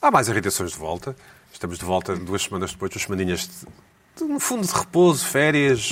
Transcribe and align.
Há 0.00 0.10
mais 0.10 0.28
irritações 0.28 0.72
de 0.72 0.78
volta. 0.78 1.16
Estamos 1.52 1.78
de 1.78 1.84
volta 1.84 2.14
duas 2.14 2.42
semanas 2.42 2.72
depois, 2.72 2.90
duas 2.90 3.02
semaninhas 3.02 3.40
de, 3.40 4.24
de, 4.24 4.32
no 4.32 4.38
fundo 4.38 4.66
de 4.66 4.72
repouso, 4.72 5.24
férias, 5.24 5.90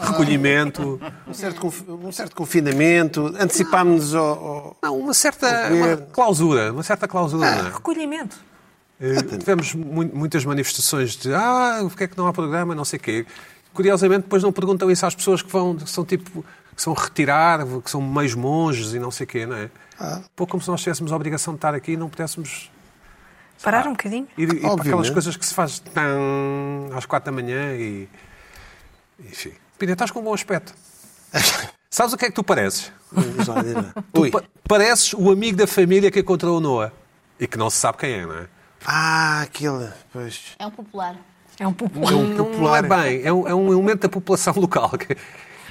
recolhimento. 0.00 1.00
Um 1.26 1.34
certo, 1.34 1.72
um 1.88 2.10
certo 2.12 2.34
confinamento, 2.34 3.26
antecipámos-nos 3.38 4.14
ao, 4.14 4.26
ao- 4.26 4.76
Não, 4.82 4.98
uma 4.98 5.14
certa 5.14 5.68
uma 5.72 5.96
clausura, 5.96 6.72
uma 6.72 6.82
certa 6.82 7.06
clausura. 7.06 7.46
Ah. 7.48 7.62
não 7.62 7.66
é? 7.68 7.72
Recolhimento. 7.72 8.36
Eh, 9.00 9.22
Tivemos 9.38 9.74
mu- 9.74 10.10
muitas 10.12 10.44
manifestações 10.44 11.16
de 11.16 11.32
ah, 11.34 11.78
porque 11.88 12.04
é 12.04 12.08
que 12.08 12.16
não 12.16 12.26
há 12.26 12.32
programa, 12.32 12.74
não 12.74 12.84
sei 12.84 12.98
o 12.98 13.02
quê. 13.02 13.26
Curiosamente, 13.72 14.22
depois 14.22 14.42
não 14.42 14.52
perguntam 14.52 14.90
isso 14.90 15.04
às 15.04 15.14
pessoas 15.14 15.42
que 15.42 15.50
vão, 15.50 15.76
que 15.76 15.90
são 15.90 16.04
tipo, 16.04 16.44
que 16.74 16.80
são 16.82 16.92
retirar, 16.92 17.64
que 17.84 17.90
são 17.90 18.00
meios 18.00 18.34
monges 18.34 18.94
e 18.94 18.98
não 19.00 19.10
sei 19.10 19.24
o 19.24 19.26
quê, 19.28 19.46
não 19.46 19.56
é? 19.56 19.68
Pouco 20.34 20.52
como 20.52 20.62
se 20.62 20.68
nós 20.68 20.80
tivéssemos 20.80 21.12
a 21.12 21.16
obrigação 21.16 21.54
de 21.54 21.58
estar 21.58 21.74
aqui 21.74 21.92
e 21.92 21.96
não 21.96 22.08
pudéssemos 22.08 22.70
Parar 23.62 23.86
um 23.86 23.92
bocadinho. 23.92 24.28
ir, 24.36 24.52
ir 24.54 24.60
para 24.60 24.74
aquelas 24.74 25.10
coisas 25.10 25.36
que 25.36 25.44
se 25.46 25.54
faz 25.54 25.78
tão 25.78 26.90
às 26.96 27.06
quatro 27.06 27.32
da 27.32 27.42
manhã 27.42 27.72
e. 27.74 28.08
Enfim. 29.20 29.52
Pina, 29.78 29.92
estás 29.92 30.10
com 30.10 30.20
um 30.20 30.24
bom 30.24 30.34
aspecto. 30.34 30.74
Sabes 31.90 32.12
o 32.12 32.16
que 32.16 32.24
é 32.24 32.28
que 32.28 32.34
tu 32.34 32.42
pareces? 32.42 32.90
Tu 34.12 34.30
pa- 34.30 34.42
pareces 34.68 35.14
o 35.14 35.30
amigo 35.30 35.56
da 35.56 35.66
família 35.66 36.10
que 36.10 36.20
encontrou 36.20 36.58
o 36.58 36.60
Noah 36.60 36.92
e 37.38 37.46
que 37.46 37.56
não 37.56 37.70
se 37.70 37.76
sabe 37.78 37.98
quem 37.98 38.12
é, 38.12 38.26
não 38.26 38.34
é? 38.36 38.46
Ah, 38.84 39.42
aquele. 39.42 39.88
Pois. 40.12 40.40
É 40.58 40.66
um 40.66 40.70
popular. 40.72 41.16
É 41.58 41.66
um 41.66 41.72
popular. 41.72 42.10
Não, 42.12 42.24
não 42.24 42.44
popular. 42.46 42.84
é 42.84 42.88
bem, 42.88 43.22
é 43.24 43.32
um, 43.32 43.46
é 43.48 43.54
um 43.54 43.72
elemento 43.72 44.00
da 44.02 44.08
população 44.08 44.52
local. 44.58 44.90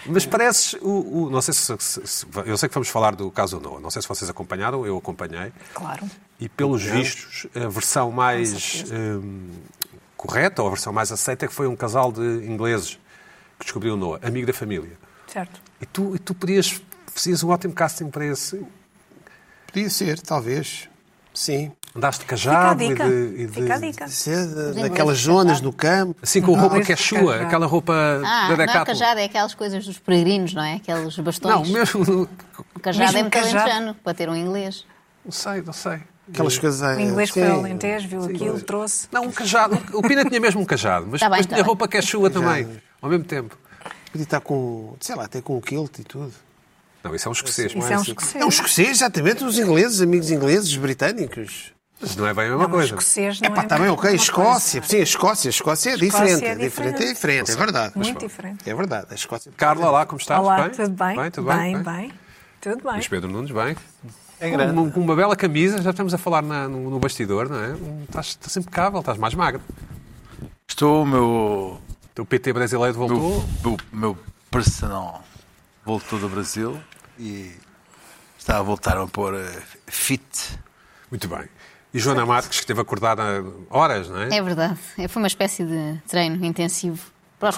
Mas 0.05 0.25
pareces 0.25 0.73
o. 0.81 1.25
o- 1.25 1.29
não 1.29 1.41
sei 1.41 1.53
se, 1.53 1.75
se- 1.79 2.07
se- 2.07 2.25
Eu 2.45 2.57
sei 2.57 2.67
que 2.69 2.73
vamos 2.75 2.89
falar 2.89 3.15
do 3.15 3.29
caso 3.31 3.59
Noah. 3.59 3.79
Não 3.79 3.89
sei 3.89 4.01
se 4.01 4.07
vocês 4.07 4.29
acompanharam, 4.29 4.85
eu 4.85 4.97
acompanhei. 4.97 5.51
Claro. 5.73 6.09
E 6.39 6.49
pelos 6.49 6.83
vistos, 6.83 7.47
a 7.55 7.67
versão 7.69 8.11
mais 8.11 8.83
hum, 8.91 9.49
correta, 10.17 10.61
ou 10.61 10.67
a 10.67 10.71
versão 10.71 10.91
mais 10.91 11.11
aceita, 11.11 11.45
é 11.45 11.47
que 11.47 11.53
foi 11.53 11.67
um 11.67 11.75
casal 11.75 12.11
de 12.11 12.21
ingleses 12.21 12.99
que 13.59 13.65
descobriu 13.65 13.93
o 13.93 13.97
Noah, 13.97 14.25
amigo 14.27 14.45
da 14.47 14.53
família. 14.53 14.91
Certo. 15.27 15.61
E 15.81 15.85
tu, 15.85 16.15
e 16.15 16.19
tu 16.19 16.33
podias. 16.33 16.81
Fazias 17.07 17.43
um 17.43 17.49
ótimo 17.49 17.73
casting 17.73 18.09
para 18.09 18.25
esse. 18.25 18.65
Podia 19.67 19.89
ser, 19.89 20.19
talvez. 20.19 20.89
Sim. 21.33 21.71
Andaste 21.95 22.25
cajado 22.25 22.81
e 22.83 22.95
de, 22.95 23.03
e 23.43 23.45
de- 23.45 23.53
Fica 23.53 23.75
a 23.75 23.77
dica. 23.77 24.05
De- 24.05 24.89
de 24.89 25.13
zonas 25.13 25.61
no 25.61 25.71
campo. 25.71 26.15
Assim 26.23 26.41
com 26.41 26.53
roupa 26.53 26.77
Não, 26.77 26.83
que 26.83 26.91
é 26.91 26.95
chua, 26.95 27.41
aquela 27.41 27.67
roupa 27.67 27.93
Ah, 28.25 28.43
da 28.43 28.49
não 28.49 28.57
Decathlon. 28.57 28.85
cajado, 28.85 29.19
é 29.19 29.25
aquelas 29.25 29.53
coisas 29.53 29.85
dos 29.85 29.99
peregrinos, 29.99 30.53
não 30.55 30.63
é? 30.63 30.75
Aqueles 30.75 31.15
bastões. 31.19 31.53
Não, 31.53 31.65
mesmo. 31.73 32.27
O 32.75 32.79
cajado 32.79 33.05
Mesmo 33.05 33.17
é 33.17 33.21
muito 33.21 33.33
cajado. 33.33 33.57
alentejano, 33.57 33.95
para 34.03 34.13
ter 34.15 34.27
um 34.27 34.35
inglês. 34.35 34.85
Não 35.23 35.31
sei, 35.31 35.61
não 35.61 35.71
sei. 35.73 35.99
Aquelas 36.29 36.57
coisas. 36.57 36.97
O 36.97 36.99
inglês 36.99 37.29
sim. 37.31 37.41
foi 37.41 37.49
ao 37.51 37.59
Alentejo, 37.59 38.07
viu 38.07 38.23
aquilo, 38.23 38.59
trouxe. 38.61 39.07
Não, 39.11 39.25
um 39.25 39.31
cajado. 39.31 39.77
O 39.93 40.01
Pina 40.01 40.25
tinha 40.25 40.39
mesmo 40.39 40.61
um 40.61 40.65
cajado, 40.65 41.05
mas 41.11 41.19
Tá 41.19 41.29
bem, 41.29 41.39
tá 41.41 41.45
tinha 41.47 41.57
bem. 41.57 41.65
roupa 41.65 41.87
que 41.87 41.97
é 41.97 42.01
chua 42.01 42.29
também, 42.29 42.67
ao 43.01 43.09
mesmo 43.09 43.25
tempo. 43.25 43.55
Podia 44.11 44.23
estar 44.23 44.39
com. 44.39 44.95
Sei 44.99 45.15
lá, 45.15 45.25
até 45.25 45.41
com 45.41 45.57
um 45.57 45.61
kilt 45.61 45.99
e 45.99 46.03
tudo. 46.03 46.33
Não, 47.03 47.13
isso 47.13 47.27
é 47.27 47.29
um 47.29 47.33
escocês. 47.33 47.67
Isso 47.71 47.77
não 47.77 47.87
é 47.87 47.91
um 47.97 48.01
assim. 48.01 48.11
escocês. 48.11 48.35
É 48.41 48.45
um 48.45 48.49
escocês, 48.49 48.89
exatamente. 48.89 49.43
Os 49.43 49.59
ingleses, 49.59 50.01
amigos 50.01 50.31
ingleses, 50.31 50.69
os 50.69 50.77
britânicos. 50.77 51.73
Mas 52.01 52.15
não 52.15 52.25
é 52.27 52.33
bem 52.33 52.45
a 52.45 52.49
mesma 52.49 52.63
Não, 52.63 52.69
coisa. 52.69 52.85
escocês 52.85 53.39
não 53.39 53.47
é 53.55 53.59
está 53.59 53.75
bem, 53.75 53.79
mesmo 53.83 53.93
ok. 53.97 54.09
uma 54.09 54.15
Escócia. 54.15 54.81
coisa. 54.81 54.91
Sim, 54.91 54.99
a 54.99 55.03
Escócia. 55.03 55.47
A 55.47 55.51
Escócia 55.51 55.89
é 55.89 55.93
Escócia 55.95 56.25
diferente. 56.25 56.45
é 56.45 56.51
É 56.51 56.55
diferente, 56.55 56.63
é 56.63 56.67
diferente. 56.69 57.13
diferente. 57.13 57.51
É 57.51 57.55
verdade. 57.55 57.93
Muito 57.95 58.19
diferente. 58.19 58.69
É 58.69 58.73
verdade. 58.75 59.07
A 59.11 59.15
Escócia. 59.15 59.51
Carla, 59.55 59.89
lá, 59.89 60.05
como 60.05 60.19
estás? 60.19 60.39
Olá, 60.41 60.61
bem? 60.61 60.69
tudo 60.71 60.89
bem? 60.89 61.15
Bem, 61.17 61.31
tudo 61.31 61.47
bem? 61.47 61.57
bem, 61.57 61.83
bem. 61.83 62.13
Tudo 62.61 62.83
bem. 62.83 62.93
Luís 62.93 63.07
Pedro 63.07 63.29
Nunes, 63.31 63.51
bem. 63.51 63.75
É 64.39 64.49
Com 64.49 64.57
grande. 64.57 64.73
uma, 64.79 64.91
com 64.91 64.99
uma 64.99 65.15
bela 65.15 65.35
camisa, 65.35 65.81
já 65.81 65.91
estamos 65.91 66.13
a 66.13 66.17
falar 66.17 66.41
na- 66.41 66.67
no, 66.67 66.89
no 66.89 66.99
bastidor, 66.99 67.47
não 67.47 67.63
é? 67.63 67.73
Estás, 68.03 68.27
estás 68.27 68.57
impecável, 68.57 68.99
estás 68.99 69.17
mais 69.17 69.33
magro. 69.33 69.61
Estou, 70.67 71.03
o 71.03 71.05
meu, 71.05 71.81
O 72.19 72.25
PT 72.25 72.51
brasileiro 72.51 72.93
voltou. 72.97 73.19
meu, 73.19 73.43
meu, 73.63 73.77
meu 73.93 74.17
personal 74.51 75.23
voltou 75.85 76.19
do 76.19 76.27
Brasil 76.27 76.77
e 77.19 77.51
está 78.37 78.57
a 78.59 78.61
voltar 78.61 78.97
a 78.97 79.07
pôr 79.07 79.35
eh, 79.35 79.61
fit. 79.87 80.59
Muito 81.11 81.27
bem. 81.27 81.43
E 81.93 81.99
Joana 81.99 82.25
Marques, 82.25 82.49
que 82.49 82.55
esteve 82.55 82.81
acordada 82.81 83.23
horas, 83.69 84.09
não 84.09 84.21
é? 84.21 84.35
É 84.37 84.41
verdade. 84.41 84.77
Foi 85.07 85.21
uma 85.21 85.27
espécie 85.27 85.63
de 85.63 85.99
treino 86.07 86.43
intensivo 86.43 86.99
para 87.39 87.49
os 87.49 87.57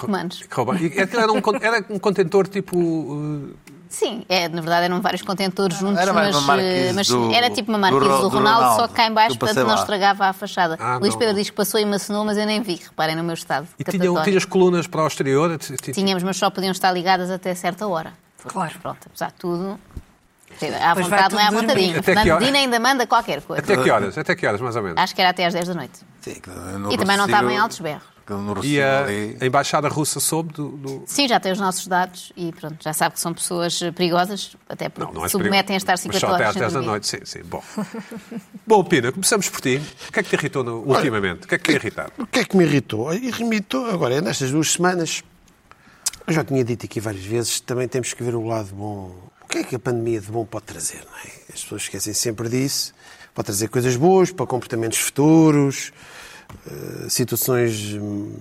aquilo 1.00 1.22
era 1.22 1.32
um, 1.32 1.40
era 1.62 1.84
um 1.88 1.98
contentor 1.98 2.46
tipo. 2.46 2.76
uh, 2.78 3.54
Sim, 3.88 4.26
é, 4.28 4.48
na 4.48 4.60
verdade 4.60 4.86
eram 4.86 5.00
vários 5.00 5.22
contentores 5.22 5.78
juntos, 5.78 5.98
Era 6.02 6.12
mas, 6.12 6.36
eh, 6.60 6.92
mas 6.92 7.06
do- 7.06 7.32
era 7.32 7.48
tipo 7.50 7.70
uma 7.70 7.78
do 7.78 7.82
marquise 7.82 8.04
Ro- 8.10 8.16
do, 8.24 8.28
do 8.30 8.36
Ronaldo, 8.36 8.60
Ronaldo, 8.62 8.82
só 8.82 8.88
que 8.88 8.94
cá 8.94 9.06
em 9.06 9.12
baixo, 9.14 9.38
portanto 9.38 9.66
não 9.66 9.74
estragava 9.76 10.26
a 10.26 10.32
fachada. 10.32 10.76
Ah, 10.80 10.96
Luís 10.98 11.14
não. 11.14 11.18
Pedro 11.20 11.34
diz 11.36 11.48
que 11.48 11.56
passou 11.56 11.78
e 11.80 11.84
macenou, 11.86 12.24
mas 12.24 12.36
eu 12.36 12.44
nem 12.44 12.60
vi, 12.60 12.74
reparem 12.74 13.14
no 13.16 13.22
meu 13.22 13.34
estado. 13.34 13.68
e 13.78 13.84
tinham, 13.84 14.22
tinhas 14.24 14.44
colunas 14.44 14.86
para 14.88 15.02
o 15.04 15.06
exterior. 15.06 15.56
Tínhamos, 15.94 16.22
mas 16.24 16.36
só 16.36 16.50
podiam 16.50 16.72
estar 16.72 16.90
ligadas 16.92 17.30
até 17.30 17.54
certa 17.54 17.86
hora. 17.86 18.12
Claro. 18.48 18.74
Pronto, 18.80 18.98
apesar 19.06 19.28
de 19.28 19.34
tudo. 19.34 19.78
À 20.80 20.94
vontade 20.94 21.34
não 21.34 21.40
é 21.40 21.46
à 21.46 21.50
vontadinha. 21.50 22.00
Medina 22.38 22.58
ainda 22.58 22.78
manda 22.78 23.06
qualquer 23.06 23.42
coisa. 23.42 23.62
Até 23.62 23.76
que 23.76 23.90
horas? 23.90 24.16
Até 24.16 24.34
que 24.36 24.46
horas, 24.46 24.60
mais 24.60 24.76
ou 24.76 24.82
menos? 24.82 24.96
Acho 24.98 25.14
que 25.14 25.20
era 25.20 25.30
até 25.30 25.44
às 25.44 25.52
10 25.54 25.68
da 25.68 25.74
noite. 25.74 25.98
Sim, 26.20 26.34
que 26.34 26.50
no 26.50 26.92
E 26.92 26.96
também 26.96 27.16
não 27.16 27.26
estava 27.26 27.52
em 27.52 27.58
altos 27.58 27.80
berros. 27.80 28.16
E 28.64 28.80
a, 28.80 29.02
ali- 29.04 29.36
a 29.40 29.46
embaixada 29.46 29.88
russa 29.88 30.18
soube 30.18 30.52
do. 30.52 30.70
do- 30.70 31.02
Sim, 31.06 31.28
já 31.28 31.38
tem 31.38 31.52
os 31.52 31.60
nossos 31.60 31.86
dados 31.86 32.32
e 32.36 32.50
pronto, 32.52 32.76
já 32.82 32.92
sabe 32.92 33.14
que 33.14 33.20
são 33.20 33.32
pessoas 33.32 33.78
perigosas, 33.94 34.56
até 34.68 34.88
porque 34.88 35.06
Não, 35.12 35.20
não 35.20 35.26
é 35.26 35.28
submetem 35.28 35.74
a 35.74 35.76
estar 35.76 35.92
Mas 35.92 36.00
50 36.00 36.18
só 36.20 36.26
até 36.26 36.34
horas 36.34 36.48
às 36.48 36.52
sem 36.54 36.62
10 36.62 36.72
da 36.72 36.80
noite, 36.82 37.06
sim, 37.06 37.18
sim. 37.24 37.42
Bom. 37.44 37.62
Bom, 38.66 38.82
Pina, 38.82 39.12
começamos 39.12 39.48
por 39.48 39.60
ti. 39.60 39.80
O 40.08 40.12
que 40.12 40.18
é 40.18 40.22
que 40.24 40.28
te 40.30 40.34
irritou 40.34 40.64
no- 40.64 40.82
ultimamente? 40.88 41.44
O 41.44 41.48
que 41.48 41.54
é 41.54 41.58
que 41.58 41.64
te 41.70 41.76
irritar? 41.76 42.10
O 42.18 42.26
que 42.26 42.40
é 42.40 42.44
que 42.44 42.56
me 42.56 42.64
irritou? 42.64 43.14
Irritou, 43.14 43.88
agora, 43.90 44.14
é 44.16 44.20
nestas 44.20 44.50
duas 44.50 44.72
semanas, 44.72 45.22
eu 46.26 46.32
já 46.32 46.44
tinha 46.44 46.64
dito 46.64 46.84
aqui 46.84 46.98
várias 46.98 47.24
vezes, 47.24 47.60
também 47.60 47.86
temos 47.86 48.12
que 48.12 48.22
ver 48.22 48.34
o 48.34 48.44
lado 48.44 48.74
bom. 48.74 49.14
O 49.42 49.48
que 49.48 49.58
é 49.58 49.64
que 49.64 49.76
a 49.76 49.78
pandemia 49.78 50.20
de 50.20 50.26
bom 50.26 50.44
pode 50.44 50.64
trazer? 50.64 51.06
É? 51.24 51.52
As 51.54 51.62
pessoas 51.62 51.82
esquecem 51.82 52.12
sempre 52.12 52.48
disso. 52.48 52.92
Pode 53.32 53.46
trazer 53.46 53.68
coisas 53.68 53.94
boas 53.96 54.32
para 54.32 54.46
comportamentos 54.46 54.98
futuros, 54.98 55.92
eh, 56.66 57.08
situações 57.08 57.94
hum, 57.94 58.34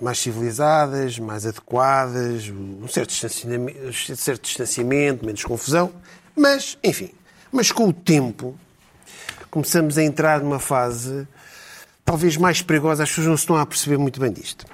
mais 0.00 0.18
civilizadas, 0.18 1.18
mais 1.18 1.46
adequadas, 1.46 2.48
um 2.48 2.86
certo 2.88 3.10
distanciamento, 3.10 3.78
um 3.88 4.16
certo 4.16 4.42
distanciamento, 4.42 5.24
menos 5.24 5.42
confusão. 5.44 5.92
Mas, 6.36 6.76
enfim, 6.84 7.10
mas 7.50 7.72
com 7.72 7.88
o 7.88 7.92
tempo, 7.92 8.58
começamos 9.50 9.96
a 9.96 10.02
entrar 10.02 10.40
numa 10.40 10.58
fase 10.58 11.26
talvez 12.04 12.36
mais 12.36 12.60
perigosa, 12.60 13.04
as 13.04 13.08
pessoas 13.08 13.26
não 13.28 13.36
se 13.36 13.42
estão 13.44 13.56
a 13.56 13.64
perceber 13.64 13.96
muito 13.96 14.20
bem 14.20 14.32
disto. 14.32 14.66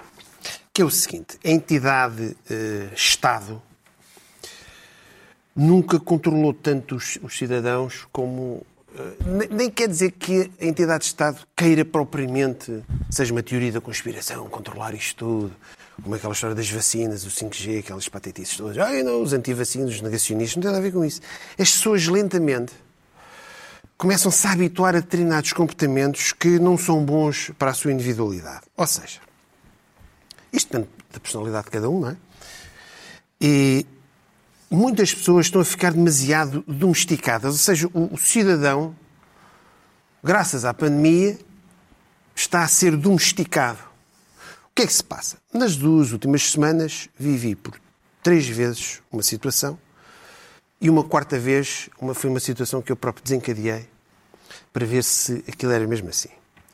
Que 0.77 0.83
é 0.83 0.85
o 0.85 0.91
seguinte, 0.91 1.39
a 1.43 1.49
entidade 1.49 2.37
eh, 2.51 2.91
Estado 2.95 3.63
nunca 5.55 5.99
controlou 5.99 6.53
tanto 6.53 6.97
os, 6.97 7.19
os 7.23 7.35
cidadãos 7.39 8.07
como... 8.13 8.63
eh, 8.95 9.49
nem- 9.51 9.71
quer 9.71 9.89
dizer 9.89 10.11
que 10.11 10.51
a 10.61 10.67
entidade 10.67 11.05
de 11.05 11.07
Estado 11.07 11.39
queira 11.57 11.83
propriamente, 11.83 12.85
seja 13.11 13.33
uma 13.33 13.43
teoria 13.43 13.73
da 13.73 13.81
conspiração, 13.81 14.47
controlar 14.51 14.93
isto 14.95 15.17
tudo, 15.17 15.57
como 16.03 16.15
aquela 16.15 16.35
história 16.35 16.55
das 16.55 16.69
vacinas, 16.71 17.25
o 17.25 17.31
5G, 17.31 17.79
aquelas 17.79 18.07
patetices 18.11 18.59
todas. 18.59 18.77
Ai 18.77 19.03
não, 19.03 19.23
os 19.23 19.33
antivacinos, 19.33 19.95
os 19.95 20.03
negacionistas, 20.03 20.57
não 20.57 20.63
tem 20.63 20.71
nada 20.73 20.79
a 20.79 20.83
ver 20.87 20.93
com 20.93 21.03
isso. 21.03 21.23
As 21.59 21.71
pessoas 21.71 22.07
lentamente 22.07 22.75
começam-se 23.97 24.47
a 24.47 24.53
habituar 24.53 24.95
a 24.95 25.01
determinados 25.01 25.55
comportamentos 25.55 26.35
que 26.35 26.59
não 26.59 26.77
são 26.77 27.03
bons 27.03 27.51
para 27.59 27.71
a 27.71 27.73
sua 27.73 27.93
individualidade. 27.93 28.61
Ou 28.77 28.87
seja, 28.87 29.25
isto 30.53 30.73
depende 30.73 30.89
da 31.13 31.21
personalidade 31.21 31.65
de 31.67 31.71
cada 31.71 31.89
um, 31.89 32.01
não 32.01 32.11
é? 32.11 32.17
E 33.41 33.87
muitas 34.71 35.15
pessoas 35.15 35.47
estão 35.47 35.61
a 35.61 35.65
ficar 35.65 35.93
demasiado 35.93 36.65
domesticadas. 36.67 37.53
Ou 37.53 37.59
seja, 37.59 37.91
o, 37.93 38.17
cidadão, 38.17 38.95
graças 40.23 40.65
à 40.65 40.73
pandemia, 40.73 41.39
está 42.35 42.63
a 42.63 42.69
ser 42.69 42.97
domesticado. 42.97 43.79
O 44.71 44.75
que 44.75 44.83
é 44.83 44.87
que 44.87 44.93
se 44.93 45.05
passa? 45.05 45.39
Nas 45.53 45.77
duas 45.77 46.13
últimas 46.13 46.51
semanas 46.51 47.09
vivi 47.19 47.55
por 47.55 47.81
três 48.23 48.47
vezes 48.47 49.01
uma 49.11 49.23
situação 49.23 49.79
e 50.81 50.91
uma 50.91 51.03
quarta 51.03 51.39
vez 51.39 51.89
uma, 51.99 52.15
foi 52.15 52.29
uma 52.29 52.41
situação 52.41 52.83
que 52.83 52.93
eu 52.93 52.97
próprio 52.97 53.25
desencadeei 53.25 53.89
para 54.73 54.85
ver 54.85 55.03
se 55.03 55.43
aquilo 55.49 55.73
era 55.73 55.87
mesmo 55.87 56.09
assim. 56.11 56.29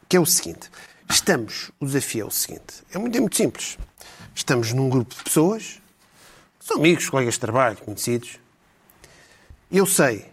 Que 0.08 0.16
é 0.16 0.20
o 0.20 0.26
seguinte: 0.26 0.68
estamos, 1.14 1.70
o 1.78 1.86
desafio 1.86 2.24
é 2.24 2.28
o 2.28 2.30
seguinte, 2.30 2.82
é 2.92 2.98
muito, 2.98 3.16
é 3.16 3.20
muito 3.20 3.36
simples. 3.36 3.78
Estamos 4.34 4.72
num 4.72 4.88
grupo 4.88 5.14
de 5.14 5.22
pessoas, 5.22 5.80
são 6.58 6.78
amigos, 6.78 7.08
colegas 7.08 7.34
de 7.34 7.40
trabalho, 7.40 7.76
conhecidos. 7.76 8.38
Eu 9.70 9.86
sei, 9.86 10.30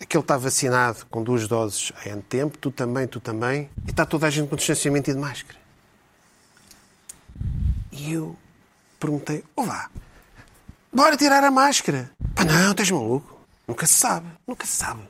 aquele 0.00 0.22
está 0.22 0.36
vacinado 0.36 1.06
com 1.06 1.22
duas 1.22 1.46
doses 1.46 1.92
há 1.96 2.10
ano 2.10 2.22
tempo, 2.22 2.58
tu 2.58 2.70
também, 2.70 3.06
tu 3.06 3.20
também, 3.20 3.70
e 3.86 3.90
está 3.90 4.04
toda 4.04 4.26
a 4.26 4.30
gente 4.30 4.48
com 4.48 4.56
distanciamento 4.56 5.10
e 5.10 5.14
de 5.14 5.20
máscara. 5.20 5.58
E 7.92 8.12
eu 8.12 8.36
perguntei, 8.98 9.44
ó 9.56 9.62
vá, 9.62 9.90
Bora 10.92 11.16
tirar 11.16 11.44
a 11.44 11.52
máscara. 11.52 12.10
Pá, 12.34 12.44
não, 12.44 12.72
estás 12.72 12.90
maluco. 12.90 13.46
Nunca 13.66 13.86
se 13.86 13.94
sabe. 13.94 14.26
Nunca 14.44 14.66
se 14.66 14.72
sabe. 14.72 15.02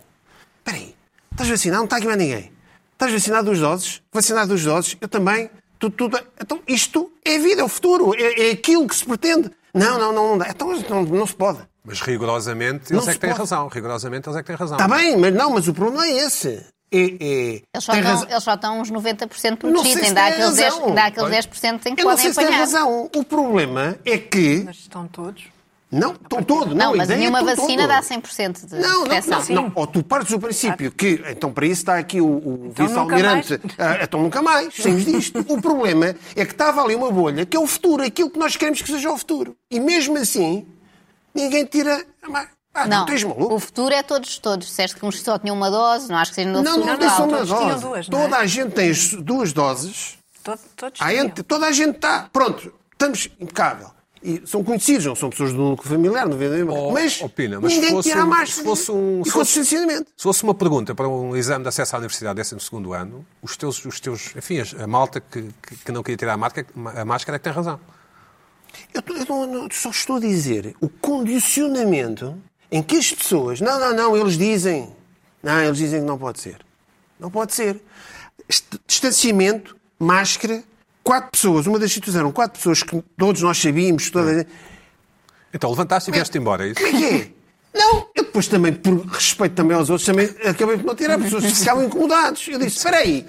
Espera 0.58 0.76
aí. 0.76 0.94
Estás 1.32 1.49
vacinado? 1.49 1.79
Não 1.79 1.85
está 1.85 1.97
aqui 1.97 2.06
mais 2.06 2.19
ninguém. 2.19 2.52
Estás 3.00 3.14
vacinado 3.14 3.47
duas 3.47 3.58
doses? 3.61 4.02
Vacinado 4.12 4.49
duas 4.49 4.62
doses? 4.62 4.94
Eu 5.00 5.08
também. 5.08 5.49
Tudo, 5.79 5.97
tudo. 5.97 6.20
Então, 6.38 6.61
isto 6.69 7.11
é 7.25 7.37
a 7.37 7.38
vida, 7.38 7.62
é 7.62 7.64
o 7.64 7.69
futuro. 7.69 8.14
É, 8.14 8.49
é 8.49 8.50
aquilo 8.50 8.87
que 8.87 8.94
se 8.94 9.06
pretende. 9.06 9.50
Não, 9.73 9.99
não, 9.99 10.12
não, 10.12 10.29
não 10.29 10.37
dá. 10.38 10.49
Então, 10.50 10.69
não, 10.91 11.02
não 11.05 11.26
se 11.26 11.35
pode. 11.35 11.61
Mas 11.82 12.02
rigorosamente 12.02 12.93
Não 12.93 12.99
eles 12.99 13.08
é 13.08 13.12
se 13.12 13.19
que 13.19 13.20
têm 13.23 13.31
pode. 13.31 13.41
razão. 13.41 13.69
Rigorosamente 13.69 14.29
eles 14.29 14.37
é 14.38 14.43
que 14.43 14.47
têm 14.49 14.56
razão. 14.56 14.76
Está 14.76 14.87
bem, 14.94 15.17
mas 15.17 15.32
não, 15.32 15.49
mas 15.52 15.67
o 15.67 15.73
problema 15.73 16.05
é 16.05 16.11
esse. 16.26 16.49
É, 16.93 16.99
é, 16.99 17.02
Eles 17.02 17.62
só, 17.81 17.94
estão, 17.94 18.29
eles 18.29 18.44
só 18.44 18.55
estão 18.55 18.81
uns 18.82 18.91
90% 18.91 18.93
Não 18.93 19.82
sei 19.82 19.94
protegidos. 19.94 20.02
Ainda 20.08 20.20
há 20.23 20.26
aqueles 20.26 20.50
10%, 20.58 20.62
razão. 20.64 20.85
ainda 20.88 21.00
há 21.02 21.06
aqueles 21.06 21.31
10% 21.31 21.87
em 21.87 21.94
que 21.94 22.02
Eu 22.02 22.05
não 22.05 22.11
podem 22.11 22.17
sei 22.19 22.31
se 22.32 22.37
tem 22.37 22.44
apanhar. 22.44 22.58
razão. 22.61 23.11
O 23.17 23.25
problema 23.25 23.99
é 24.05 24.19
que. 24.19 24.62
Mas 24.67 24.76
estão 24.76 25.08
todos. 25.08 25.44
Não, 25.92 26.12
estão 26.12 26.40
todos. 26.42 26.72
Não, 26.75 26.94
a 26.94 26.96
mas 26.98 27.10
é 27.10 27.16
nenhuma 27.16 27.42
vacina 27.42 27.88
todos. 27.88 28.08
dá 28.08 28.16
100% 28.16 28.66
de 28.66 28.76
Não, 28.76 29.00
não, 29.00 29.04
proteção. 29.06 29.44
não, 29.48 29.62
não. 29.64 29.72
Ou 29.75 29.87
tu 29.88 30.04
partes 30.04 30.31
do 30.31 30.38
princípio 30.38 30.92
que, 30.92 31.20
então 31.28 31.52
para 31.52 31.66
isso 31.66 31.81
está 31.82 31.98
aqui 31.98 32.20
o, 32.20 32.26
o 32.28 32.66
Então 32.70 32.87
vice-almirante, 32.87 33.52
nunca 33.54 33.75
ah, 33.78 33.98
então 34.04 34.22
nunca 34.22 34.40
mais, 34.42 34.72
saímos 34.75 35.04
disto. 35.04 35.44
O 35.48 35.60
problema 35.60 36.14
é 36.37 36.44
que 36.44 36.52
estava 36.52 36.81
ali 36.82 36.94
uma 36.94 37.10
bolha 37.10 37.44
que 37.44 37.56
é 37.56 37.60
o 37.60 37.66
futuro, 37.66 38.04
aquilo 38.04 38.31
que 38.31 38.38
nós 38.38 38.54
queremos 38.56 38.81
que 38.81 38.88
seja 38.90 39.10
o 39.10 39.19
futuro. 39.19 39.56
E 39.69 39.81
mesmo 39.81 40.16
assim, 40.16 40.64
ninguém 41.34 41.64
tira. 41.64 42.04
Ah, 42.72 42.87
não, 42.87 42.98
Não, 43.00 43.06
tens 43.06 43.25
maluco? 43.25 43.52
o 43.54 43.58
futuro 43.58 43.92
é 43.92 44.00
todos, 44.00 44.38
todos. 44.38 44.69
Disseste 44.69 44.96
que 44.96 45.04
uns 45.04 45.20
só 45.20 45.37
tinham 45.40 45.56
uma 45.56 45.69
dose, 45.72 46.08
não 46.08 46.16
acho 46.19 46.31
que 46.31 46.37
seja 46.37 46.50
no 46.50 46.62
Não, 46.62 46.75
futuro 46.75 46.87
não, 46.87 46.92
não, 46.92 47.00
tem 47.00 47.08
só 47.08 47.26
todos 47.26 47.50
uma 47.50 47.58
tinham 47.58 47.70
dose. 47.72 47.82
duas, 47.84 48.08
não 48.08 48.19
é? 48.19 48.22
Toda 48.22 48.37
a 48.37 48.46
gente 48.46 48.70
tem 48.75 48.90
as 48.90 49.08
duas 49.14 49.52
doses. 49.52 50.19
Todos, 50.44 50.60
todos 50.76 51.00
Há 51.02 51.12
ente- 51.12 51.42
toda 51.42 51.66
a 51.66 51.72
gente 51.72 51.96
está. 51.96 52.28
Pronto, 52.32 52.72
estamos 52.92 53.28
impecável. 53.40 53.90
E 54.22 54.43
são 54.44 54.62
conhecidos, 54.62 55.06
não 55.06 55.17
são 55.17 55.31
pessoas 55.31 55.52
do 55.52 55.58
núcleo 55.58 55.88
familiar, 55.88 56.28
não 56.28 56.37
vê- 56.37 56.62
Oh, 56.64 56.90
mas, 56.93 57.20
oh, 57.22 57.28
Pina, 57.28 57.58
mas 57.58 57.72
ninguém 57.72 57.88
se 57.88 57.94
fosse 57.94 58.08
tira 58.11 58.26
mais. 58.26 58.55
se 58.55 58.62
fosse 58.62 58.93
um- 58.93 59.25
se 59.25 59.31
fosse-. 59.31 59.64
Se 59.64 60.05
fosse 60.19 60.43
uma 60.43 60.55
pergunta 60.55 60.94
para 60.94 61.08
um 61.08 61.34
exame 61.34 61.62
de 61.62 61.69
acesso 61.70 61.96
à 61.96 61.99
universidade 61.99 62.37
desse 62.37 62.58
segundo 62.61 62.93
ano, 62.93 63.25
os 63.40 63.56
teus, 63.56 63.82
os 63.84 63.99
teus 63.99 64.37
enfim, 64.37 64.58
a 64.78 64.87
malta 64.87 65.22
que, 65.22 65.49
que, 65.87 65.90
não 65.90 66.02
queria 66.02 66.19
tirar 66.19 66.34
a 66.34 66.37
máscara, 66.37 66.67
a 66.96 67.05
máscara 67.05 67.37
é 67.37 67.38
que 67.38 67.44
tem 67.44 67.52
razão. 67.52 67.81
Eu, 68.93 69.02
eu 69.17 69.25
não- 69.26 69.46
não- 69.46 69.69
só 69.72 69.88
estou 69.88 70.17
a 70.17 70.20
dizer 70.20 70.76
o 70.82 70.88
condicionamento 70.88 72.37
em 72.70 72.82
que 72.82 72.96
as 72.99 73.11
pessoas. 73.12 73.58
Não, 73.61 73.81
não, 73.81 73.94
não, 73.94 74.16
eles 74.16 74.37
dizem. 74.37 74.94
Não, 75.43 75.58
eles 75.62 75.78
dizem 75.78 76.00
que 76.00 76.06
não 76.06 76.19
pode 76.19 76.40
ser. 76.40 76.58
Não 77.19 77.31
pode 77.31 77.55
ser. 77.55 77.81
Distanciamento, 78.87 79.76
máscara, 79.99 80.62
quatro 81.11 81.31
pessoas. 81.33 81.67
Uma 81.67 81.77
das 81.77 81.91
situações 81.91 82.21
eram 82.21 82.31
quatro 82.31 82.57
pessoas 82.57 82.85
que 82.85 83.03
todos 83.19 83.43
nós 83.43 83.59
sabíamos. 83.59 84.11
Toda 84.11 84.33
gente. 84.33 84.51
Então 85.53 85.69
levantaste 85.71 86.09
e 86.09 86.12
vieste 86.12 86.39
embora, 86.39 86.65
é 86.65 86.71
isso? 86.71 86.81
Como 86.81 86.87
é 86.87 86.93
que 86.93 87.05
é? 87.05 87.31
Não, 87.75 88.09
eu 88.15 88.23
depois 88.23 88.47
também, 88.47 88.73
por 88.73 88.95
respeito 89.07 89.57
também 89.57 89.77
aos 89.77 89.91
outros, 89.91 90.07
também 90.07 90.27
acabei 90.49 90.77
por 90.77 90.87
não 90.87 90.95
tirar, 90.95 91.19
pessoas 91.19 91.45
ficavam 91.47 91.85
incomodados. 91.85 92.47
Eu 92.47 92.61
disse, 92.61 92.77
espera 92.77 92.99
aí, 92.99 93.27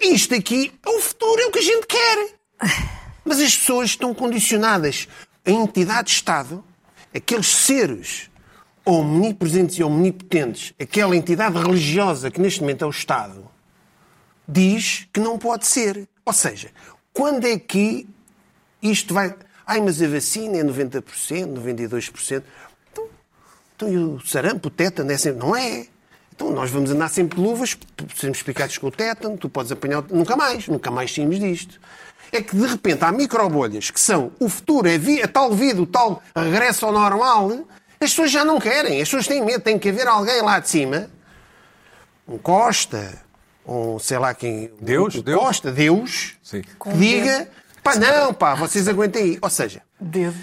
isto 0.00 0.32
aqui 0.32 0.72
é 0.84 0.88
o 0.88 1.00
futuro, 1.00 1.40
é 1.40 1.46
o 1.46 1.50
que 1.50 1.58
a 1.58 1.62
gente 1.62 1.86
quer. 1.88 2.34
Mas 3.24 3.40
as 3.40 3.56
pessoas 3.56 3.90
estão 3.90 4.14
condicionadas. 4.14 5.08
A 5.44 5.50
entidade 5.50 6.08
de 6.08 6.14
Estado, 6.14 6.64
aqueles 7.12 7.48
seres 7.48 8.30
omnipresentes 8.86 9.76
e 9.76 9.82
omnipotentes, 9.82 10.72
aquela 10.80 11.16
entidade 11.16 11.58
religiosa 11.58 12.30
que 12.30 12.40
neste 12.40 12.60
momento 12.60 12.84
é 12.84 12.86
o 12.86 12.90
Estado, 12.90 13.44
diz 14.46 15.08
que 15.12 15.18
não 15.18 15.36
pode 15.36 15.66
ser. 15.66 16.08
Ou 16.24 16.32
seja, 16.32 16.70
quando 17.14 17.46
é 17.46 17.58
que 17.58 18.06
isto 18.82 19.14
vai. 19.14 19.34
Ai, 19.66 19.80
mas 19.80 20.02
a 20.02 20.08
vacina 20.08 20.58
é 20.58 20.62
90%, 20.62 21.02
92%. 21.58 22.42
Então, 22.92 23.08
então 23.74 23.88
e 23.88 23.96
o 23.96 24.20
sarampo, 24.26 24.68
o 24.68 24.70
tétano, 24.70 25.10
é 25.10 25.16
sempre... 25.16 25.38
não 25.46 25.56
é? 25.56 25.86
Então 26.34 26.50
nós 26.50 26.70
vamos 26.70 26.90
andar 26.90 27.08
sempre 27.08 27.36
de 27.38 27.42
luvas, 27.42 27.78
sermos 28.16 28.42
picados 28.42 28.76
com 28.76 28.88
o 28.88 28.90
tétano, 28.90 29.38
tu 29.38 29.48
podes 29.48 29.70
apanhar. 29.72 30.02
Nunca 30.10 30.36
mais, 30.36 30.66
nunca 30.68 30.90
mais 30.90 31.14
saímos 31.14 31.38
disto. 31.38 31.80
É 32.32 32.42
que 32.42 32.56
de 32.56 32.66
repente 32.66 33.04
há 33.04 33.12
microbolhas 33.12 33.90
que 33.90 34.00
são 34.00 34.32
o 34.40 34.48
futuro, 34.48 34.88
é, 34.88 34.98
vi- 34.98 35.22
a 35.22 35.28
tal 35.28 35.52
vida, 35.54 35.80
o 35.80 35.86
tal 35.86 36.20
regresso 36.36 36.84
ao 36.84 36.92
normal, 36.92 37.50
as 38.00 38.10
pessoas 38.10 38.32
já 38.32 38.44
não 38.44 38.58
querem, 38.58 39.00
as 39.00 39.08
pessoas 39.08 39.28
têm 39.28 39.44
medo, 39.44 39.62
tem 39.62 39.78
que 39.78 39.88
haver 39.88 40.08
alguém 40.08 40.42
lá 40.42 40.58
de 40.58 40.68
cima, 40.68 41.08
um 42.26 42.36
Costa, 42.36 43.22
um 43.66 43.98
sei 43.98 44.18
lá 44.18 44.34
quem. 44.34 44.70
Deus, 44.80 45.22
Deus. 45.22 45.40
Costa, 45.40 45.72
Deus, 45.72 46.34
Sim. 46.42 46.62
que 46.62 46.92
diga, 46.98 47.48
pá, 47.82 47.94
não, 47.96 48.32
pá, 48.34 48.54
vocês 48.54 48.86
aguentem 48.88 49.22
aí. 49.22 49.38
Ou 49.40 49.50
seja, 49.50 49.82
Dedo. 50.00 50.34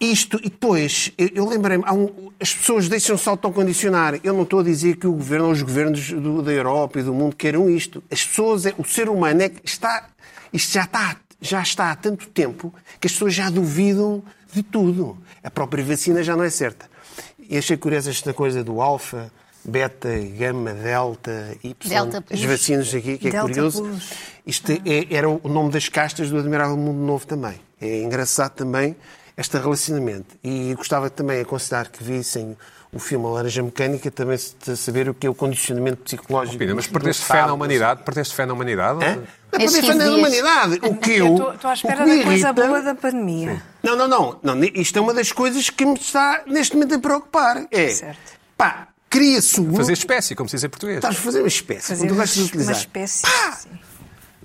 isto, 0.00 0.38
e 0.42 0.48
depois, 0.50 1.12
eu, 1.18 1.28
eu 1.34 1.48
lembrei-me, 1.48 1.84
um- 1.90 2.30
as 2.40 2.54
pessoas 2.54 2.88
deixam-se 2.88 3.28
autocondicionar. 3.28 4.18
Eu 4.24 4.34
não 4.34 4.42
estou 4.42 4.60
a 4.60 4.62
dizer 4.64 4.96
que 4.96 5.06
o 5.06 5.12
governo 5.12 5.46
ou 5.46 5.52
os 5.52 5.62
governos 5.62 6.10
do- 6.10 6.42
da 6.42 6.52
Europa 6.52 6.98
e 6.98 7.02
do 7.02 7.14
mundo 7.14 7.36
queiram 7.36 7.68
isto. 7.70 8.02
As 8.10 8.24
pessoas, 8.24 8.66
é- 8.66 8.74
o 8.78 8.84
ser 8.84 9.08
humano 9.08 9.42
é 9.42 9.48
que 9.48 9.60
está, 9.64 10.08
isto 10.52 10.72
já 10.72 10.84
está, 10.84 11.16
já 11.40 11.62
está 11.62 11.90
há 11.90 11.96
tanto 11.96 12.28
tempo 12.28 12.72
que 13.00 13.06
as 13.06 13.12
pessoas 13.12 13.34
já 13.34 13.48
duvidam 13.50 14.22
de 14.52 14.62
tudo. 14.62 15.16
A 15.42 15.50
própria 15.50 15.84
vacina 15.84 16.22
já 16.22 16.36
não 16.36 16.44
é 16.44 16.50
certa. 16.50 16.90
E 17.38 17.56
achei 17.58 17.76
curiosa 17.76 18.10
esta 18.10 18.32
coisa 18.32 18.62
do 18.64 18.80
alfa, 18.80 19.30
beta, 19.64 20.08
gama, 20.38 20.72
delta, 20.72 21.56
y, 21.62 21.74
Delta 21.88 22.24
as 22.32 22.42
vacinas 22.42 22.94
aqui, 22.94 23.18
que 23.18 23.28
é 23.28 23.30
Delta 23.30 23.48
curioso. 23.48 23.82
plus. 23.82 24.10
Isto 24.46 24.72
é- 24.72 25.06
era 25.14 25.28
o 25.28 25.40
nome 25.48 25.70
das 25.70 25.88
castas 25.88 26.30
do 26.30 26.38
Admirável 26.38 26.76
Mundo 26.76 26.98
Novo 27.04 27.26
também. 27.26 27.60
É 27.80 28.02
engraçado 28.02 28.52
também 28.52 28.96
este 29.36 29.56
relacionamento. 29.56 30.36
E 30.42 30.74
gostava 30.74 31.08
também 31.10 31.36
de 31.36 31.42
aconselhar 31.42 31.88
que 31.90 32.02
vissem 32.02 32.56
o 32.92 32.98
filme 32.98 33.24
A 33.24 33.30
Laranja 33.30 33.62
Mecânica, 33.62 34.10
também 34.10 34.36
se- 34.36 34.76
saber 34.76 35.08
o 35.08 35.14
que 35.14 35.26
é 35.26 35.30
o 35.30 35.34
condicionamento 35.34 36.02
psicológico. 36.02 36.58
Pina, 36.58 36.74
mas 36.74 36.86
perdeste 36.86 37.24
fé 37.24 37.40
na 37.46 37.54
humanidade? 37.54 38.02
Perdeste 38.02 38.34
fé 38.34 38.44
na 38.44 38.52
humanidade? 38.52 39.02
Hã? 39.02 39.16
Não 39.16 39.58
é 39.60 39.64
Esses 39.64 39.80
para 39.80 39.94
defender 39.94 40.04
a 40.04 40.08
15 40.08 40.30
dias. 40.30 40.42
humanidade. 40.42 40.80
O 40.86 40.96
que 40.96 41.10
eu. 41.12 41.26
Estou 41.32 41.54
estou 41.54 41.70
à 41.70 41.74
espera 41.74 41.96
da 41.98 42.04
coisa 42.04 42.20
irrita- 42.30 42.52
boa 42.52 42.82
da 42.82 42.94
pandemia. 42.94 43.62
não, 43.82 43.96
não, 43.96 44.08
não, 44.08 44.40
não. 44.42 44.64
Isto 44.64 44.98
é 44.98 45.02
uma 45.02 45.14
das 45.14 45.32
coisas 45.32 45.70
que 45.70 45.86
me 45.86 45.94
está 45.94 46.42
neste 46.46 46.74
momento 46.74 46.94
a 46.96 46.98
preocupar. 46.98 47.64
É, 47.70 47.88
Certo. 47.88 48.18
pá, 48.58 48.88
cria-se 49.12 49.60
um... 49.60 49.74
Fazer 49.76 49.92
espécie, 49.92 50.34
como 50.34 50.48
se 50.48 50.56
diz 50.56 50.64
em 50.64 50.68
português. 50.68 50.96
Estás 50.96 51.16
a 51.16 51.20
fazer 51.20 51.38
uma 51.40 51.48
espécie, 51.48 51.88
Fazer 51.88 51.98
como 52.00 52.08
tu 52.08 52.14
uma, 52.14 52.22
gostas 52.22 52.42
de 52.42 52.48
utilizar. 52.48 52.74
uma 52.74 52.80
espécie. 52.80 53.22
Pá, 53.22 53.52
sim. 53.52 53.68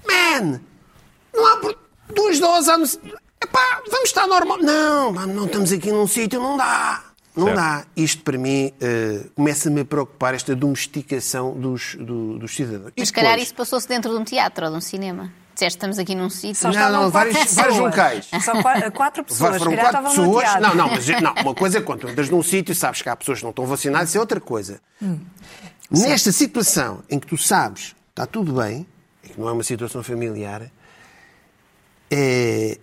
Man! 0.07 0.61
Não 1.33 1.45
há 1.53 1.57
por- 1.57 1.77
duas 2.13 2.39
doses. 2.39 2.69
Há... 2.69 2.77
no- 2.77 2.85
Epá, 3.43 3.81
vamos 3.89 4.09
estar 4.09 4.27
normal. 4.27 4.57
Não, 4.59 5.13
mano, 5.13 5.33
não 5.33 5.45
estamos 5.45 5.71
aqui 5.71 5.91
num 5.91 6.07
sítio, 6.07 6.39
não 6.41 6.57
dá. 6.57 7.03
Não 7.35 7.45
Certo. 7.45 7.55
dá. 7.57 7.85
Isto, 7.95 8.23
para 8.23 8.37
mim, 8.37 8.73
eh, 8.81 9.25
começa-me 9.35 9.81
a 9.81 9.85
preocupar 9.85 10.33
esta 10.33 10.55
domesticação 10.55 11.53
dos, 11.53 11.95
do- 11.99 12.39
dos 12.39 12.55
cidadãos. 12.55 12.91
Mas 12.97 13.07
se 13.09 13.13
calhar 13.13 13.37
isso 13.37 13.53
passou-se 13.53 13.87
dentro 13.87 14.11
de 14.11 14.17
um 14.17 14.23
teatro 14.23 14.65
ou 14.65 14.71
de 14.71 14.77
um 14.77 14.81
cinema. 14.81 15.31
Disseste 15.57 15.77
estamos 15.79 15.97
aqui 15.97 16.13
num 16.13 16.29
sítio. 16.29 16.55
Só 16.55 16.71
Não, 16.71 16.91
não, 16.91 17.09
vários- 17.09 17.51
vários 17.55 17.79
locais. 17.79 18.27
Só 18.45 18.61
qua- 18.61 18.91
quatro 18.91 19.23
pessoas. 19.23 19.57
Foram 19.57 19.75
quatro 19.75 20.03
pessoas. 20.03 20.61
Não, 20.61 20.75
não, 20.75 20.87
mas 20.89 21.07
não, 21.07 21.33
uma 21.41 21.55
coisa 21.55 21.79
é 21.79 21.81
quando 21.81 22.01
tu 22.01 22.07
andas 22.09 22.29
num 22.29 22.43
sítio 22.43 22.73
e 22.73 22.75
sabes 22.75 23.01
que 23.01 23.09
há 23.09 23.15
pessoas 23.15 23.39
que 23.39 23.43
não 23.43 23.49
estão 23.49 23.65
vacinadas, 23.65 24.09
isso 24.09 24.17
é 24.17 24.21
outra 24.21 24.39
coisa. 24.39 24.79
Nesta 25.89 26.31
situação 26.31 27.01
em 27.09 27.17
que 27.17 27.25
tu 27.25 27.37
sabes 27.39 27.95
está 28.09 28.27
tudo 28.27 28.53
bem, 28.53 28.85
e 29.23 29.29
que 29.29 29.39
não 29.41 29.49
é 29.49 29.51
uma 29.51 29.63
situação 29.63 30.03
familiar, 30.03 30.69
é, 32.11 32.77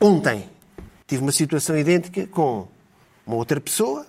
ontem 0.00 0.48
tive 1.08 1.22
uma 1.22 1.32
situação 1.32 1.76
idêntica 1.76 2.26
com 2.28 2.68
uma 3.26 3.36
outra 3.36 3.60
pessoa 3.60 4.06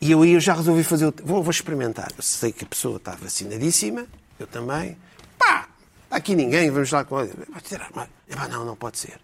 e 0.00 0.10
eu 0.10 0.22
aí 0.22 0.32
eu 0.32 0.40
já 0.40 0.54
resolvi 0.54 0.82
fazer. 0.82 1.06
o- 1.06 1.14
Vou, 1.24 1.42
vou 1.42 1.50
experimentar. 1.50 2.08
Eu 2.16 2.22
sei 2.22 2.50
que 2.52 2.64
a 2.64 2.66
pessoa 2.66 2.96
está 2.96 3.12
vacinadíssima, 3.12 4.04
eu 4.38 4.46
também. 4.46 4.96
Pá, 5.38 5.68
aqui 6.16 6.34
ninguém, 6.34 6.70
vamos 6.70 6.90
lá 6.90 7.04
com. 7.04 7.16
Vai 7.16 8.08
Epá, 8.28 8.48
Não, 8.48 8.64
não 8.64 8.76
pode 8.76 8.98
ser. 8.98 9.20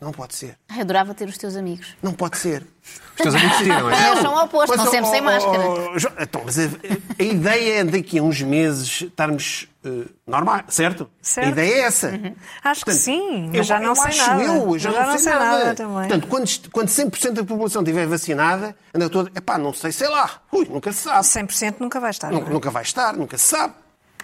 Não 0.00 0.12
pode 0.12 0.34
ser. 0.34 0.58
Ai, 0.68 0.78
eu 0.78 0.82
adorava 0.82 1.14
ter 1.14 1.28
os 1.28 1.38
teus 1.38 1.54
amigos. 1.54 1.94
Não 2.02 2.12
pode 2.12 2.38
ser. 2.38 2.66
Os 2.82 3.22
teus 3.22 3.34
amigos 3.34 3.58
tiram, 3.58 3.90
é? 3.90 4.08
Eles 4.08 4.20
são 4.20 4.34
opostos, 4.34 4.76
estão 4.76 4.90
sempre 4.90 5.08
oh, 5.08 5.12
sem 5.12 5.20
oh, 5.20 5.24
máscara. 5.24 5.68
oh, 5.68 6.22
então, 6.22 6.42
mas 6.44 6.58
a, 6.58 6.62
a 7.18 7.22
ideia 7.22 7.80
é 7.80 7.84
daqui 7.84 8.18
a 8.18 8.22
uns 8.22 8.40
meses 8.42 9.02
estarmos 9.02 9.68
uh, 9.84 10.08
normais, 10.26 10.64
certo? 10.68 11.08
Certo. 11.22 11.46
A 11.46 11.50
ideia 11.50 11.74
é 11.74 11.80
essa. 11.82 12.08
Acho 12.64 12.84
que 12.84 12.90
Portanto, 12.90 12.94
sim, 12.94 13.46
mas 13.48 13.56
eu- 13.56 13.62
já 13.62 13.78
não 13.78 13.88
eu 13.88 13.96
sei 13.96 14.04
acho 14.06 14.26
nada. 14.26 14.42
Eu, 14.42 14.72
eu 14.72 14.78
já, 14.78 15.06
não, 15.06 15.18
sei 15.18 15.32
nada. 15.32 15.74
também. 15.74 16.08
Portanto, 16.08 16.26
quando, 16.26 16.70
quando 16.72 16.88
100% 16.88 17.30
da 17.32 17.44
população 17.44 17.82
estiver 17.82 18.06
vacinada, 18.06 18.74
anda 18.92 19.08
toda. 19.08 19.30
Epá, 19.36 19.56
não 19.58 19.72
sei, 19.72 19.92
sei 19.92 20.08
lá. 20.08 20.42
Ui, 20.50 20.64
nunca 20.64 20.90
se 20.92 21.02
sabe. 21.02 21.20
100% 21.20 21.76
nunca 21.78 22.00
vai 22.00 22.10
estar. 22.10 22.32
Nunca, 22.32 22.50
é? 22.50 22.52
nunca 22.52 22.70
vai 22.70 22.82
estar, 22.82 23.16
nunca 23.16 23.38
se 23.38 23.46
sabe. 23.46 23.74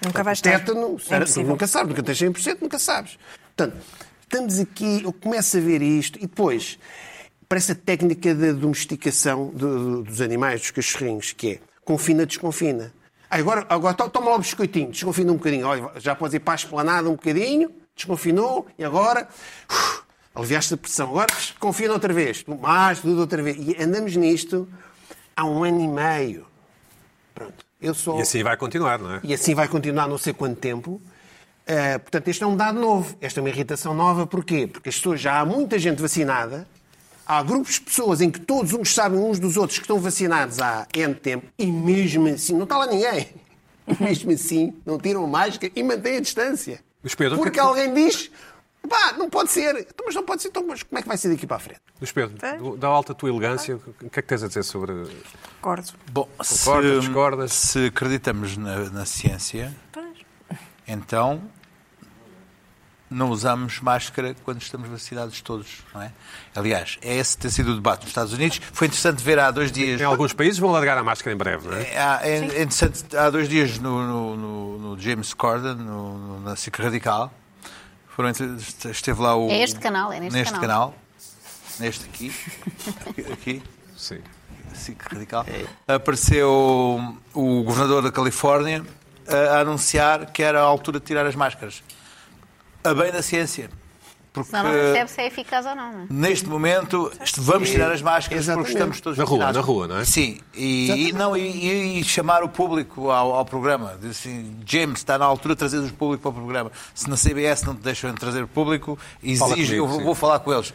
Nunca 0.04 0.22
vai 0.22 0.32
estar. 0.34 0.50
Tétano, 0.50 0.96
É 0.96 0.98
certo? 0.98 1.22
impossível. 1.22 1.48
nunca 1.50 1.66
sabes, 1.66 1.88
nunca 1.88 2.02
tens 2.02 2.18
100%, 2.18 2.58
nunca 2.60 2.78
sabes. 2.78 3.18
Portanto, 3.56 3.76
estamos 4.22 4.58
aqui, 4.60 5.02
eu 5.04 5.12
começo 5.12 5.56
a 5.56 5.60
ver 5.60 5.82
isto 5.82 6.18
e 6.18 6.22
depois, 6.22 6.78
para 7.48 7.58
essa 7.58 7.74
técnica 7.74 8.34
da 8.34 8.52
domesticação 8.52 9.48
do- 9.48 9.78
do- 9.78 10.02
dos 10.02 10.20
animais, 10.20 10.60
dos 10.60 10.70
cachorrinhos, 10.70 11.32
que 11.32 11.52
é 11.52 11.60
confina, 11.84 12.26
desconfina. 12.26 12.92
Agora, 13.30 13.66
agora 13.68 13.94
to- 13.94 14.08
toma 14.10 14.30
lá 14.30 14.36
o 14.36 14.38
biscoitinho, 14.38 14.90
desconfina 14.90 15.32
um 15.32 15.36
bocadinho. 15.36 15.66
Olha, 15.66 15.90
já 15.98 16.14
podes 16.14 16.34
ir 16.34 16.40
para 16.40 16.54
a 16.54 16.56
esplanada 16.56 17.08
um 17.08 17.12
bocadinho, 17.12 17.70
desconfinou, 17.94 18.66
e 18.78 18.84
agora 18.84 19.28
uf, 19.70 20.02
aliviaste 20.34 20.74
a 20.74 20.76
pressão. 20.76 21.08
Agora 21.10 21.26
confina 21.58 21.92
outra 21.92 22.12
vez, 22.12 22.44
mais 22.44 23.00
tudo 23.00 23.20
outra 23.20 23.42
vez. 23.42 23.56
E 23.58 23.82
andamos 23.82 24.14
nisto 24.16 24.68
há 25.34 25.44
um 25.44 25.64
ano 25.64 25.80
e 25.80 25.88
meio. 25.88 26.46
Pronto. 27.34 27.65
Eu 27.86 27.94
sou... 27.94 28.18
E 28.18 28.22
assim 28.22 28.42
vai 28.42 28.56
continuar, 28.56 28.98
não 28.98 29.14
é? 29.14 29.20
E 29.22 29.32
assim 29.32 29.54
vai 29.54 29.68
continuar 29.68 30.08
não 30.08 30.18
sei 30.18 30.32
quanto 30.32 30.56
tempo. 30.58 31.00
Eh, 31.66 31.98
portanto, 31.98 32.28
este 32.28 32.42
é 32.42 32.46
um 32.46 32.56
dado 32.56 32.80
novo. 32.80 33.16
Esta 33.20 33.38
é 33.38 33.42
uma 33.42 33.48
irritação 33.48 33.94
nova. 33.94 34.26
Porquê? 34.26 34.66
Porque 34.66 34.88
as 34.88 34.96
pessoas, 34.96 35.20
já 35.20 35.40
há 35.40 35.44
muita 35.44 35.78
gente 35.78 36.00
vacinada. 36.02 36.66
Há 37.26 37.42
grupos 37.42 37.74
de 37.74 37.80
pessoas 37.82 38.20
em 38.20 38.30
que 38.30 38.38
todos 38.40 38.72
uns 38.72 38.94
sabem 38.94 39.18
uns 39.18 39.38
dos 39.38 39.56
outros 39.56 39.78
que 39.78 39.84
estão 39.84 39.98
vacinados 39.98 40.60
há 40.60 40.86
N 40.94 41.14
tempo 41.14 41.46
e 41.58 41.66
mesmo 41.66 42.26
assim, 42.28 42.54
não 42.54 42.64
está 42.64 42.78
lá 42.78 42.86
ninguém. 42.86 43.28
Mesmo 44.00 44.32
assim, 44.32 44.74
não 44.84 44.98
tiram 44.98 45.24
máscara 45.28 45.72
e 45.76 45.80
mantêm 45.82 46.16
a 46.16 46.20
distância. 46.20 46.80
Mas, 47.02 47.14
Pedro, 47.14 47.36
que 47.38 47.44
Porque 47.44 47.60
é 47.60 47.62
que- 47.62 47.68
alguém 47.68 47.94
diz, 47.94 48.30
pá, 48.86 49.12
não 49.18 49.28
pode 49.30 49.50
ser. 49.50 49.74
Então, 49.76 50.04
mas 50.06 50.14
não 50.14 50.24
pode 50.24 50.42
ser. 50.42 50.48
Então, 50.48 50.64
mas 50.66 50.82
como 50.82 50.98
é 50.98 51.02
que 51.02 51.08
vai 51.08 51.16
ser 51.16 51.28
daqui 51.30 51.46
para 51.46 51.56
a 51.56 51.60
frente? 51.60 51.80
Luís 52.00 52.12
Pedro, 52.12 52.36
do- 52.58 52.76
da 52.76 52.88
alta 52.88 53.14
tua 53.14 53.28
elegância, 53.30 53.76
o 53.76 54.10
que 54.10 54.18
é 54.18 54.22
que 54.22 54.28
tens 54.28 54.42
a 54.42 54.48
dizer 54.48 54.62
sobre. 54.62 54.92
Concordo. 55.60 55.92
Bom, 56.12 56.28
Concordas, 56.36 56.46
se, 56.94 57.00
discordas? 57.00 57.52
se 57.52 57.86
acreditamos 57.86 58.56
na, 58.56 58.90
na 58.90 59.04
ciência, 59.06 59.74
Pois. 59.92 60.18
então 60.86 61.42
não 63.08 63.30
usamos 63.30 63.78
máscara 63.80 64.34
quando 64.44 64.60
estamos 64.60 64.88
vacinados 64.88 65.40
todos, 65.40 65.84
não 65.94 66.02
é? 66.02 66.10
Aliás, 66.56 66.98
é 67.00 67.14
esse 67.16 67.36
que 67.36 67.42
tem 67.42 67.50
sido 67.52 67.70
o 67.70 67.74
debate 67.76 68.00
nos 68.00 68.08
Estados 68.08 68.32
Unidos. 68.32 68.60
Foi 68.72 68.88
interessante 68.88 69.22
ver 69.22 69.38
há 69.38 69.50
dois 69.52 69.70
dias. 69.70 70.00
Em 70.00 70.04
alguns 70.04 70.32
países 70.32 70.58
vão 70.58 70.72
largar 70.72 70.98
a 70.98 71.04
máscara 71.04 71.32
em 71.32 71.38
breve, 71.38 71.68
não 71.68 71.76
é? 71.76 71.82
É, 71.92 71.98
há- 72.00 72.20
é 72.24 72.38
interessante, 72.62 73.16
há 73.16 73.30
dois 73.30 73.48
dias 73.48 73.78
no, 73.78 74.02
no- 74.04 74.36
no- 74.36 74.78
no 74.78 74.98
James 75.00 75.32
Corden, 75.32 75.76
no, 75.76 76.18
no- 76.18 76.40
na 76.40 76.56
SIC 76.56 76.76
Radical, 76.82 77.32
esteve 78.90 79.20
lá 79.20 79.36
o. 79.36 79.50
É 79.50 79.62
este 79.62 79.78
canal, 79.78 80.12
é 80.12 80.20
neste 80.20 80.44
canal. 80.44 80.60
canal. 80.60 80.94
Neste 81.78 82.04
aqui. 82.04 82.32
aqui. 83.32 83.62
Sim. 83.96 84.20
SIC 84.74 85.02
Radical. 85.02 85.44
Apareceu 85.88 87.18
o 87.34 87.62
governador 87.62 88.02
da 88.02 88.12
Califórnia 88.12 88.84
a 89.26 89.60
anunciar 89.60 90.26
que 90.32 90.42
era 90.42 90.60
a 90.60 90.64
altura 90.64 91.00
de 91.00 91.06
tirar 91.06 91.26
as 91.26 91.34
máscaras. 91.34 91.82
A 92.84 92.94
bem 92.94 93.10
da 93.10 93.22
ciência. 93.22 93.70
Porque 94.36 94.50
Senão 94.50 94.64
não 94.64 94.70
percebe 94.70 95.10
se 95.10 95.20
é 95.22 95.26
eficaz 95.28 95.64
ou 95.64 95.74
não. 95.74 95.92
não 95.92 96.00
é? 96.02 96.06
neste 96.10 96.46
momento 96.46 97.10
vamos 97.38 97.70
tirar 97.70 97.90
as 97.90 98.02
máscaras 98.02 98.44
Exatamente. 98.44 98.66
porque 98.66 98.78
estamos 98.78 99.00
todos 99.00 99.18
Na 99.18 99.24
rua, 99.24 99.38
vacinados. 99.38 99.56
na 99.56 99.66
rua, 99.66 99.88
não 99.88 99.96
é? 99.98 100.04
Sim, 100.04 100.38
e, 100.54 101.08
e 101.08 101.12
não, 101.14 101.34
e, 101.34 102.00
e- 102.00 102.04
chamar 102.04 102.42
o 102.42 102.48
público 102.50 103.10
ao, 103.10 103.32
ao 103.34 103.44
programa. 103.46 103.94
Dizer 103.96 104.10
assim, 104.10 104.56
James, 104.66 104.98
está 104.98 105.16
na 105.16 105.24
altura 105.24 105.54
de 105.54 105.58
trazer 105.60 105.78
o 105.78 105.92
público 105.94 106.22
para 106.22 106.30
o 106.30 106.34
programa. 106.44 106.70
Se 106.94 107.08
na 107.08 107.16
CBS 107.16 107.62
não 107.64 107.74
te 107.74 107.80
deixam 107.80 108.12
trazer 108.14 108.42
o 108.42 108.48
público, 108.48 108.98
Fala 109.38 109.52
exige, 109.54 109.76
comigo, 109.78 109.98
eu 109.98 110.04
vou, 110.04 110.14
falar 110.14 110.38
com 110.40 110.52
eles. 110.52 110.74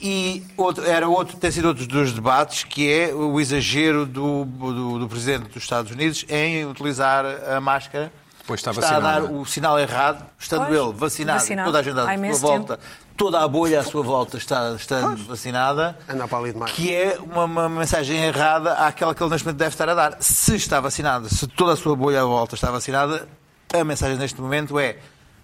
E 0.00 0.42
outro, 0.56 0.84
era 0.84 1.06
outro, 1.06 1.36
tem 1.36 1.50
sido 1.50 1.68
outro 1.68 1.86
dos 1.86 2.12
debates, 2.12 2.64
que 2.64 2.90
é 2.90 3.14
o 3.14 3.38
exagero 3.38 4.06
do, 4.06 4.44
do, 4.46 4.98
do 5.00 5.08
Presidente 5.08 5.48
dos 5.50 5.62
Estados 5.62 5.92
Unidos 5.92 6.24
em 6.28 6.64
utilizar 6.66 7.24
a 7.26 7.60
máscara. 7.60 8.10
Pois 8.44 8.58
está 8.58 8.70
a 8.70 8.74
vacinado, 8.74 9.02
dar 9.02 9.18
é? 9.20 9.36
o 9.38 9.44
sinal 9.44 9.78
errado, 9.78 10.24
estando 10.36 10.66
Pois, 10.66 10.76
ele 10.80 10.92
vacinado, 10.92 11.38
vacinado. 11.38 11.68
toda 11.68 11.78
a 11.78 11.82
gente 11.82 12.00
à 12.00 12.34
sua 12.34 12.48
volta, 12.48 12.80
toda 13.22 13.40
a 13.40 13.46
bolha 13.46 13.78
à 13.78 13.84
sua 13.84 14.02
volta 14.02 14.36
está, 14.36 14.72
está 14.74 15.14
vacinada, 15.28 15.96
que 16.74 16.92
é 16.92 17.16
uma, 17.20 17.44
uma 17.44 17.68
mensagem 17.68 18.16
errada 18.24 18.72
àquela 18.74 19.14
que 19.14 19.22
ele 19.22 19.30
neste 19.30 19.44
momento 19.46 19.58
deve 19.60 19.72
estar 19.72 19.88
a 19.88 19.94
dar. 19.94 20.16
Se 20.20 20.56
está 20.56 20.80
vacinado, 20.80 21.28
se 21.32 21.46
toda 21.46 21.74
a 21.74 21.76
sua 21.76 21.94
bolha 21.94 22.22
à 22.22 22.24
volta 22.24 22.56
está 22.56 22.68
vacinada, 22.72 23.28
a 23.72 23.84
mensagem 23.84 24.16
neste 24.18 24.40
momento 24.40 24.76
é 24.76 24.98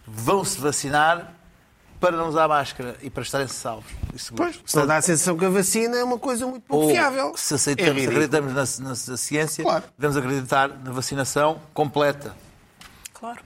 vão-se 0.04 0.61
vacinar 0.61 1.32
para 2.00 2.16
não 2.16 2.28
usar 2.28 2.49
máscara 2.49 2.97
e 3.00 3.08
para 3.11 3.23
estarem 3.23 3.47
salvos 3.47 3.88
e 4.12 4.18
seguros. 4.18 4.56
Pois, 4.56 4.70
se 4.73 4.85
dá 4.87 4.97
a 4.97 5.02
sensação 5.02 5.37
que 5.38 5.44
a 5.44 5.49
vacina 5.50 5.97
é 5.99 6.02
uma 6.02 6.18
coisa 6.18 6.47
muito 6.49 6.64
pouco 6.64 6.87
Ou, 6.87 6.90
fiável. 6.90 7.32
se 7.37 7.54
É 7.54 7.56
aceitamos, 7.56 7.92
ridículo. 7.92 8.16
acreditamos 8.25 8.80
na, 8.80 8.88
na- 8.88 8.97
na 9.08 9.16
ciência, 9.16 9.62
Claro. 9.62 9.85
devemos 9.97 10.16
acreditar 10.16 10.68
na 10.68 10.90
vacinação 10.90 11.61
completa. 11.73 12.35
Claro, 13.14 13.38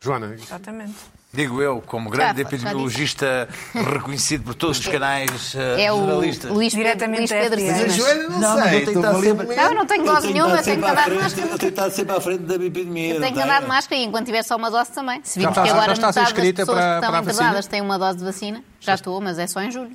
Joana, 0.00 0.34
exatamente. 0.34 0.94
Digo 1.36 1.60
eu, 1.62 1.82
como 1.86 2.08
grande 2.10 2.42
Já, 2.42 2.48
já 2.48 2.56
epidemiologista 2.56 3.48
reconhecido 3.74 4.42
por 4.44 4.54
todos 4.54 4.78
os 4.78 4.86
canais 4.86 5.54
eh, 5.54 5.82
É 5.84 5.92
o 5.92 5.98
jornalistas. 5.98 6.50
Luís 6.50 6.74
Pedro, 6.74 6.84
Diretamente 6.96 7.28
Pedro. 7.34 7.60
Mas 7.64 7.80
a. 7.84 7.88
Joana 7.88 8.28
não, 8.28 8.40
Não, 8.40 8.54
sei. 8.54 8.64
eu 8.64 8.70
tenho 8.70 8.72
que 8.72 8.86
estou 8.88 9.02
estar 9.02 9.14
ali 9.16 9.26
sempre-. 9.26 9.54
Não, 9.56 9.62
eu 9.64 9.74
não 9.74 9.86
tenho 9.86 10.04
dose 10.04 10.32
nenhuma, 10.32 10.56
eu 10.56 10.62
tenho 10.62 10.82
que 10.82 10.88
andar 10.90 11.10
de 11.10 11.14
máscara. 11.16 11.46
Eu 11.46 11.48
tenho 11.48 11.58
que 11.58 11.66
estar 11.66 11.90
sempre 11.90 12.16
à 12.16 12.20
frente 12.20 12.42
da 12.42 12.54
epidemia. 12.54 13.14
Eu 13.14 13.20
tenho 13.20 13.34
que 13.34 13.40
andar 13.42 13.60
de 13.60 13.68
máscara 13.68 14.00
e 14.00 14.04
enquanto 14.04 14.26
tiver 14.26 14.42
só 14.42 14.56
uma 14.56 14.70
dose 14.70 14.90
também. 14.92 15.20
Se 15.22 15.38
vimos 15.38 15.54
que 15.54 15.60
agora 15.68 15.92
metade 15.94 16.14
das 16.14 16.28
inscrita 16.30 16.62
pessoas 16.62 16.78
para- 16.78 17.00
que 17.00 17.06
estão 17.06 17.20
internadas 17.22 17.66
têm 17.66 17.80
uma 17.82 17.98
dose 17.98 18.18
de 18.18 18.24
vacina, 18.24 18.62
já 18.80 18.94
estou, 18.94 19.20
mas 19.20 19.38
é 19.38 19.46
só 19.46 19.60
em 19.60 19.70
julho. 19.70 19.90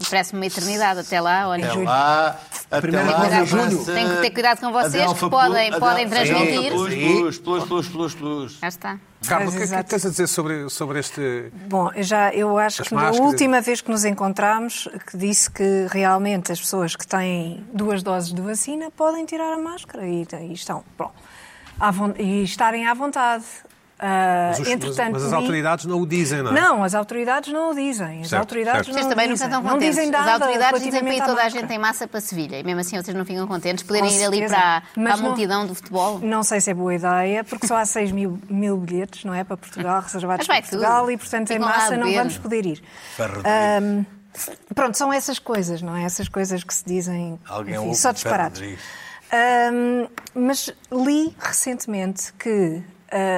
E 0.00 0.04
Parece-me 0.08 0.40
uma 0.40 0.46
eternidade 0.46 1.00
até 1.00 1.20
lá. 1.20 1.46
Olha, 1.48 1.70
Até 1.70 1.82
lá, 1.82 2.40
até 2.70 2.80
primeira 2.80 3.10
lá, 3.10 3.18
dose 3.18 3.34
em 3.34 3.38
avança- 3.38 3.70
julho. 3.70 3.84
Tenho 3.84 4.14
que 4.16 4.20
ter 4.22 4.30
cuidado 4.30 4.60
com 4.60 4.72
vocês, 4.72 5.12
que 5.12 5.28
podem- 5.30 5.78
podem 5.78 6.08
transmitir. 6.08 6.72
Plus, 6.72 7.38
plus, 7.38 7.64
plus, 7.64 7.88
plus, 7.88 8.14
plus. 8.14 8.58
Já 8.62 8.68
está. 8.68 8.98
Carla, 9.28 9.50
o 9.50 9.52
que 9.52 9.62
é 9.62 9.66
que 9.82 9.90
tens 9.90 10.06
a 10.06 10.08
dizer 10.08 10.26
sobre, 10.26 10.70
sobre 10.70 10.98
este. 11.00 11.52
Bom, 11.68 11.90
eu 11.94 12.02
já, 12.02 12.32
eu 12.32 12.56
acho 12.56 12.80
As 12.80 12.88
que 12.88 12.94
na 12.94 13.10
última 13.10 13.60
vez 13.60 13.82
que 13.82 13.90
nos 13.90 14.06
encontramos, 14.06 14.88
que 15.06 15.18
disse 15.18 15.50
que 15.50 15.86
realmente 15.90 16.50
as 16.50 16.58
pessoas 16.58 16.96
que 16.96 17.06
têm 17.06 17.62
duas 17.74 18.02
doses 18.02 18.32
de 18.32 18.40
vacina 18.40 18.90
podem 18.90 19.26
tirar 19.26 19.52
a 19.52 19.58
máscara 19.58 20.06
e, 20.06 20.26
e 20.40 20.52
estão, 20.54 20.82
bom, 20.96 21.12
à 21.78 21.92
e 22.18 22.42
estarem 22.42 22.86
à 22.86 22.94
vontade. 22.94 23.44
Mas, 24.02 24.58
os- 24.58 24.64
mas- 24.64 24.68
entretanto, 24.74 25.12
mas 25.12 25.24
as 25.24 25.28
li- 25.30 25.36
autoridades 25.36 25.84
não 25.84 26.00
o 26.00 26.06
dizem, 26.06 26.42
não 26.42 26.50
é? 26.56 26.60
Não, 26.60 26.82
as 26.84 26.94
autoridades 26.94 27.52
não 27.52 27.70
o 27.70 27.74
dizem. 27.74 28.22
As 28.22 28.28
Certo, 28.28 28.40
autoridades 28.40 28.86
certo. 28.86 28.88
não 28.88 28.94
Vocês 28.94 29.06
o 29.06 29.08
também 29.10 29.26
não 29.28 29.34
dizem. 29.34 29.48
não 29.50 29.62
contentes. 29.62 29.88
dizem 29.96 30.14
As 30.14 30.26
autoridades 30.28 30.82
dizem 30.82 31.00
para 31.04 31.14
ir 31.14 31.22
toda 31.24 31.42
a 31.42 31.48
gente 31.50 31.72
em 31.72 31.78
massa 31.78 32.08
para 32.08 32.20
Sevilha. 32.20 32.58
E 32.58 32.64
mesmo 32.64 32.80
assim 32.80 32.96
vocês 33.02 33.14
não 33.16 33.24
ficam 33.26 33.46
contentes. 33.46 33.84
Poderem 33.84 34.10
ir 34.16 34.24
ali 34.24 34.46
para, 34.48 34.80
para 34.80 34.82
Mas 34.96 35.12
a 35.12 35.16
não- 35.18 35.22
multidão 35.24 35.66
do 35.66 35.74
futebol. 35.74 36.18
Não 36.20 36.42
sei 36.42 36.60
se 36.62 36.70
é 36.70 36.74
boa 36.74 36.94
ideia, 36.94 37.44
porque 37.44 37.66
só 37.66 37.76
há 37.76 37.84
6 37.86 38.10
mil, 38.10 38.38
mil 38.48 38.76
bilhetes, 38.78 39.24
não 39.24 39.34
é? 39.34 39.44
Para 39.44 39.56
Portugal, 39.58 40.00
reservados 40.02 40.46
Mas 40.48 40.58
para 40.60 40.68
Portugal, 40.68 41.00
tudo. 41.02 41.12
e 41.12 41.16
portanto 41.18 41.50
em 41.50 41.54
Ficam 41.54 41.68
a 41.68 41.70
massa 41.76 41.96
não 41.98 42.10
vamos 42.12 42.38
poder 42.38 42.64
ir. 42.66 42.82
Ahm, 43.44 44.04
pronto, 44.74 44.96
são 44.96 45.12
essas 45.12 45.38
coisas, 45.38 45.82
não 45.82 45.94
é? 45.94 46.04
Essas 46.04 46.28
coisas 46.28 46.64
que 46.64 46.72
se 46.72 46.84
dizem 46.86 47.38
Alguém 47.46 47.74
enfim, 47.76 47.94
só 47.94 48.12
disparados. 48.12 48.60
Ahm, 49.32 50.08
mas 50.34 50.72
li 50.90 51.34
recentemente 51.38 52.32
que 52.38 52.82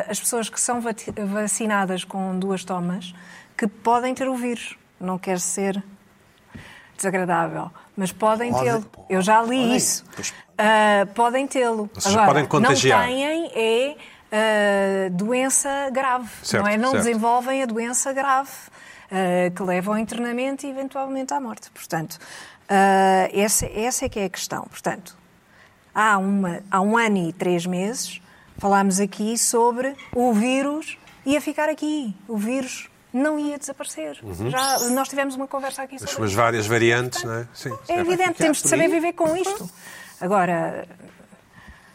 as 0.08 0.20
pessoas 0.20 0.48
que 0.48 0.60
são 0.60 0.80
vacinadas 1.28 2.04
com 2.04 2.38
duas 2.38 2.64
tomas 2.64 3.14
que 3.56 3.66
podem 3.66 4.14
ter 4.14 4.28
o 4.28 4.34
vírus. 4.34 4.76
Não 5.00 5.18
quer 5.18 5.40
ser 5.40 5.82
desagradável, 6.96 7.70
mas 7.96 8.12
podem 8.12 8.52
tê-lo. 8.52 8.84
Eu 9.08 9.20
já 9.20 9.42
li 9.42 9.58
podem. 9.58 9.76
isso. 9.76 10.04
Ah, 10.56 11.06
podem 11.14 11.46
tê-lo. 11.46 11.90
Agora, 12.04 12.26
podem 12.26 12.46
contagiar. 12.46 13.00
Não 13.00 13.06
têm 13.06 13.50
é 13.54 13.96
ah, 14.30 15.10
doença 15.10 15.90
grave, 15.90 16.30
Certo, 16.42 16.62
não 16.62 16.70
é? 16.70 16.76
Não 16.76 16.92
certo. 16.92 17.04
desenvolvem 17.04 17.62
a 17.62 17.66
doença 17.66 18.12
grave 18.12 18.50
ah, 19.10 19.50
que 19.54 19.62
leva 19.62 19.90
ao 19.90 19.98
internamento 19.98 20.64
e 20.66 20.70
eventualmente 20.70 21.34
à 21.34 21.40
morte. 21.40 21.70
Portanto, 21.72 22.18
ah, 22.68 23.28
essa, 23.32 23.66
essa 23.66 24.06
é 24.06 24.08
que 24.08 24.20
é 24.20 24.24
a 24.26 24.30
questão. 24.30 24.64
Portanto, 24.70 25.16
há, 25.94 26.16
uma, 26.16 26.62
há 26.70 26.80
um 26.80 26.96
ano 26.96 27.28
e 27.28 27.32
três 27.32 27.66
meses 27.66 28.21
falámos 28.62 29.00
aqui 29.00 29.36
sobre 29.36 29.92
o 30.14 30.32
vírus 30.32 30.96
ia 31.26 31.40
ficar 31.40 31.68
aqui. 31.68 32.14
O 32.28 32.36
vírus 32.36 32.88
não 33.12 33.36
ia 33.36 33.58
desaparecer. 33.58 34.16
Já, 34.48 34.78
nós 34.90 35.08
tivemos 35.08 35.34
uma 35.34 35.48
conversa 35.48 35.82
aqui 35.82 35.96
As 35.96 36.02
sobre 36.02 36.14
suas 36.14 36.32
várias 36.32 36.64
variantes, 36.64 37.24
não 37.24 37.34
é? 37.34 37.48
Sim. 37.52 37.76
é 37.88 37.98
evidente, 37.98 38.34
temos 38.34 38.62
de 38.62 38.68
saber 38.68 38.88
viver 38.88 39.14
com 39.14 39.36
isto. 39.36 39.68
Agora, 40.20 40.86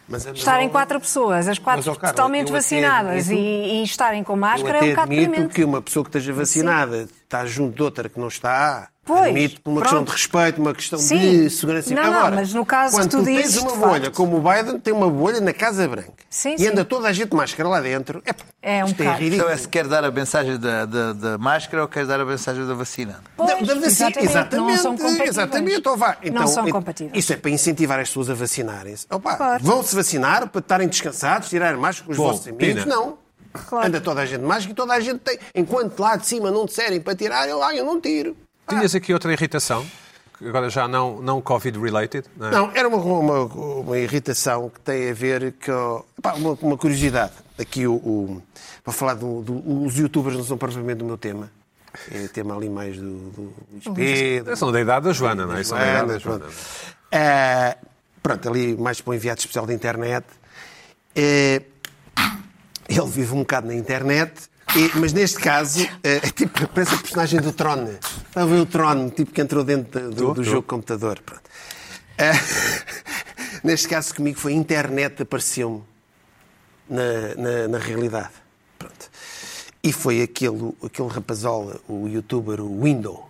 Mas, 0.09 0.25
mas, 0.25 0.37
estarem 0.37 0.67
ó, 0.67 0.71
quatro 0.71 0.99
pessoas, 0.99 1.47
as 1.47 1.57
quatro 1.57 1.85
Mas, 1.85 1.97
Carla, 1.97 2.13
totalmente 2.13 2.43
até 2.49 2.51
vacinadas 2.51 3.29
e, 3.29 3.33
admito- 3.33 3.69
e 3.73 3.83
estarem 3.83 4.23
com 4.25 4.33
Eu 4.33 4.37
máscara 4.37 4.77
é 4.77 4.81
um 4.81 4.83
até 4.83 4.89
bocado 4.89 5.11
admito 5.13 5.49
que 5.53 5.63
uma 5.63 5.81
pessoa 5.81 6.03
que 6.03 6.09
esteja 6.09 6.33
vacinada 6.33 7.07
está 7.27 7.45
junto 7.45 7.75
de 7.75 7.83
outra 7.83 8.07
que 8.07 8.19
não 8.19 8.29
está. 8.29 8.87
Pois, 9.05 9.21
admito 9.27 9.61
por 9.61 9.71
uma 9.71 9.81
questão 9.81 9.99
pronto. 10.03 10.07
de 10.17 10.21
respeito, 10.21 10.61
uma 10.61 10.73
questão 10.75 10.99
Sim. 10.99 11.17
de 11.43 11.49
segurança. 11.49 11.93
Não, 11.95 12.03
não, 12.03 12.13
Agora, 12.19 12.35
mas 12.35 12.53
no 12.53 12.65
caso 12.65 12.93
que 12.95 13.01
quando 13.03 13.09
tu 13.11 13.17
tu 13.19 13.23
tens 13.23 13.41
dizes, 13.43 13.61
uma 13.61 13.71
bolha, 13.77 14.01
facto. 14.03 14.15
como 14.17 14.35
o 14.37 14.41
Biden 14.41 14.79
tem 14.81 14.93
uma 14.93 15.09
bolha 15.09 15.39
na 15.39 15.53
Casa 15.53 15.87
Branca 15.87 16.11
Sim, 16.29 16.55
e 16.55 16.59
sim. 16.59 16.67
anda 16.67 16.83
toda 16.83 17.07
a 17.07 17.13
gente 17.13 17.29
de 17.29 17.35
máscara 17.37 17.69
lá 17.69 17.79
dentro, 17.79 18.21
é, 18.61 18.79
É 18.79 18.83
um 18.83 18.87
isto 18.89 19.01
é 19.01 19.13
ridículo. 19.13 19.35
Então 19.35 19.49
é 19.49 19.55
se 19.55 19.67
quer 19.69 19.87
dar 19.87 20.03
a 20.03 20.11
mensagem 20.11 20.57
da, 20.59 20.83
da, 20.83 21.13
da 21.13 21.37
máscara 21.37 21.83
ou 21.83 21.87
quer 21.87 22.05
dar 22.05 22.19
a 22.19 22.25
mensagem 22.25 22.67
da 22.67 22.73
vacina? 22.73 23.21
Pois, 23.37 23.47
Da- 23.49 23.55
da 23.55 23.61
vacina, 23.79 23.87
exatamente, 23.87 24.25
exatamente, 24.29 24.67
não 24.67 24.77
são 24.77 24.97
compatíveis. 24.97 25.29
exatamente. 25.29 25.87
Ou 25.87 25.97
vá. 25.97 26.07
não 26.07 26.17
Então, 26.29 26.47
são 26.47 26.67
eh, 26.67 26.71
compatíveis. 26.71 27.13
Isso 27.23 27.31
é 27.31 27.37
para 27.37 27.51
incentivar 27.51 27.99
as 28.01 28.09
pessoas 28.09 28.29
a 28.29 28.33
vacinarem-se. 28.33 29.05
Opa, 29.09 29.35
Claro. 29.37 29.63
Vão-se 29.63 29.95
vacinar 29.95 30.49
para 30.49 30.59
estarem 30.59 30.87
descansados, 30.89 31.47
tirar 31.47 31.77
máscara 31.77 32.05
com 32.07 32.11
os 32.11 32.17
Bom, 32.17 32.27
vossos 32.27 32.45
amigos? 32.45 32.83
Pina. 32.83 32.85
Não. 32.85 33.17
Claro. 33.53 33.87
Anda 33.87 34.01
toda 34.01 34.21
a 34.21 34.25
gente 34.25 34.39
de 34.41 34.45
máscara 34.45 34.71
e 34.71 34.75
toda 34.75 34.93
a 34.93 34.99
gente 34.99 35.19
tem. 35.19 35.39
Enquanto 35.55 35.99
lá 35.99 36.15
de 36.15 36.25
cima 36.27 36.51
não 36.51 36.65
disserem 36.65 36.99
para 37.01 37.15
tirar, 37.15 37.47
eu 37.47 37.57
lá 37.59 37.75
eu 37.75 37.85
não 37.85 37.99
tiro. 37.99 38.35
Tinhas 38.69 38.93
aqui 38.95 39.13
outra 39.13 39.31
irritação, 39.31 39.85
que 40.37 40.47
agora 40.47 40.69
já 40.69 40.87
não, 40.87 41.21
não 41.21 41.41
Covid-related, 41.41 42.25
não 42.35 42.47
é? 42.47 42.51
Não, 42.51 42.71
era 42.75 42.87
uma, 42.87 42.97
uma, 42.97 43.43
uma 43.45 43.97
irritação 43.97 44.69
que 44.69 44.79
tem 44.81 45.09
a 45.09 45.13
ver 45.13 45.53
com. 45.65 46.03
pá, 46.21 46.33
uma, 46.33 46.51
uma 46.61 46.77
curiosidade. 46.77 47.33
Aqui 47.59 47.87
o. 47.87 47.93
o 47.93 48.41
para 48.83 48.93
falar 48.93 49.15
do, 49.15 49.41
do- 49.41 49.83
Os 49.85 49.97
youtubers 49.97 50.35
não 50.37 50.43
são 50.43 50.57
propriamente 50.57 51.01
o 51.03 51.05
meu 51.05 51.17
tema. 51.17 51.49
É 52.11 52.27
tema 52.27 52.55
ali 52.55 52.69
mais 52.69 52.95
do, 52.97 53.29
do 53.31 53.53
Luís 53.71 53.83
Pedro. 53.95 54.55
São 54.55 54.71
da 54.71 54.79
idade 54.79 55.05
da 55.05 55.13
Joana, 55.13 55.45
não 55.47 55.57
é? 55.57 55.63
São 55.63 55.77
da 55.77 55.83
idade 55.83 56.07
da 56.07 56.17
Joana, 56.19 56.19
Joana. 56.19 56.45
pronto. 56.45 56.55
Ah, 57.11 57.77
pronto, 58.21 58.49
ali 58.49 58.77
mais 58.77 59.01
para 59.01 59.11
o 59.11 59.13
enviado 59.15 59.39
especial 59.39 59.65
da 59.65 59.73
internet. 59.73 60.25
Eh, 61.15 61.61
ele 62.87 63.07
vive 63.07 63.33
um 63.33 63.39
bocado 63.39 63.67
na 63.67 63.75
internet, 63.75 64.33
e- 64.75 64.91
mas 64.95 65.13
neste 65.13 65.39
caso, 65.39 65.81
eh, 66.03 66.17
é 66.23 66.29
tipo, 66.31 66.67
parece 66.69 66.95
a 66.95 66.97
personagem 66.97 67.39
do 67.41 67.51
Tron. 67.51 67.87
Está 68.27 68.43
a 68.43 68.45
ver 68.45 68.59
o 68.59 68.65
Tron, 68.65 69.09
tipo 69.09 69.31
que 69.31 69.41
entrou 69.41 69.63
dentro 69.63 70.09
do, 70.11 70.33
do 70.33 70.35
tô. 70.35 70.43
jogo 70.43 70.61
de 70.61 70.67
computador. 70.67 71.19
Pronto. 71.25 71.43
Eh, 72.17 72.31
neste 73.63 73.87
caso 73.87 74.13
comigo 74.15 74.39
foi 74.39 74.53
a 74.53 74.55
internet 74.55 75.21
apareceu-me 75.21 75.83
na, 76.89 77.35
na, 77.37 77.67
na 77.67 77.77
realidade. 77.77 78.29
Pronto. 78.77 79.09
E 79.83 79.93
foi 79.93 80.21
aquele, 80.21 80.73
aquele 80.83 81.07
rapazola, 81.09 81.79
o 81.87 82.07
youtuber, 82.07 82.59
o 82.61 82.81
Window. 82.83 83.29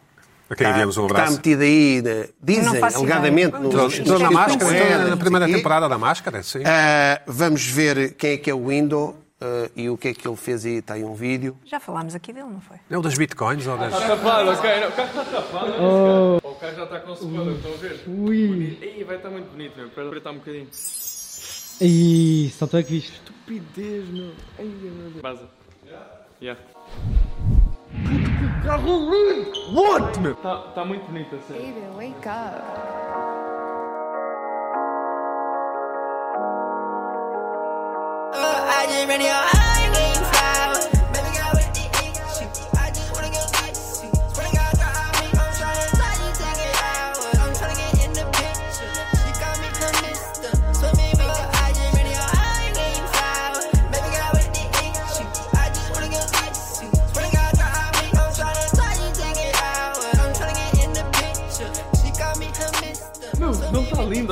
A 0.50 0.56
quem 0.56 0.70
enviamos 0.70 0.98
um 0.98 1.02
que 1.08 1.12
está 1.12 1.24
abraço. 1.24 1.38
metido 1.38 1.62
aí, 1.62 2.02
na- 2.02 2.28
dizem, 2.42 2.82
alegadamente, 2.82 3.48
ideia. 3.50 3.60
no- 3.60 3.68
Entrou- 3.68 3.84
nos 3.84 4.00
entrou 4.00 4.20
na 4.20 4.32
máscara, 4.32 4.78
ela, 4.78 5.10
na 5.10 5.18
primeira 5.18 5.46
temporada 5.46 5.90
da 5.90 5.98
máscara, 5.98 6.42
sim. 6.42 6.60
Ah, 6.66 7.22
vamos 7.28 7.66
ver 7.68 8.14
quem 8.14 8.32
é 8.32 8.38
que 8.38 8.50
é 8.50 8.54
o 8.54 8.68
Window 8.70 9.16
ah, 9.40 9.70
e 9.76 9.90
o 9.90 9.98
que 9.98 10.10
é 10.10 10.14
que 10.14 10.28
ele 10.28 10.36
fez 10.36 10.66
aí. 10.66 10.78
Está 10.78 10.96
aí 10.96 11.04
um 11.04 11.14
vídeo. 11.14 11.58
Já 11.66 11.80
falámos 11.80 12.16
aqui 12.16 12.34
dele, 12.34 12.48
não 12.50 12.62
foi? 12.62 12.78
É 12.90 12.98
o 12.98 13.02
das 13.02 13.16
bitcoins 13.16 13.66
ou 13.68 13.78
das... 13.78 13.94
Tapado, 13.98 14.52
ok. 14.52 14.80
Não, 14.80 14.90
o 14.90 14.92
carro 14.92 15.08
está 15.08 15.26
tapado. 15.26 15.74
Oh. 15.80 16.48
O 16.48 16.56
carro 16.56 16.76
já 16.76 16.84
está 16.84 17.00
com 17.00 17.14
spoiler, 17.14 17.56
estão 17.56 17.74
a 17.74 17.78
ver? 17.78 18.04
Ui. 18.08 18.80
Ih, 18.82 19.04
vai 19.04 19.18
estar 19.18 19.30
muito 19.30 19.52
bonito, 19.52 19.76
meu. 19.78 19.88
Espera 19.88 20.08
apertar 20.08 20.32
um 20.32 20.36
bocadinho. 20.36 20.68
Ih, 21.82 22.50
só 22.58 22.66
tu 22.66 22.78
é 22.78 22.84
que 22.84 22.92
viste. 22.92 23.14
Estupidez, 23.14 24.10
meu. 24.10 24.32
Ai, 24.58 24.66
meu 24.66 25.12
Deus. 25.12 25.22
Baza. 25.22 25.48
Yeah. 26.42 26.62
Puto, 27.90 28.30
que 28.38 28.68
carro 28.68 29.10
lindo! 29.10 29.74
What, 29.74 30.20
meu? 30.20 30.34
Está 30.34 30.58
tá 30.74 30.86
muito 30.86 31.06
bonito, 31.06 31.36
a 31.36 31.40
sério. 31.42 31.66
Baby, 31.66 31.88
wake 31.96 32.28
up. 32.28 33.57
it 38.98 39.10
in 39.10 39.22
your 39.22 39.32
eyes. 39.32 39.77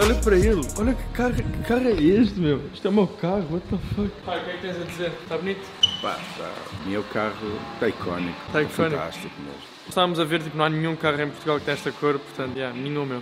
Olha 0.05 0.15
para 0.15 0.35
ele. 0.37 0.61
Olha 0.77 0.93
que 0.93 1.03
carro, 1.13 1.33
que 1.33 1.63
carro 1.67 1.87
é 1.87 1.91
este, 1.93 2.39
meu? 2.39 2.61
Isto 2.73 2.87
é 2.87 2.89
o 2.89 2.93
meu 2.93 3.07
carro, 3.07 3.47
what 3.51 3.65
the 3.67 3.77
fuck? 3.95 4.09
Pai, 4.25 4.39
o 4.41 4.43
que 4.45 4.49
é 4.51 4.53
que 4.55 4.61
tens 4.61 4.81
a 4.81 4.85
dizer? 4.85 5.11
Está 5.23 5.37
bonito? 5.37 5.61
Pá, 6.01 6.19
tá. 6.37 6.53
O 6.85 6.89
meu 6.89 7.03
carro 7.05 7.59
está 7.73 7.87
icónico. 7.89 8.37
Está 8.47 8.61
icónico. 8.61 8.95
Fantástico 8.95 9.41
mesmo. 9.41 9.59
Estávamos 9.87 10.19
a 10.19 10.23
ver, 10.23 10.41
tipo, 10.43 10.57
não 10.57 10.65
há 10.65 10.69
nenhum 10.69 10.95
carro 10.95 11.21
em 11.21 11.29
Portugal 11.29 11.59
que 11.59 11.65
tem 11.65 11.73
esta 11.73 11.91
cor, 11.91 12.19
portanto, 12.19 12.55
yeah, 12.55 12.75
nenhum 12.77 13.05
meu. 13.05 13.21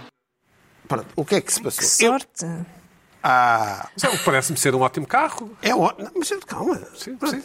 Pronto, 0.88 1.08
o 1.16 1.26
que 1.26 1.36
é 1.36 1.42
que 1.42 1.52
se 1.54 1.60
Que 1.60 1.66
passou? 1.66 1.84
Eu- 2.08 2.12
sorte! 2.12 2.46
Ah, 3.26 3.88
Mas 3.96 4.04
é- 4.14 4.18
Parece-me 4.18 4.58
ser 4.58 4.76
um 4.76 4.82
ótimo 4.82 5.08
carro. 5.08 5.56
é 5.62 5.74
ótimo. 5.74 6.12
Mas 6.16 6.30
calma. 6.46 6.76
Sim, 6.96 7.18
sim. 7.26 7.42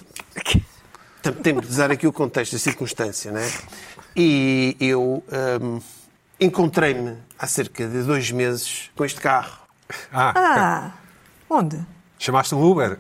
Tem- 1.23 1.33
Temos 1.35 1.67
de 1.67 1.73
usar 1.73 1.91
aqui 1.91 2.07
o 2.07 2.13
contexto, 2.13 2.57
a 2.57 2.59
circunstância, 2.59 3.31
não 3.31 3.41
é? 3.41 3.49
E 4.17 4.77
eu 4.81 5.23
hum, 5.63 5.81
encontrei-me 6.41 7.17
há 7.39 7.47
cerca 7.47 7.87
de 7.87 8.03
dois 8.03 8.31
meses 8.31 8.91
com 8.97 9.05
este 9.05 9.21
carro. 9.21 9.59
Ah, 10.13 10.33
Ah, 10.37 10.93
onde? 11.49 11.81
chamaste 12.19 12.55
um 12.55 12.63
Uber. 12.63 12.99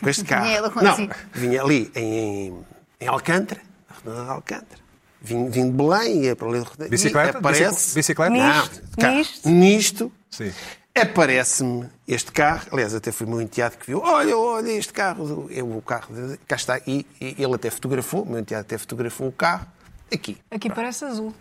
Com 0.00 0.08
este 0.08 0.24
carro. 0.24 0.44
Vinha 0.44 0.58
ele 0.58 0.68
Não, 0.68 0.72
consigo. 0.72 1.14
vinha 1.32 1.62
ali 1.62 1.90
em, 1.94 2.64
em 3.00 3.06
Alcântara, 3.08 3.60
na 3.88 3.96
redonda 3.96 4.24
de 4.24 4.30
Alcântara. 4.30 4.80
Vim, 5.22 5.50
vim 5.50 5.66
de 5.66 5.72
Belém, 5.76 6.24
ia 6.24 6.34
para 6.36 6.48
ali 6.48 6.62
de. 6.78 6.88
Bicicleta? 6.88 7.38
Aparece... 7.38 7.94
Bicicleta? 7.94 8.30
Nisto? 8.32 8.82
Cá, 8.98 9.10
Nisto? 9.10 9.48
nisto 9.50 10.12
Sim. 10.30 10.50
aparece-me 10.94 11.86
este 12.08 12.32
carro. 12.32 12.66
Aliás, 12.72 12.94
até 12.94 13.12
foi 13.12 13.26
o 13.26 13.30
meu 13.30 13.40
enteado 13.42 13.76
que 13.76 13.86
viu. 13.86 14.00
Olha, 14.00 14.34
olha 14.36 14.70
este 14.72 14.92
carro. 14.94 15.46
Eu, 15.50 15.70
o 15.76 15.82
carro, 15.82 16.14
de- 16.14 16.38
cá 16.46 16.56
está. 16.56 16.78
E, 16.86 17.06
e 17.20 17.34
ele 17.38 17.54
até 17.54 17.68
fotografou, 17.70 18.22
o 18.22 18.26
meu 18.30 18.38
enteado 18.38 18.62
até 18.62 18.78
fotografou 18.78 19.28
o 19.28 19.32
carro. 19.32 19.66
Aqui. 20.12 20.38
Aqui 20.50 20.70
parece 20.70 21.04
azul. 21.04 21.34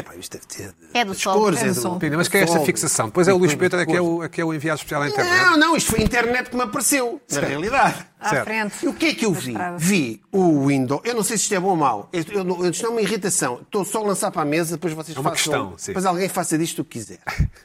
Epá, 0.00 0.16
isto 0.16 0.32
deve 0.36 0.46
ter... 0.46 0.74
É 0.94 1.04
do 1.04 1.12
as 1.12 1.18
sol. 1.18 1.34
Cores, 1.38 1.62
É 1.62 1.68
do 1.68 1.74
sol. 1.74 1.98
Pina, 1.98 2.16
mas 2.16 2.28
que 2.28 2.36
é 2.38 2.42
esta 2.42 2.60
fixação? 2.60 3.06
Depois 3.06 3.28
é 3.28 3.32
o 3.32 3.36
Luís 3.36 3.54
Pedro, 3.54 3.80
é 3.80 3.86
que 3.86 3.96
é 3.96 4.00
o, 4.00 4.22
é 4.24 4.28
que 4.28 4.40
é 4.40 4.44
o 4.44 4.52
enviado 4.54 4.78
especial 4.78 5.02
à 5.02 5.08
internet. 5.08 5.44
Não, 5.44 5.56
não, 5.56 5.76
isto 5.76 5.90
foi 5.90 6.00
a 6.00 6.02
internet 6.02 6.50
que 6.50 6.56
me 6.56 6.62
apareceu, 6.62 7.20
na 7.30 7.40
realidade. 7.40 8.06
À 8.18 8.28
Certo. 8.30 8.44
frente. 8.44 8.84
E 8.84 8.88
o 8.88 8.92
que 8.94 9.06
é 9.06 9.14
que 9.14 9.24
eu 9.24 9.32
vi? 9.32 9.54
Vi 9.78 10.22
o 10.30 10.66
Windows. 10.66 11.00
Eu 11.04 11.14
não 11.14 11.22
sei 11.22 11.36
se 11.38 11.44
isto 11.44 11.54
é 11.54 11.60
bom 11.60 11.68
ou 11.70 11.76
mau. 11.76 12.08
Eu, 12.12 12.24
eu, 12.30 12.44
não- 12.44 12.68
isto 12.68 12.84
é 12.84 12.88
uma 12.88 13.00
irritação. 13.00 13.60
Estou 13.62 13.84
só 13.84 13.98
a 14.02 14.08
lançar 14.08 14.30
para 14.30 14.42
a 14.42 14.44
mesa, 14.44 14.76
depois 14.76 14.92
vocês 14.92 15.16
É 15.16 15.20
uma 15.20 15.30
façam. 15.30 15.52
questão, 15.52 15.74
sim. 15.78 15.86
Depois 15.88 16.04
alguém 16.04 16.28
faça 16.28 16.58
disto 16.58 16.80
o 16.80 16.84
que 16.84 16.98
quiser. 16.98 17.20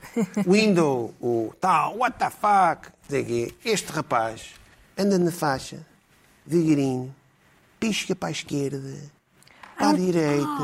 Windows, 0.48 1.12
o 1.22 1.54
tal, 1.60 1.98
what 1.98 2.18
the 2.18 2.30
fuck. 2.30 2.90
Este 3.64 3.92
rapaz 3.92 4.42
anda 4.98 5.18
na 5.20 5.32
faixa, 5.32 5.86
devagarinho, 6.46 7.14
pisca 7.80 8.16
para 8.16 8.30
a 8.30 8.32
esquerda, 8.32 8.82
para 9.78 9.90
a 9.90 9.94
direita. 9.94 10.64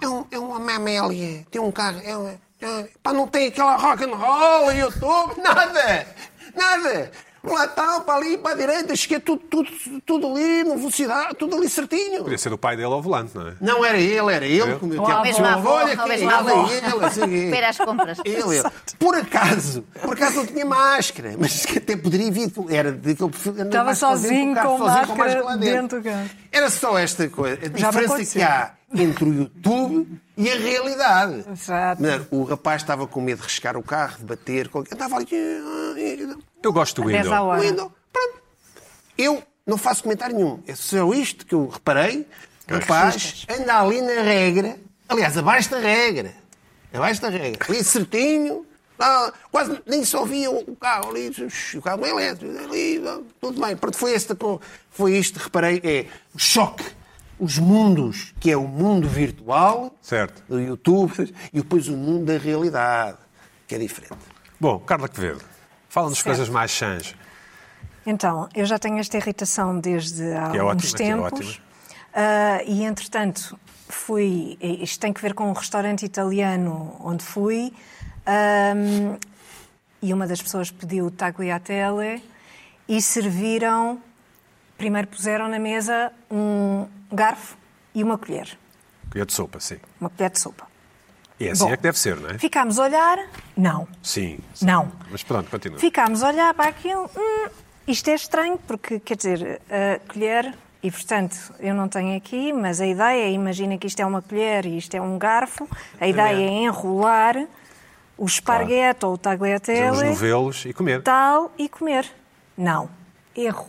É, 0.00 0.08
um, 0.08 0.24
é 0.30 0.38
uma 0.38 0.58
mamélia. 0.58 1.46
Tem 1.50 1.60
um 1.60 1.70
carro. 1.70 2.00
É, 2.00 2.38
é, 2.64 2.88
pá, 3.02 3.12
não 3.12 3.26
tem 3.26 3.48
aquela 3.48 3.76
rock 3.76 4.04
and 4.04 4.14
roll, 4.14 4.72
YouTube, 4.72 5.40
nada! 5.42 6.06
Nada! 6.54 7.10
Lá 7.42 7.66
tal, 7.68 8.02
para 8.02 8.16
ali, 8.16 8.36
para 8.36 8.50
a 8.52 8.54
direita, 8.54 8.94
cheguei 8.94 9.18
tudo, 9.18 9.40
tudo, 9.48 9.70
tudo 10.04 10.26
ali, 10.36 10.62
na 10.62 10.74
velocidade, 10.74 11.34
tudo 11.36 11.56
ali 11.56 11.70
certinho. 11.70 12.22
Podia 12.22 12.36
ser 12.36 12.52
o 12.52 12.58
pai 12.58 12.76
dele 12.76 12.92
ao 12.92 13.00
volante, 13.00 13.34
não 13.34 13.48
é? 13.48 13.54
Não 13.60 13.82
era 13.84 13.96
ele, 13.98 14.30
era 14.32 14.44
ele. 14.44 14.72
Eu? 14.72 14.78
Como 14.78 14.92
eu 14.92 15.02
tinha 15.02 15.16
a 15.16 15.22
mesma 15.22 15.52
avó, 15.54 15.76
Olha, 15.76 15.92
é 15.92 16.26
avó. 16.34 16.68
ele, 16.70 17.04
assim, 17.06 17.50
Para 17.50 17.68
às 17.70 17.78
compras. 17.78 18.18
Ele, 18.26 18.36
ele. 18.56 18.70
Por 18.98 19.14
acaso, 19.16 19.82
por 20.02 20.12
acaso 20.12 20.36
não 20.36 20.46
tinha 20.46 20.66
máscara, 20.66 21.34
mas 21.38 21.64
que 21.64 21.78
até 21.78 21.96
poderia 21.96 22.30
vir, 22.30 22.52
era 22.68 22.92
daquele 22.92 23.30
perfil. 23.30 23.52
Estava 23.52 23.84
dentro 23.92 23.96
sozinho 23.96 24.54
com 24.56 24.62
com 24.62 24.78
máscara 24.78 25.42
lá 25.44 25.56
dentro 25.56 26.02
carro. 26.02 26.30
Era 26.52 26.68
só 26.68 26.98
esta 26.98 27.26
coisa, 27.30 27.58
a 27.64 27.68
diferença 27.68 28.24
que 28.38 28.42
há 28.42 28.72
entre 28.94 29.24
o 29.24 29.32
YouTube 29.32 30.20
e 30.36 30.50
a 30.50 30.56
realidade. 30.56 31.44
Exato. 31.50 32.02
O 32.30 32.44
rapaz 32.44 32.82
estava 32.82 33.06
com 33.06 33.20
medo 33.22 33.38
de 33.38 33.44
riscar 33.44 33.76
o 33.78 33.82
carro, 33.82 34.18
de 34.18 34.24
bater, 34.24 34.68
qualquer- 34.68 34.92
estava 34.92 35.16
ali. 35.16 35.26
Ah, 36.60 36.66
Eu 36.66 36.72
gosto 36.72 37.02
do 37.02 37.08
A 37.08 37.12
10 37.12 37.26
à 37.28 37.40
Windows. 37.42 37.70
Windows. 37.70 37.92
Pronto. 38.12 38.42
Eu 39.16 39.42
não 39.66 39.76
faço 39.76 40.02
comentário 40.02 40.36
nenhum. 40.36 40.62
É 40.66 40.74
só 40.74 41.12
isto 41.12 41.46
que 41.46 41.54
eu 41.54 41.68
reparei. 41.68 42.26
O 42.70 42.74
rapaz 42.74 43.46
anda 43.48 43.80
ali 43.80 44.00
na 44.00 44.22
regra. 44.22 44.76
Aliás, 45.08 45.36
abaixo 45.36 45.70
da 45.70 45.78
regra. 45.78 46.32
Abaixo 46.92 47.20
da 47.20 47.28
regra. 47.28 47.66
Ali 47.68 47.82
certinho. 47.82 48.64
lá, 48.98 49.32
quase 49.50 49.80
nem 49.86 50.04
só 50.04 50.24
via 50.24 50.50
o 50.50 50.76
carro 50.76 51.10
ali. 51.10 51.30
O 51.74 51.82
carro 51.82 52.06
é 52.06 52.10
elétrico. 52.10 52.58
Ali, 52.58 52.98
lá, 52.98 53.20
tudo 53.40 53.60
bem. 53.60 53.76
Pronto, 53.76 53.96
foi, 53.96 54.14
esta, 54.14 54.36
foi 54.90 55.16
isto, 55.16 55.38
reparei. 55.38 55.80
É 55.82 56.06
o 56.34 56.38
choque. 56.38 56.84
Os 57.38 57.58
mundos, 57.58 58.34
que 58.38 58.50
é 58.50 58.56
o 58.56 58.68
mundo 58.68 59.08
virtual 59.08 59.94
Certo. 60.02 60.42
do 60.46 60.60
YouTube 60.60 61.34
e 61.52 61.56
depois 61.62 61.88
o 61.88 61.96
mundo 61.96 62.26
da 62.26 62.36
realidade, 62.36 63.16
que 63.66 63.74
é 63.74 63.78
diferente. 63.78 64.18
Bom, 64.60 64.78
Carla 64.78 65.08
Quevedo, 65.08 65.40
fala-nos 65.90 66.22
coisas 66.22 66.48
mais 66.48 66.70
chãs. 66.70 67.14
Então, 68.06 68.48
eu 68.54 68.64
já 68.64 68.78
tenho 68.78 68.96
esta 68.98 69.18
irritação 69.18 69.78
desde 69.78 70.32
há 70.32 70.50
Que 70.50 70.56
é 70.56 70.60
alguns 70.60 70.84
ótima, 70.94 70.96
que 70.96 71.02
é 71.02 71.06
tempos. 71.14 71.32
ótima. 71.32 71.54
Ah, 72.14 72.62
e, 72.64 72.82
entretanto, 72.84 73.58
fui. 73.88 74.56
Isto 74.60 74.98
tem 75.00 75.12
que 75.12 75.20
ver 75.20 75.34
com 75.34 75.50
um 75.50 75.52
restaurante 75.52 76.04
italiano 76.06 76.96
onde 77.00 77.22
fui. 77.22 77.72
ahm, 78.26 79.16
e 80.02 80.14
uma 80.14 80.26
das 80.26 80.40
pessoas 80.40 80.70
pediu 80.70 81.10
tagliatelle 81.10 82.22
e 82.88 83.02
serviram. 83.02 84.00
Primeiro 84.78 85.08
puseram 85.08 85.46
na 85.46 85.58
mesa 85.58 86.10
um 86.30 86.86
garfo 87.12 87.54
e 87.94 88.02
uma 88.02 88.16
colher. 88.16 88.56
Colher 89.10 89.26
de 89.26 89.32
sopa, 89.34 89.60
sim. 89.60 89.76
Uma 90.00 90.08
colher 90.08 90.30
de 90.30 90.40
sopa. 90.40 90.66
E 91.40 91.48
é 91.48 91.52
assim 91.52 91.64
Bom. 91.64 91.72
é 91.72 91.76
que 91.78 91.82
deve 91.82 91.98
ser, 91.98 92.16
não 92.16 92.28
é? 92.28 92.38
Ficámos 92.38 92.78
a 92.78 92.82
olhar. 92.84 93.18
Não. 93.56 93.88
Sim. 94.02 94.38
sim. 94.54 94.66
Não. 94.66 94.92
Mas 95.10 95.22
pronto, 95.22 95.50
continua. 95.50 95.78
Ficámos 95.78 96.22
a 96.22 96.28
olhar 96.28 96.52
para 96.52 96.68
aquilo. 96.68 97.10
Hum, 97.16 97.48
isto 97.88 98.08
é 98.10 98.14
estranho, 98.14 98.58
porque, 98.66 99.00
quer 99.00 99.16
dizer, 99.16 99.60
a 99.70 100.12
colher. 100.12 100.54
E, 100.82 100.90
portanto, 100.90 101.36
eu 101.58 101.74
não 101.74 101.88
tenho 101.88 102.16
aqui, 102.16 102.52
mas 102.52 102.80
a 102.80 102.86
ideia 102.86 103.24
é, 103.24 103.30
imagina 103.32 103.76
que 103.78 103.86
isto 103.86 104.00
é 104.00 104.06
uma 104.06 104.22
colher 104.22 104.64
e 104.66 104.78
isto 104.78 104.94
é 104.94 105.00
um 105.00 105.18
garfo, 105.18 105.68
a 106.00 106.06
ideia 106.06 106.36
é 106.36 106.62
enrolar 106.64 107.46
o 108.16 108.24
esparguete 108.24 109.04
ou 109.04 109.14
o 109.14 109.18
tagliatelle, 109.18 110.08
novelos 110.08 110.64
e 110.64 110.72
comer. 110.72 111.02
tal, 111.02 111.52
e 111.58 111.68
comer. 111.68 112.06
Não. 112.56 112.88
Erro. 113.36 113.68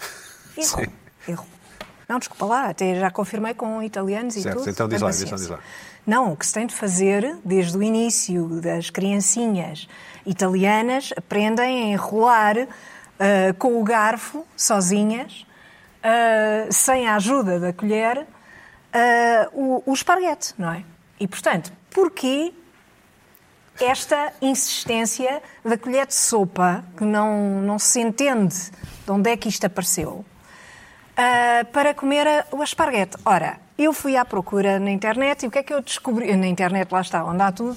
Erro. 0.56 0.66
Sim. 0.66 0.86
Erro. 1.28 1.46
Não, 2.08 2.18
desculpa 2.18 2.44
lá, 2.44 2.68
até 2.70 2.98
já 2.98 3.10
confirmei 3.10 3.54
com 3.54 3.82
italianos 3.82 4.36
e 4.36 4.42
Certo, 4.42 4.58
tudo. 4.58 4.70
então 4.70 4.88
diz 4.88 5.00
lá, 5.00 5.10
diz 5.10 5.30
lá, 5.30 5.36
diz 5.36 5.48
lá. 5.48 5.58
Não, 6.06 6.32
o 6.32 6.36
que 6.36 6.46
se 6.46 6.54
tem 6.54 6.66
de 6.66 6.74
fazer, 6.74 7.36
desde 7.44 7.76
o 7.76 7.82
início 7.82 8.60
das 8.60 8.90
criancinhas 8.90 9.88
italianas, 10.26 11.12
aprendem 11.16 11.84
a 11.84 11.86
enrolar 11.92 12.56
ah, 13.18 13.54
com 13.58 13.80
o 13.80 13.84
garfo, 13.84 14.44
sozinhas, 14.56 15.46
ah, 16.02 16.66
sem 16.70 17.06
a 17.06 17.16
ajuda 17.16 17.60
da 17.60 17.72
colher, 17.72 18.26
ah, 18.92 19.48
o, 19.52 19.82
o 19.86 19.92
esparguete, 19.92 20.54
não 20.58 20.72
é? 20.72 20.82
E, 21.18 21.28
portanto, 21.28 21.72
porquê 21.90 22.52
esta 23.80 24.32
insistência 24.42 25.42
da 25.64 25.76
colher 25.78 26.06
de 26.06 26.14
sopa, 26.14 26.84
que 26.96 27.04
não, 27.04 27.60
não 27.62 27.78
se 27.78 28.00
entende 28.00 28.54
de 29.04 29.10
onde 29.10 29.30
é 29.30 29.36
que 29.36 29.48
isto 29.48 29.64
apareceu, 29.66 30.24
ah, 31.16 31.64
para 31.72 31.94
comer 31.94 32.26
a- 32.26 32.46
o 32.52 32.62
esparguete. 32.64 33.16
Ora, 33.24 33.59
eu 33.84 33.92
fui 33.92 34.16
à 34.16 34.24
procura 34.24 34.78
na 34.78 34.90
internet 34.90 35.44
e 35.44 35.48
o 35.48 35.50
que 35.50 35.58
é 35.58 35.62
que 35.62 35.72
eu 35.72 35.80
descobri? 35.80 36.36
Na 36.36 36.46
internet, 36.46 36.90
lá 36.92 37.00
está, 37.00 37.24
onde 37.24 37.42
há 37.42 37.50
tudo. 37.50 37.76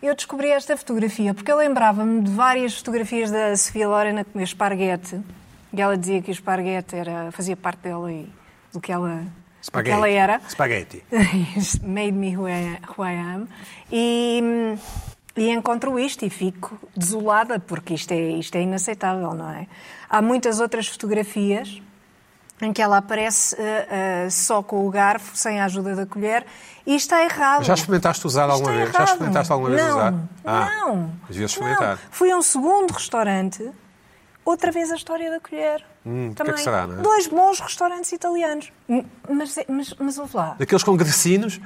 Eu 0.00 0.14
descobri 0.14 0.48
esta 0.50 0.76
fotografia, 0.76 1.34
porque 1.34 1.50
eu 1.50 1.56
lembrava-me 1.56 2.22
de 2.22 2.30
várias 2.30 2.76
fotografias 2.76 3.30
da 3.30 3.56
Sofia 3.56 3.88
Loren 3.88 4.20
a 4.20 4.24
comer 4.24 4.44
esparguete. 4.44 5.20
E 5.72 5.80
ela 5.80 5.96
dizia 5.96 6.22
que 6.22 6.30
o 6.30 6.32
esparguete 6.32 6.94
era, 6.94 7.32
fazia 7.32 7.56
parte 7.56 7.80
dela 7.80 8.12
e 8.12 8.30
do 8.72 8.80
que 8.80 8.92
ela, 8.92 9.24
ela 9.84 10.08
era. 10.08 10.40
Spaghetti. 10.48 11.02
Made 11.82 12.12
me 12.12 12.36
who 12.36 12.48
I, 12.48 12.78
who 12.96 13.04
I 13.04 13.14
am. 13.14 13.48
E, 13.90 14.42
e 15.36 15.50
encontro 15.50 15.98
isto 15.98 16.24
e 16.24 16.30
fico 16.30 16.78
desolada, 16.96 17.58
porque 17.58 17.94
isto 17.94 18.12
é, 18.12 18.30
isto 18.32 18.54
é 18.56 18.62
inaceitável, 18.62 19.34
não 19.34 19.50
é? 19.50 19.66
Há 20.08 20.22
muitas 20.22 20.60
outras 20.60 20.86
fotografias 20.86 21.82
em 22.60 22.72
que 22.72 22.82
ela 22.82 22.98
aparece 22.98 23.56
ah, 23.56 24.24
ah, 24.26 24.30
só 24.30 24.62
com 24.62 24.86
o 24.86 24.90
garfo, 24.90 25.36
sem 25.36 25.60
a 25.60 25.64
ajuda 25.64 25.94
da 25.94 26.06
colher, 26.06 26.44
e 26.86 26.94
está 26.96 27.22
errado. 27.22 27.64
Já 27.64 27.74
experimentaste 27.74 28.26
usar 28.26 28.50
alguma 28.50 28.72
é 28.72 28.76
vez? 28.78 28.88
Já 28.90 28.94
errado. 28.94 29.08
experimentaste 29.08 29.52
alguma 29.52 29.70
vez 29.70 29.82
não, 29.82 29.90
usar? 29.90 30.14
Ah, 30.44 30.70
Não, 30.86 31.10
devias 31.28 31.50
experimentar. 31.50 31.96
Não. 31.96 32.10
Fui 32.10 32.30
a 32.30 32.36
um 32.36 32.42
segundo 32.42 32.90
restaurante, 32.92 33.70
outra 34.44 34.72
vez 34.72 34.90
a 34.90 34.96
história 34.96 35.30
da 35.30 35.40
colher. 35.40 35.84
Hum, 36.04 36.32
Também. 36.34 36.54
que 36.54 36.60
será, 36.62 36.86
não 36.86 36.98
é? 37.00 37.02
Dois 37.02 37.26
bons 37.26 37.60
restaurantes 37.60 38.10
italianos. 38.12 38.72
Hum, 38.88 39.04
Mas, 39.28 39.56
mas, 39.68 39.94
mas 39.98 40.18
ouve 40.18 40.36
lá. 40.36 40.56
Daqueles 40.58 40.82
com 40.82 40.96
grecinos, 40.96 41.60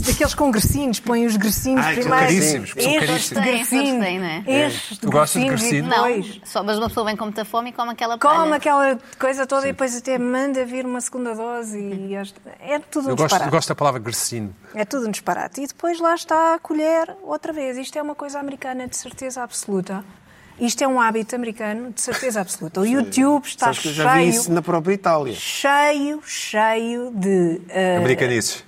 Daqueles 0.00 0.34
com 0.34 0.50
grecinhos, 0.50 0.98
põem 0.98 1.26
os 1.26 1.36
grecinhos 1.36 1.84
Ai, 1.84 1.94
primeiro. 1.96 2.18
caríssimos, 2.18 2.70
são 2.70 2.94
caríssimos. 2.94 3.44
grecinho. 3.44 4.02
é? 4.02 4.42
Estes 4.46 4.98
Tu 4.98 5.10
gostas 5.10 5.42
de 5.42 5.48
grecinho? 5.48 5.86
Não, 5.86 6.06
depois 6.06 6.40
só, 6.44 6.62
mas 6.62 6.78
uma 6.78 6.88
pessoa 6.88 7.04
vem 7.04 7.16
com 7.16 7.24
muita 7.24 7.44
fome 7.44 7.68
e 7.68 7.72
come 7.74 7.90
aquela 7.92 8.18
Come 8.18 8.34
palha. 8.34 8.54
aquela 8.56 8.98
coisa 9.18 9.46
toda 9.46 9.68
e 9.68 9.72
depois 9.72 9.94
até 9.94 10.16
manda 10.18 10.64
vir 10.64 10.86
uma 10.86 11.02
segunda 11.02 11.34
dose 11.34 11.78
e 11.78 12.14
é 12.60 12.78
tudo 12.78 13.08
um 13.08 13.10
eu 13.10 13.16
gosto, 13.16 13.24
disparate. 13.26 13.44
eu 13.46 13.50
gosto 13.50 13.68
da 13.68 13.74
palavra 13.74 14.00
grecino. 14.00 14.56
É 14.74 14.86
tudo 14.86 15.06
um 15.06 15.10
disparate. 15.10 15.60
E 15.60 15.66
depois 15.66 16.00
lá 16.00 16.14
está 16.14 16.54
a 16.54 16.58
colher 16.58 17.14
outra 17.22 17.52
vez. 17.52 17.76
Isto 17.76 17.98
é 17.98 18.02
uma 18.02 18.14
coisa 18.14 18.38
americana 18.40 18.88
de 18.88 18.96
certeza 18.96 19.42
absoluta. 19.42 20.02
Isto 20.58 20.82
é 20.82 20.88
um 20.88 20.98
hábito 21.00 21.34
americano 21.36 21.92
de 21.92 22.00
certeza 22.00 22.40
absoluta. 22.40 22.80
O 22.80 22.86
YouTube 22.86 23.44
está 23.44 23.66
Sabes 23.66 23.80
que 23.80 23.88
eu 23.88 23.92
já 23.92 24.14
vi 24.14 24.20
cheio, 24.20 24.30
isso 24.30 24.50
na 24.52 24.62
própria 24.62 24.94
Itália. 24.94 25.34
cheio, 25.34 26.22
cheio 26.24 27.10
de... 27.14 27.60
eh, 27.68 27.96
Americanices. 27.98 28.64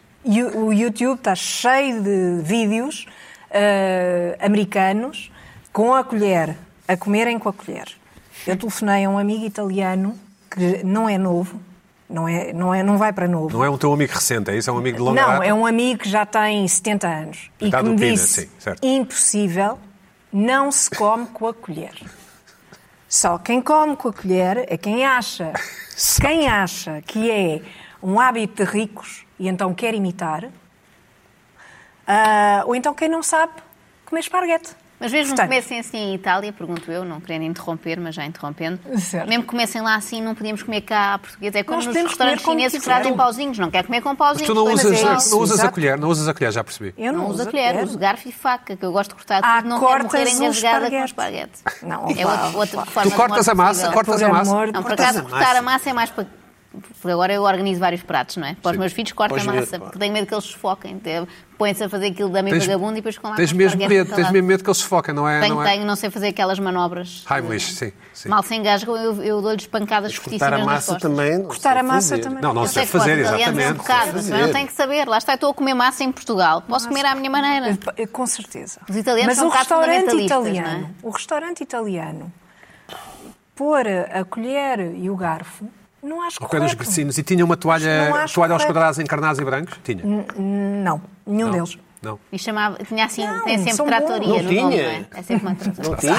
O 0.54 0.72
YouTube 0.72 1.18
está 1.18 1.34
cheio 1.36 2.02
de 2.02 2.42
vídeos 2.42 3.06
eh, 3.50 4.36
americanos 4.40 5.30
com 5.72 5.94
a 5.94 6.02
colher, 6.02 6.56
a 6.88 6.96
comerem 6.96 7.38
com 7.38 7.48
a 7.48 7.52
colher. 7.52 7.86
Eu 8.44 8.56
telefonei 8.56 9.04
a 9.04 9.08
um 9.10 9.18
amigo 9.18 9.44
italiano 9.44 10.18
que 10.50 10.82
não 10.84 11.08
é 11.08 11.16
novo, 11.16 11.60
não, 12.08 12.26
é, 12.26 12.52
não, 12.52 12.74
é, 12.74 12.82
não 12.82 12.98
vai 12.98 13.12
para 13.12 13.28
novo. 13.28 13.56
Não 13.56 13.64
é 13.64 13.70
um 13.70 13.78
teu 13.78 13.92
amigo 13.92 14.12
recente, 14.12 14.50
é 14.50 14.56
isso? 14.56 14.68
É 14.68 14.72
um 14.72 14.78
amigo 14.78 14.96
de 14.96 15.02
longa 15.02 15.20
Não, 15.20 15.28
data? 15.34 15.44
é 15.44 15.54
um 15.54 15.64
amigo 15.64 16.00
que 16.00 16.08
já 16.08 16.26
tem 16.26 16.66
70 16.66 17.06
anos 17.06 17.50
e 17.60 17.70
que 17.70 17.76
me 17.82 17.94
Pina, 17.94 17.96
disse 17.96 18.42
sim, 18.42 18.48
certo. 18.58 18.84
impossível, 18.84 19.78
não 20.32 20.72
se 20.72 20.90
come 20.90 21.26
com 21.26 21.46
a 21.46 21.54
colher. 21.54 21.94
Só 23.08 23.38
quem 23.38 23.60
come 23.62 23.96
com 23.96 24.08
a 24.08 24.12
colher 24.12 24.64
é 24.68 24.76
quem 24.76 25.04
acha, 25.04 25.52
quem 26.20 26.48
acha 26.48 27.00
que 27.06 27.30
é 27.30 27.62
um 28.08 28.20
hábito 28.20 28.64
de 28.64 28.70
ricos 28.70 29.26
e 29.36 29.48
então 29.48 29.74
quer 29.74 29.92
imitar, 29.92 30.44
ah, 32.06 32.62
ou 32.64 32.74
então 32.76 32.94
quem 32.94 33.08
não 33.08 33.20
sabe 33.22 33.52
comer 34.04 34.20
esparguete. 34.20 34.70
Mas 34.98 35.12
mesmo 35.12 35.24
que 35.34 35.40
Portanto, 35.42 35.48
comessem 35.48 35.78
assim 35.78 35.98
em 35.98 36.14
Itália, 36.14 36.50
pergunto 36.54 36.90
eu, 36.90 37.04
não 37.04 37.20
querendo 37.20 37.42
interromper, 37.42 38.00
mas 38.00 38.14
já 38.14 38.24
interrompendo, 38.24 38.80
Certo. 38.98 39.28
mesmo 39.28 39.42
que 39.42 39.50
comessem 39.50 39.82
lá 39.82 39.94
assim, 39.94 40.22
não 40.22 40.34
podíamos 40.34 40.62
comer 40.62 40.80
cá 40.82 41.12
à 41.14 41.18
portuguesa. 41.18 41.58
É 41.58 41.62
como 41.62 41.76
Nós 41.76 41.86
nos 41.86 41.96
restaurantes 41.96 42.42
chineses 42.42 42.78
que 42.78 42.84
trazem 42.84 43.14
pauzinhos. 43.14 43.58
Não 43.58 43.70
quer 43.70 43.84
comer 43.84 44.00
com 44.00 44.08
Mas 44.10 44.18
pauzinhos. 44.18 44.46
tu 44.46 44.54
não 44.54 44.64
usas, 44.72 44.98
é 45.02 45.30
não 45.30 45.38
usas 45.40 45.60
a 45.60 45.70
colher, 45.70 45.98
não 45.98 46.08
usas 46.08 46.26
a 46.28 46.32
colher, 46.32 46.50
já 46.50 46.64
percebi. 46.64 46.94
Eu 46.96 47.12
não, 47.12 47.24
Não 47.24 47.26
uso 47.28 47.40
a 47.40 47.42
uso 47.42 47.50
colher, 47.50 47.84
uso 47.84 47.98
garfo 47.98 48.26
e 48.26 48.32
faca, 48.32 48.74
que 48.74 48.82
eu 48.82 48.90
gosto 48.92 49.10
de 49.10 49.16
cortar 49.16 49.40
Ah, 49.44 49.58
tudo, 49.58 49.68
não 49.68 49.80
quero 49.80 49.90
morrer 50.04 50.08
cortas 50.08 50.32
engasgada 50.40 50.90
com. 50.90 51.62
Não, 51.82 52.06
é 52.16 52.26
outra, 52.26 52.58
outra 52.58 52.86
forma 52.86 53.10
Tu 53.10 53.14
cortas 53.16 53.44
de 53.44 53.50
a 53.50 53.54
massa, 53.54 53.72
possível. 53.72 53.92
cortas 53.92 54.22
a 54.22 54.28
massa. 54.30 54.66
Não, 54.72 54.82
por 54.82 54.92
acaso, 54.92 55.22
cortar 55.24 55.56
a 55.56 55.62
massa 55.62 55.90
é 55.90 55.92
mais 55.92 56.08
para. 56.10 56.26
Porque 56.80 57.10
agora 57.10 57.32
eu 57.32 57.42
organizo 57.42 57.80
vários 57.80 58.02
pratos, 58.02 58.36
não 58.36 58.46
é? 58.46 58.54
Para 58.60 58.72
os 58.72 58.76
meus 58.76 58.92
filhos, 58.92 59.12
corto 59.12 59.34
a 59.34 59.44
massa, 59.44 59.78
porque 59.78 59.98
tenho 59.98 60.12
medo 60.12 60.26
que 60.26 60.34
eles 60.34 60.44
se 60.44 60.56
foquem. 60.56 61.00
Põem-se 61.56 61.84
a 61.84 61.88
fazer 61.88 62.08
aquilo 62.08 62.28
da 62.28 62.42
meio 62.42 62.54
Tens- 62.54 62.66
vagabundo 62.66 62.92
e 62.92 62.96
depois 62.96 63.16
com 63.16 63.28
lá 63.28 63.34
Tens 63.34 63.50
mesmo 63.50 63.78
medo, 63.78 64.14
tens 64.14 64.30
mesmo 64.30 64.46
medo 64.46 64.62
que 64.62 64.68
eles 64.68 64.76
se 64.76 64.84
foquem, 64.84 65.14
não 65.14 65.26
é? 65.26 65.40
Tenho, 65.40 65.54
não 65.54 65.62
é? 65.62 65.70
tenho, 65.72 65.86
não 65.86 65.96
sei 65.96 66.10
fazer 66.10 66.28
aquelas 66.28 66.58
manobras. 66.58 67.24
Heimlich, 67.30 67.72
sim. 67.72 67.92
sim. 68.12 68.28
Mal 68.28 68.42
se 68.42 68.54
engasgam, 68.54 68.94
eu, 68.94 69.22
eu 69.22 69.40
dou-lhes 69.40 69.66
pancadas 69.66 70.12
Cortar 70.18 70.24
fortíssimas 70.24 70.52
a 70.52 70.56
nas 70.58 70.66
massa 70.66 70.98
também. 70.98 71.42
Cortar 71.44 71.76
a 71.78 71.82
massa 71.82 72.10
fazer. 72.10 72.22
também. 72.22 72.42
Não, 72.42 72.52
não 72.52 72.66
sei 72.66 72.84
fazer, 72.84 73.16
um 73.16 73.20
exatamente. 73.20 73.72
bocado, 73.72 74.10
mas 74.12 74.28
fazer. 74.28 74.42
não 74.46 74.52
tenho 74.52 74.66
que 74.66 74.74
saber. 74.74 75.08
Lá 75.08 75.16
está, 75.16 75.32
eu 75.32 75.36
estou 75.36 75.50
a 75.50 75.54
comer 75.54 75.72
massa 75.72 76.04
em 76.04 76.12
Portugal. 76.12 76.60
Posso 76.60 76.88
comer 76.88 77.06
à 77.06 77.14
minha 77.14 77.30
maneira. 77.30 77.78
Com 78.12 78.26
certeza. 78.26 78.80
Os 78.86 78.94
italianos 78.94 79.26
Mas 79.28 79.38
são 79.38 79.48
o 79.48 79.50
restaurante 79.50 80.10
fundamentalistas, 80.10 80.46
italiano, 80.46 80.90
é? 81.02 81.06
o 81.06 81.10
restaurante 81.10 81.60
italiano, 81.62 82.32
pôr 83.54 83.86
a 83.88 84.24
colher 84.24 84.94
e 84.94 85.08
o 85.08 85.16
garfo, 85.16 85.66
não 86.02 86.22
acho 86.22 86.42
Ao 86.42 86.48
pé 86.48 86.60
dos 86.60 86.74
grecinos. 86.74 87.18
E 87.18 87.22
tinha 87.22 87.44
uma 87.44 87.54
Não 87.54 87.60
toalha, 87.60 88.28
toalha 88.32 88.52
aos 88.54 88.64
quadrados 88.64 88.98
encarnados 88.98 89.38
e 89.40 89.44
brancos? 89.44 89.78
Tinha. 89.84 90.02
Não, 90.04 91.00
nenhum 91.26 91.46
Não. 91.46 91.50
deles. 91.52 91.78
Não. 92.02 92.20
E 92.30 92.38
chamava, 92.38 92.76
tinha 92.84 93.04
assim, 93.06 93.26
Não, 93.26 93.44
tem 93.44 93.58
sempre 93.58 93.86
tratoria 93.86 94.42
no 94.42 94.52
Não 94.52 94.62
nome, 94.62 94.76
tinha. 94.76 94.82
não 94.82 94.90
é? 94.90 95.06
É 95.14 95.22
sempre 95.22 95.46
uma 95.46 95.54
tratoria. 95.56 95.90
Não 95.90 95.96
tinha, 95.96 96.16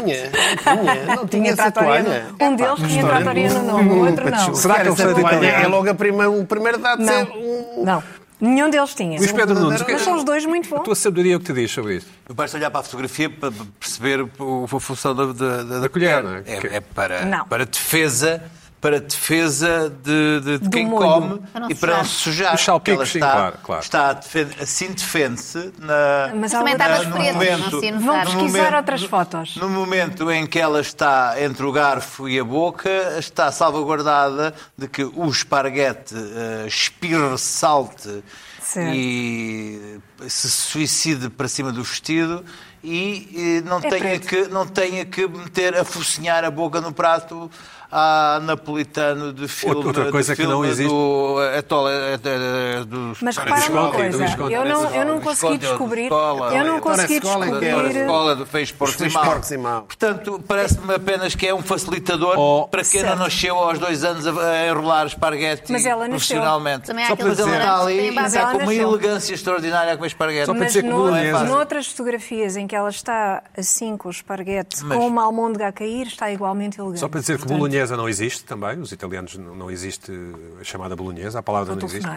não 0.65 0.83
tinha, 0.83 1.05
não 1.15 1.27
tinha 1.27 1.51
essa 1.51 1.71
tratoria 1.71 2.03
toalha. 2.03 2.25
no- 2.39 2.45
Um 2.45 2.55
deles 2.55 2.79
tinha 2.91 3.05
tratoria 3.05 3.49
no 3.53 3.63
nome, 3.63 3.89
o 3.91 4.05
outro 4.05 4.29
não. 4.29 4.55
Será 4.55 4.75
que 4.75 4.81
é 4.81 4.83
restaurante 4.85 5.19
toalha 5.21 5.35
italiano? 5.37 5.63
é 5.63 5.67
logo 5.67 5.89
a 5.89 5.93
primeira, 5.93 6.29
o 6.31 6.45
primeiro 6.45 6.77
dado 6.79 6.99
de 6.99 7.07
ser 7.07 7.25
Não, 7.25 7.35
um... 7.37 7.83
não. 7.85 8.03
Nenhum 8.39 8.69
deles 8.69 8.93
tinha. 8.93 9.17
Luís 9.17 9.31
Pedro 9.31 9.59
Nunes, 9.59 9.81
que- 9.81 9.91
Mas 9.93 10.01
são 10.01 10.15
os 10.15 10.23
dois 10.23 10.45
muito 10.45 10.67
a 10.73 10.77
bons. 10.77 10.83
tua 10.83 10.95
sabedoria 10.95 11.37
o 11.37 11.39
que 11.39 11.45
te 11.47 11.53
diz 11.53 11.71
sobre 11.71 11.97
isto? 11.97 12.09
Basta 12.33 12.57
olhar 12.57 12.69
para 12.69 12.81
a 12.81 12.83
fotografia 12.83 13.29
para 13.29 13.51
perceber 13.79 14.27
o- 14.39 14.65
a 14.65 14.79
função 14.79 15.15
da, 15.15 15.25
da, 15.27 15.63
da- 15.63 15.79
Da 15.79 15.89
colher, 15.89 16.21
não 16.23 16.35
é? 16.35 16.43
É, 16.45 16.75
é 16.75 16.79
para, 16.81 17.25
Não. 17.25 17.45
para 17.47 17.65
defesa, 17.65 18.43
para 18.79 18.99
defesa 19.01 19.89
de, 19.89 20.39
de- 20.41 20.57
de 20.59 20.69
quem 20.69 20.85
molho. 20.85 21.07
come 21.07 21.39
Para 21.51 21.67
e 21.71 21.75
para 21.75 21.97
não 21.97 22.03
se 22.05 22.11
sujar. 22.11 22.53
Os 22.53 22.61
salpicos, 22.61 22.99
Ela 22.99 23.05
sim, 23.07 23.17
está, 23.17 23.31
claro, 23.31 23.57
claro. 23.63 23.81
está 23.83 24.09
a 24.09 24.13
defen- 24.13 24.47
assim 24.61 24.91
defende-se 24.91 25.73
na, 25.79 26.31
Mas 26.35 26.51
também 26.51 26.73
estava 26.73 27.03
no 27.03 27.09
momento- 27.09 27.83
ia 27.83 27.97
Vão 27.97 28.19
pesquisar 28.21 28.37
momento- 28.39 28.75
outras 28.75 29.03
fotos. 29.03 29.55
No 29.57 29.69
momento 29.69 30.29
em 30.31 30.45
que 30.45 30.59
ela 30.59 30.79
está 30.79 31.35
entre 31.41 31.65
o 31.65 31.71
garfo 31.71 32.29
e 32.29 32.39
a 32.39 32.43
boca, 32.43 32.89
está 33.17 33.51
salvaguardada 33.51 34.53
de 34.77 34.87
que 34.87 35.03
o 35.03 35.27
esparguete 35.27 36.13
uh, 36.13 36.67
espirre, 36.67 37.35
salte 37.37 38.23
Certo. 38.61 38.93
e 38.93 39.99
se 40.27 40.49
suicide 40.51 41.29
para 41.29 41.47
cima 41.47 41.71
do 41.71 41.81
vestido 41.83 42.43
e, 42.83 43.59
eh, 43.63 43.67
não, 43.67 43.77
É 43.79 43.81
tenha 43.89 43.99
preto. 44.19 44.27
que, 44.27 44.47
não 44.49 44.65
tenha 44.67 45.05
que 45.05 45.27
meter 45.27 45.75
a 45.77 45.83
focinhar 45.83 46.43
a 46.45 46.51
boca 46.51 46.79
no 46.79 46.91
prato 46.93 47.49
a 47.91 48.39
napolitano 48.43 49.31
de 49.31 49.47
filme, 49.47 49.85
Outra 49.85 50.11
coisa 50.11 50.35
que 50.35 50.43
não 50.45 50.65
existe- 50.65 50.89
do 50.89 51.37
Etola, 51.57 51.89
eh, 51.91 52.83
dos 52.85 53.21
Mas 53.21 53.37
repara 53.37 53.61
dos 53.61 53.95
coisa, 53.95 54.51
eu 54.51 54.65
não, 54.65 54.89
eu 54.93 55.05
não 55.05 55.21
consegui 55.21 55.57
descobrir, 55.57 56.03
escola, 56.03 56.53
eu 56.53 56.65
não 56.65 56.79
consegui 56.79 57.19
descobrir... 57.19 57.95
escola 57.95 58.35
do 58.35 58.45
fez 58.45 58.71
porcos 58.71 59.51
e 59.51 59.57
mal. 59.57 59.83
Portanto, 59.83 60.43
parece-me 60.47 60.93
apenas 60.93 61.35
que 61.35 61.47
é 61.47 61.53
um 61.53 61.61
facilitador 61.61 62.37
Oh. 62.37 62.67
para 62.67 62.81
quem 62.83 63.01
Certo. 63.01 63.15
não 63.15 63.23
nasceu 63.23 63.55
aos 63.57 63.79
dois 63.79 64.03
anos 64.03 64.27
a, 64.27 64.31
a 64.31 64.67
enrolar 64.67 65.07
esparguete 65.07 65.71
Mas 65.71 65.85
ela 65.85 66.07
profissionalmente. 66.07 66.87
Também 66.87 67.03
há 67.05 67.07
Só 67.07 67.13
aqueles 67.13 67.35
para 67.37 67.45
dizer, 67.45 67.57
está 67.59 67.81
ali 67.81 68.09
e 68.09 68.19
está 68.19 68.51
com 68.51 68.57
uma 68.57 68.73
elegância 68.75 69.33
extraordinária 69.33 69.93
a 69.93 69.95
comer 69.95 70.07
esparguete. 70.07 70.45
Só 70.45 70.51
para 70.53 70.59
Mas 70.63 70.67
dizer 70.73 70.83
que 70.83 70.89
no- 70.89 70.97
bolonhesa- 70.97 71.43
noutras 71.45 71.87
fotografias 71.87 72.57
em 72.57 72.67
que 72.67 72.75
ela 72.75 72.89
está 72.89 73.43
assim 73.57 73.95
com 73.97 74.07
o 74.09 74.11
esparguete, 74.11 74.83
com 74.83 75.07
uma 75.07 75.23
almôndega 75.23 75.67
a 75.67 75.71
cair, 75.71 76.07
está 76.07 76.31
igualmente 76.31 76.79
elegante. 76.79 76.99
Só 76.99 77.07
para 77.07 77.19
dizer 77.21 77.33
que 77.37 77.43
Portanto, 77.43 77.59
bolonhesa 77.77 77.97
não 77.97 78.09
existe 78.09 78.43
também, 78.43 78.79
os 78.79 78.91
italianos 78.91 79.37
não, 79.37 79.55
não 79.55 79.71
existe 79.71 80.11
a 80.59 80.63
chamada 80.63 80.95
bolonhesa, 80.95 81.39
a 81.39 81.43
palavra 81.43 81.75
não 81.75 81.85
existe. 81.85 82.07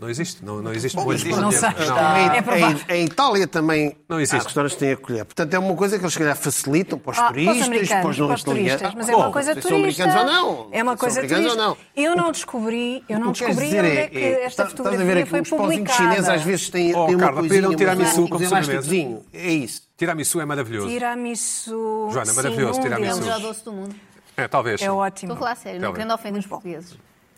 Não 0.00 0.08
existe, 0.08 0.44
não, 0.44 0.62
não 0.62 0.72
existe 0.72 0.94
Bom, 0.94 1.12
existe. 1.12 1.40
Não 1.40 1.50
sei. 1.50 1.70
Não. 1.70 2.16
É 2.32 2.40
provável. 2.40 2.80
Em, 2.88 3.00
em 3.00 3.04
Itália 3.06 3.48
também 3.48 3.96
Não 4.08 4.18
há 4.18 4.22
existe. 4.22 4.44
restaurantes 4.44 4.74
que 4.76 4.78
têm 4.84 4.92
a 4.92 4.96
colher. 4.96 5.24
Portanto, 5.24 5.52
é 5.54 5.58
uma 5.58 5.74
coisa 5.74 5.98
que 5.98 6.04
eles 6.04 6.12
se 6.12 6.18
calhar 6.20 6.36
facilitam 6.36 7.00
para 7.00 7.10
os 7.10 7.18
Ah, 7.18 7.26
turistas, 7.26 7.88
para 7.88 8.08
os 8.08 8.16
não 8.18 8.26
para 8.28 8.36
os 8.36 8.42
turistas, 8.44 8.94
mas 8.94 9.08
é 9.08 9.16
uma 9.16 9.24
Bom, 9.26 9.32
coisa 9.32 9.56
turista. 9.56 9.68
São 9.68 9.76
americanos 9.76 10.14
ou 10.14 10.24
não. 10.24 10.68
É 10.70 10.82
uma 10.84 10.96
coisa 10.96 11.20
turista. 11.20 11.50
ou 11.50 11.56
não. 11.56 11.76
Eu 11.96 12.14
não 12.14 12.30
descobri, 12.30 13.02
eu 13.08 13.18
não 13.18 13.32
descobri 13.32 13.64
dizer 13.64 13.78
onde 13.80 13.88
é, 13.88 14.00
é 14.02 14.06
que 14.06 14.18
é, 14.18 14.44
esta 14.44 14.62
tá- 14.62 14.70
fotografia 14.70 15.00
Estás 15.00 15.10
a 15.10 15.14
ver 15.14 15.26
foi 15.26 15.38
que 15.42 15.42
os 15.42 15.50
pauzinhos 15.58 15.90
publicada. 15.90 16.10
chineses 16.14 16.28
às 16.28 16.42
vezes 16.42 16.70
têm, 16.70 16.94
Oh, 16.94 17.06
têm 17.06 17.14
uma 17.16 17.24
Carla, 17.24 17.40
coisinha, 17.40 17.76
tiramisu 17.76 18.22
um 18.22 18.28
como 18.28 18.44
elásticozinho. 18.44 19.22
É 19.32 19.50
isso. 19.50 19.82
Tiramisu 19.96 20.40
é 20.40 20.44
maravilhoso. 20.44 20.88
Tiramisu. 20.90 22.08
Joana, 22.12 22.32
maravilhoso, 22.34 22.80
tiramisu. 22.80 23.10
É 23.10 23.14
o 23.14 23.18
melhor 23.20 23.40
doce 23.40 23.64
do 23.64 23.72
mundo. 23.72 23.96
É, 24.38 24.48
talvez. 24.48 24.80
É 24.80 24.84
sim. 24.84 24.90
ótimo. 24.90 25.32
Estou 25.32 25.36
a 25.36 25.38
falar 25.50 25.56
sério, 25.56 25.80
não 25.80 25.92
querendo 25.92 26.14
ofender 26.14 26.38
os 26.40 26.46
portugueses. 26.46 26.96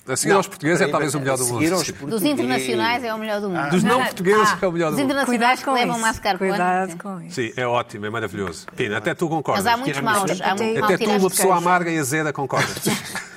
A 0.09 0.17
seguir 0.17 0.33
aos 0.35 0.47
portugueses 0.49 0.81
é 0.81 0.89
talvez 0.89 1.15
o 1.15 1.21
melhor 1.21 1.37
do 1.37 1.45
mundo. 1.47 1.59
Seguir 1.61 1.73
aos 1.73 1.87
Sim. 1.87 1.93
Dos 2.07 2.23
internacionais 2.23 3.05
é 3.05 3.15
o 3.15 3.19
melhor 3.19 3.41
do 3.41 3.49
mundo. 3.51 3.71
Dos 3.71 3.83
não 3.85 4.03
portugueses 4.03 4.49
Ah, 4.51 4.59
é 4.63 4.67
o 4.67 4.73
melhor 4.73 4.87
do 4.91 4.95
Os 4.95 4.99
mundo. 5.01 5.11
internacionais 5.11 5.59
que 5.61 5.65
com 5.65 5.73
levam 5.73 5.99
mascarpone. 5.99 6.51
Cuidado 6.51 6.97
com 6.99 7.21
isso. 7.21 7.35
Sim, 7.37 7.53
é 7.57 7.67
ótimo, 7.67 8.07
é 8.07 8.11
maravilhoso. 8.11 8.67
Pina, 8.75 8.97
até 8.99 9.15
tu 9.15 9.29
concordas. 9.29 9.65
Mas 9.65 9.73
há 9.73 9.77
muitos 9.77 10.01
maus. 10.01 10.41
Há 10.41 10.55
muito 10.55 10.63
Até- 10.63 10.81
mau 10.81 10.95
Até 10.95 11.05
tu, 11.05 11.11
uma 11.11 11.31
pessoa 11.31 11.57
amarga 11.57 11.91
e 11.91 11.99
azeda, 11.99 12.33
concordas. 12.33 12.77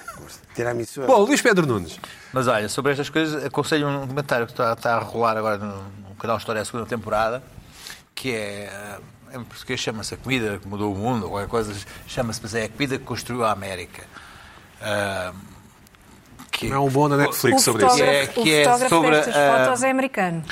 Tiramisu 0.55 1.01
Bom, 1.05 1.19
Luís 1.21 1.41
Pedro 1.41 1.65
Nunes. 1.65 1.99
Mas 2.31 2.47
olha, 2.47 2.69
sobre 2.69 2.91
estas 2.91 3.09
coisas, 3.09 3.43
aconselho 3.43 3.87
um 3.87 4.01
documentário 4.01 4.45
que 4.45 4.53
está, 4.53 4.73
está 4.73 4.95
a 4.95 4.99
rolar 4.99 5.35
agora 5.37 5.57
no, 5.57 5.77
no 6.09 6.15
canal 6.19 6.37
História 6.37 6.61
a 6.61 6.65
segunda 6.65 6.85
temporada, 6.85 7.43
que 8.15 8.31
é. 8.33 8.99
Eh, 9.33 9.37
Em 9.37 9.43
português 9.43 9.79
chama-se 9.79 10.13
A 10.13 10.17
Comida 10.17 10.59
que 10.61 10.67
Mudou 10.67 10.93
o 10.93 10.97
Mundo, 10.97 11.23
ou 11.25 11.31
qualquer 11.31 11.49
coisa, 11.49 11.73
chama-se, 12.07 12.39
mas 12.41 12.53
é 12.55 12.65
A 12.65 12.69
Comida 12.69 12.97
que 12.97 13.03
Construiu 13.03 13.43
a 13.43 13.51
América. 13.51 14.03
Ah, 14.81 15.33
que, 16.51 16.67
Não 16.69 16.75
é 16.75 16.79
um 16.79 16.89
bom 16.89 17.07
na 17.07 17.15
O 17.15 17.19
Netflix 17.19 17.63
sobre 17.63 17.85
isso. 17.85 17.95
fotógrafo, 17.97 18.21
É, 18.21 18.27
que 18.27 18.39
o 18.39 18.47
é 18.55 18.87
sobre, 18.89 19.11
destas 19.11 19.35
ah, 19.35 19.65
fotos 19.65 19.83
é 19.83 19.89
americano. 19.89 20.43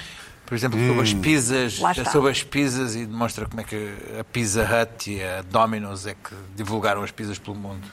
Por 0.45 0.55
exemplo, 0.55 0.79
sobre 0.85 1.01
as 1.03 1.13
pizzas, 1.13 1.79
Lá 1.79 1.91
está. 1.91 2.11
sobre 2.11 2.31
as 2.31 2.43
pizzas 2.43 2.95
e 2.95 3.05
demonstra 3.05 3.45
como 3.45 3.61
é 3.61 3.63
que 3.63 3.93
a 4.19 4.23
Pizza 4.25 4.63
Hut 4.63 5.09
e 5.09 5.23
a 5.23 5.41
Domino's 5.43 6.05
é 6.05 6.13
que 6.13 6.35
divulgaram 6.55 7.03
as 7.03 7.11
pizzas 7.11 7.37
pelo 7.39 7.55
mundo. 7.55 7.87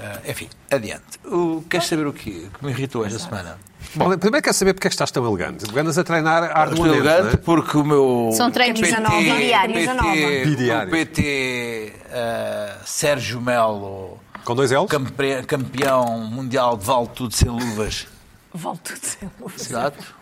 Ah, 0.00 0.20
enfim, 0.28 0.48
adiante. 0.70 1.02
O, 1.24 1.64
queres 1.68 1.86
saber 1.86 2.06
o 2.06 2.12
quê? 2.12 2.46
que 2.58 2.64
me 2.64 2.70
irritou 2.70 3.04
esta 3.04 3.18
semana? 3.18 3.58
Bom, 3.94 4.16
primeiro 4.18 4.42
quero 4.44 4.54
saber 4.54 4.74
porque 4.74 4.86
é 4.86 4.90
que 4.90 4.94
estás 4.94 5.10
tão 5.10 5.26
elegante. 5.26 5.64
Andas 5.76 5.98
a 5.98 6.04
treinar 6.04 6.44
Estou 6.44 6.60
arduamente, 6.62 6.98
elegante 6.98 7.22
não 7.24 7.30
é? 7.32 7.36
porque 7.36 7.76
o 7.78 7.84
meu 7.84 8.30
São 8.32 8.50
treinos 8.50 8.80
nova, 8.80 9.00
camisa 9.00 9.94
nova. 9.94 10.12
PT, 10.12 10.44
Bidiários. 10.44 10.88
o 10.88 10.90
PT 10.96 11.92
ah, 12.12 12.76
Sérgio 12.84 13.40
Melo, 13.40 14.18
Com 14.44 14.54
dois 14.54 14.70
L's? 14.70 14.86
campe- 14.88 15.42
campeão 15.46 16.18
mundial 16.30 16.76
de 16.76 16.84
vale 16.84 17.08
tudo 17.14 17.34
sem 17.34 17.48
luvas. 17.48 18.06
Volto 18.52 18.92
tudo 18.94 19.00
sem 19.04 19.30
luz. 19.40 19.54
Exato. 19.68 20.17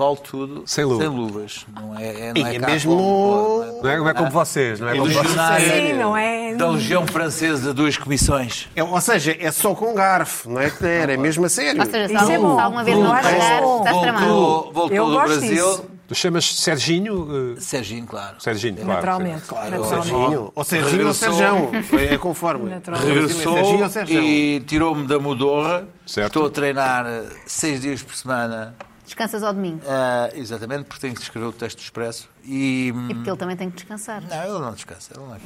Vale 0.00 0.16
tudo 0.16 0.62
Sem 0.64 0.82
luva. 0.86 1.04
luvas. 1.08 1.66
Não 1.78 1.94
é, 1.98 2.04
é, 2.08 2.32
E 2.34 2.40
não 2.40 2.46
é 2.46 2.56
é 2.56 2.58
cá 2.58 2.66
mesmo- 2.68 2.96
como- 2.96 3.80
Não 3.82 3.90
é, 3.90 3.96
não 3.98 4.08
é 4.08 4.14
como 4.14 4.30
vocês, 4.30 4.80
não 4.80 4.88
é 4.88 4.92
como 4.96 5.10
vocês. 5.10 5.28
Sim, 5.28 5.92
não 5.92 6.16
é? 6.16 6.54
da 6.54 6.68
Legião 6.70 7.06
Francesa, 7.06 7.74
duas 7.74 7.98
comissões. 7.98 8.66
É, 8.74 8.82
ou 8.82 8.98
seja, 9.00 9.36
é 9.38 9.50
só 9.50 9.74
com 9.74 9.92
garfo, 9.94 10.48
não 10.48 10.58
é 10.60 10.70
que 10.70 10.86
era, 10.86 11.12
é 11.12 11.16
mesmo 11.18 11.44
a 11.44 11.48
sério. 11.50 11.80
Ou 11.82 11.86
seja, 11.90 12.08
se 12.08 12.32
é 12.32 12.36
alguma 12.36 12.82
vez 12.82 12.96
não 12.98 13.10
pagar, 13.10 13.60
bom. 13.60 13.78
estás 13.78 14.00
tramado. 14.00 14.70
Voltou, 14.72 15.10
do 15.10 15.20
Brasil. 15.20 15.50
disso. 15.50 15.84
Tu 16.08 16.14
chamas 16.16 16.44
Serginho? 16.56 17.54
eh, 17.56 17.60
Serginho, 17.60 18.04
claro. 18.04 18.34
Serginho, 18.40 18.74
claro. 18.76 18.90
Naturalmente. 18.94 19.42
sim. 19.46 19.54
naturalmente. 19.54 19.88
Serginho. 19.88 20.52
Ou 20.56 20.64
Serginho 20.64 21.06
ou 21.06 21.12
Regressou. 21.12 21.32
Serjão. 21.32 21.70
É 22.10 22.18
conforme. 22.18 22.70
Naturalmente. 22.70 23.12
Regressou 23.12 23.52
Serginho 23.54 23.82
ou 23.84 23.88
Serjão? 23.90 24.22
e 24.24 24.60
tirou-me 24.66 25.06
da 25.06 25.20
Modorra. 25.20 25.86
Certo. 26.04 26.26
Estou 26.26 26.46
a 26.46 26.50
treinar 26.50 27.06
eh, 27.06 27.22
seis 27.46 27.80
dias 27.80 28.02
por 28.02 28.16
semana. 28.16 28.74
Descansas 29.10 29.42
ao 29.42 29.52
domingo. 29.52 29.80
Ah, 29.88 30.30
exatamente, 30.34 30.84
porque 30.84 31.00
tenho 31.00 31.14
que 31.14 31.20
escrever 31.22 31.46
o 31.46 31.52
texto 31.52 31.80
expresso. 31.80 32.28
E. 32.44 32.88
E 33.08 33.14
porque 33.14 33.28
ele 33.28 33.36
também 33.36 33.56
tem 33.56 33.68
que 33.68 33.76
descansar. 33.76 34.22
Não, 34.22 34.42
ele 34.44 34.58
não 34.64 34.72
descansa. 34.72 35.12
Ele 35.16 35.24
não 35.26 35.34
é. 35.34 35.38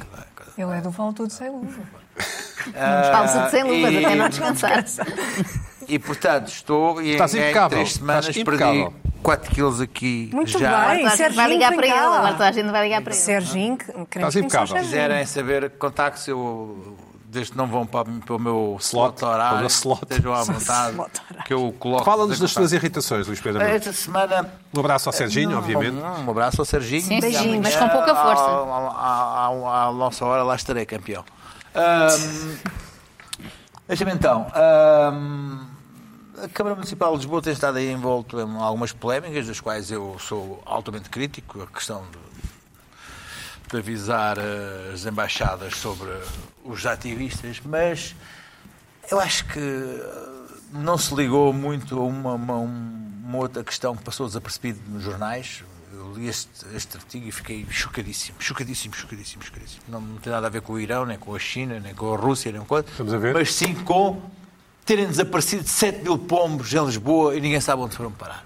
Ele 0.57 0.77
é 0.77 0.81
do 0.81 0.91
volto 0.91 1.17
tudo 1.17 1.31
sem 1.33 1.49
luva. 1.49 1.81
Fala-se 3.11 3.39
de 3.39 3.49
sem 3.51 3.63
luvas, 3.63 3.91
e- 3.93 4.05
até 4.05 4.15
não 4.15 4.29
descansar. 4.29 4.85
E 5.87 5.99
portanto, 5.99 6.47
estou 6.47 6.99
e 6.99 7.11
Estás 7.11 7.35
em, 7.35 7.37
em 7.37 7.41
impecável. 7.43 7.69
três 7.77 7.93
semanas 7.93 8.27
Estás 8.27 8.43
perdi 8.43 8.63
impecável. 8.63 8.93
4 9.21 9.51
quilos 9.53 9.79
aqui 9.81 10.31
Muito 10.33 10.57
já. 10.57 10.87
bem. 10.95 11.05
Agora 11.05 11.29
vai 11.33 11.47
ligar 11.47 11.73
para 11.75 11.85
ele. 11.85 11.95
Agora 11.95 12.31
toda 12.31 12.47
a 12.49 12.51
gente 12.51 12.71
vai 12.71 12.83
ligar 12.85 13.01
para 13.03 13.13
ele. 13.13 13.21
Serginho, 13.21 13.77
que- 13.77 13.85
queremos 13.85 14.07
Estás 14.09 14.33
conhecer 14.33 14.39
o 14.39 14.45
impecável. 14.45 14.67
Se 14.67 14.73
Serginho. 14.73 14.89
quiserem 15.03 15.25
saber 15.27 15.69
contactos, 15.77 16.27
eu 16.27 16.97
desde 17.35 17.51
que 17.51 17.57
não 17.57 17.67
vão 17.67 17.85
para, 17.85 18.05
para 18.25 18.35
o 18.35 18.39
meu 18.39 18.77
slot 18.79 19.19
para 19.19 19.27
o 19.27 19.31
horário, 19.31 19.57
meu 19.59 19.67
slot. 19.67 20.01
estejam 20.03 20.33
à 20.33 20.41
vontade, 20.43 20.97
que 21.45 21.53
eu 21.53 21.75
coloco. 21.77 22.03
Fala-nos 22.03 22.39
das 22.39 22.53
tuas 22.53 22.71
irritações, 22.73 23.27
Luís 23.27 23.39
Pedro. 23.39 23.61
Esta 23.61 23.93
semana. 23.93 24.49
Um 24.73 24.79
abraço 24.79 25.07
ao 25.09 25.13
Serginho, 25.13 25.51
Não, 25.51 25.59
obviamente. 25.59 25.95
Um 25.97 26.31
abraço 26.31 26.59
ao 26.61 26.65
Serginho. 26.65 27.01
Sim, 27.03 27.17
amanhã, 27.17 27.61
mas 27.61 27.75
com 27.75 27.87
pouca 27.89 28.15
força. 28.15 28.43
À, 28.43 29.47
à- 29.47 29.87
à 29.87 29.91
nossa 29.91 30.25
hora, 30.25 30.41
lá 30.43 30.55
estarei 30.55 30.85
campeão. 30.85 31.23
Ahm, 31.75 32.57
Deixa-me 33.87 34.13
então. 34.13 34.47
ahm, 34.55 35.59
a 36.43 36.47
Câmara 36.49 36.75
Municipal 36.75 37.11
de 37.11 37.17
Lisboa 37.19 37.41
tem 37.41 37.53
estado 37.53 37.77
aí 37.77 37.91
envolto 37.91 38.39
em 38.39 38.57
algumas 38.57 38.91
polémicas, 38.91 39.45
das 39.47 39.59
quais 39.59 39.91
eu 39.91 40.17
sou 40.19 40.61
altamente 40.65 41.09
crítico. 41.09 41.61
A 41.61 41.67
questão 41.67 42.03
de, 42.11 43.69
de 43.69 43.77
avisar 43.77 44.37
eh, 44.37 44.91
as 44.93 45.05
embaixadas 45.05 45.75
sobre 45.77 46.09
os 46.65 46.85
ativistas, 46.85 47.61
mas 47.63 48.15
eu 49.11 49.19
acho 49.19 49.45
que 49.45 49.59
eh, 49.59 50.45
não 50.73 50.97
se 50.97 51.13
ligou 51.15 51.53
muito 51.53 51.97
a 51.99 52.03
uma, 52.03 52.33
uma- 52.33 52.57
uma 52.57 53.37
outra 53.37 53.63
questão 53.63 53.95
que 53.95 54.03
passou 54.03 54.27
desapercebida 54.27 54.79
nos 54.87 55.03
jornais. 55.03 55.63
Eu 55.93 56.13
li 56.13 56.27
este, 56.27 56.49
este 56.75 56.97
artigo 56.97 57.27
e 57.27 57.31
fiquei 57.31 57.65
chocadíssimo, 57.69 58.37
chocadíssimo, 58.39 58.93
chocadíssimo, 58.95 59.43
chocadíssimo. 59.43 59.81
Não, 59.87 60.01
não 60.01 60.17
tem 60.17 60.31
nada 60.31 60.47
a 60.47 60.49
ver 60.49 60.61
com 60.61 60.73
o 60.73 60.79
Irão, 60.79 61.05
nem 61.05 61.17
com 61.17 61.33
a 61.33 61.39
China, 61.39 61.79
nem 61.79 61.93
com 61.95 62.13
a 62.13 62.17
Rússia, 62.17 62.51
nem 62.51 62.61
com 62.61 62.81
Vamos 62.97 63.13
a 63.13 63.17
ver. 63.17 63.33
mas 63.33 63.53
sim 63.53 63.73
com 63.73 64.21
terem 64.85 65.07
desaparecido 65.07 65.67
7 65.67 66.03
mil 66.03 66.17
pombos 66.17 66.73
em 66.73 66.85
Lisboa 66.85 67.35
e 67.35 67.41
ninguém 67.41 67.59
sabe 67.61 67.81
onde 67.81 67.95
foram 67.95 68.11
parar. 68.11 68.45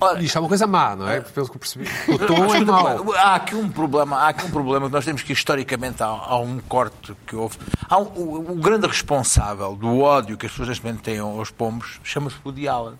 Ora, 0.00 0.22
Isto 0.22 0.38
é 0.38 0.40
uma 0.40 0.48
coisa 0.48 0.66
má, 0.66 0.94
não 0.96 1.08
é? 1.08 1.20
Pelo 1.20 1.48
que 1.48 1.56
eu 1.56 1.58
percebi. 1.60 1.88
O 2.08 2.18
tom 2.18 2.54
é 2.54 2.60
mau. 2.64 3.12
Há 3.14 3.34
aqui 3.36 3.54
um 3.54 3.68
problema, 3.68 4.16
há 4.18 4.28
aqui 4.28 4.44
um 4.46 4.50
problema 4.50 4.86
que 4.86 4.92
nós 4.92 5.04
temos 5.04 5.22
que 5.22 5.32
historicamente 5.32 6.02
há, 6.02 6.06
há 6.06 6.38
um 6.38 6.58
corte 6.68 7.14
que 7.26 7.34
houve. 7.36 7.58
Há 7.88 7.98
um- 7.98 8.12
o, 8.14 8.52
o 8.52 8.54
grande 8.56 8.86
responsável 8.86 9.74
do 9.76 10.00
ódio 10.00 10.36
que 10.36 10.46
as 10.46 10.52
pessoas 10.52 10.68
neste 10.68 10.84
momento 10.84 11.02
têm 11.02 11.18
aos 11.18 11.50
pombos 11.50 12.00
chama-se 12.02 12.36
Woody 12.44 12.68
Allen, 12.68 12.94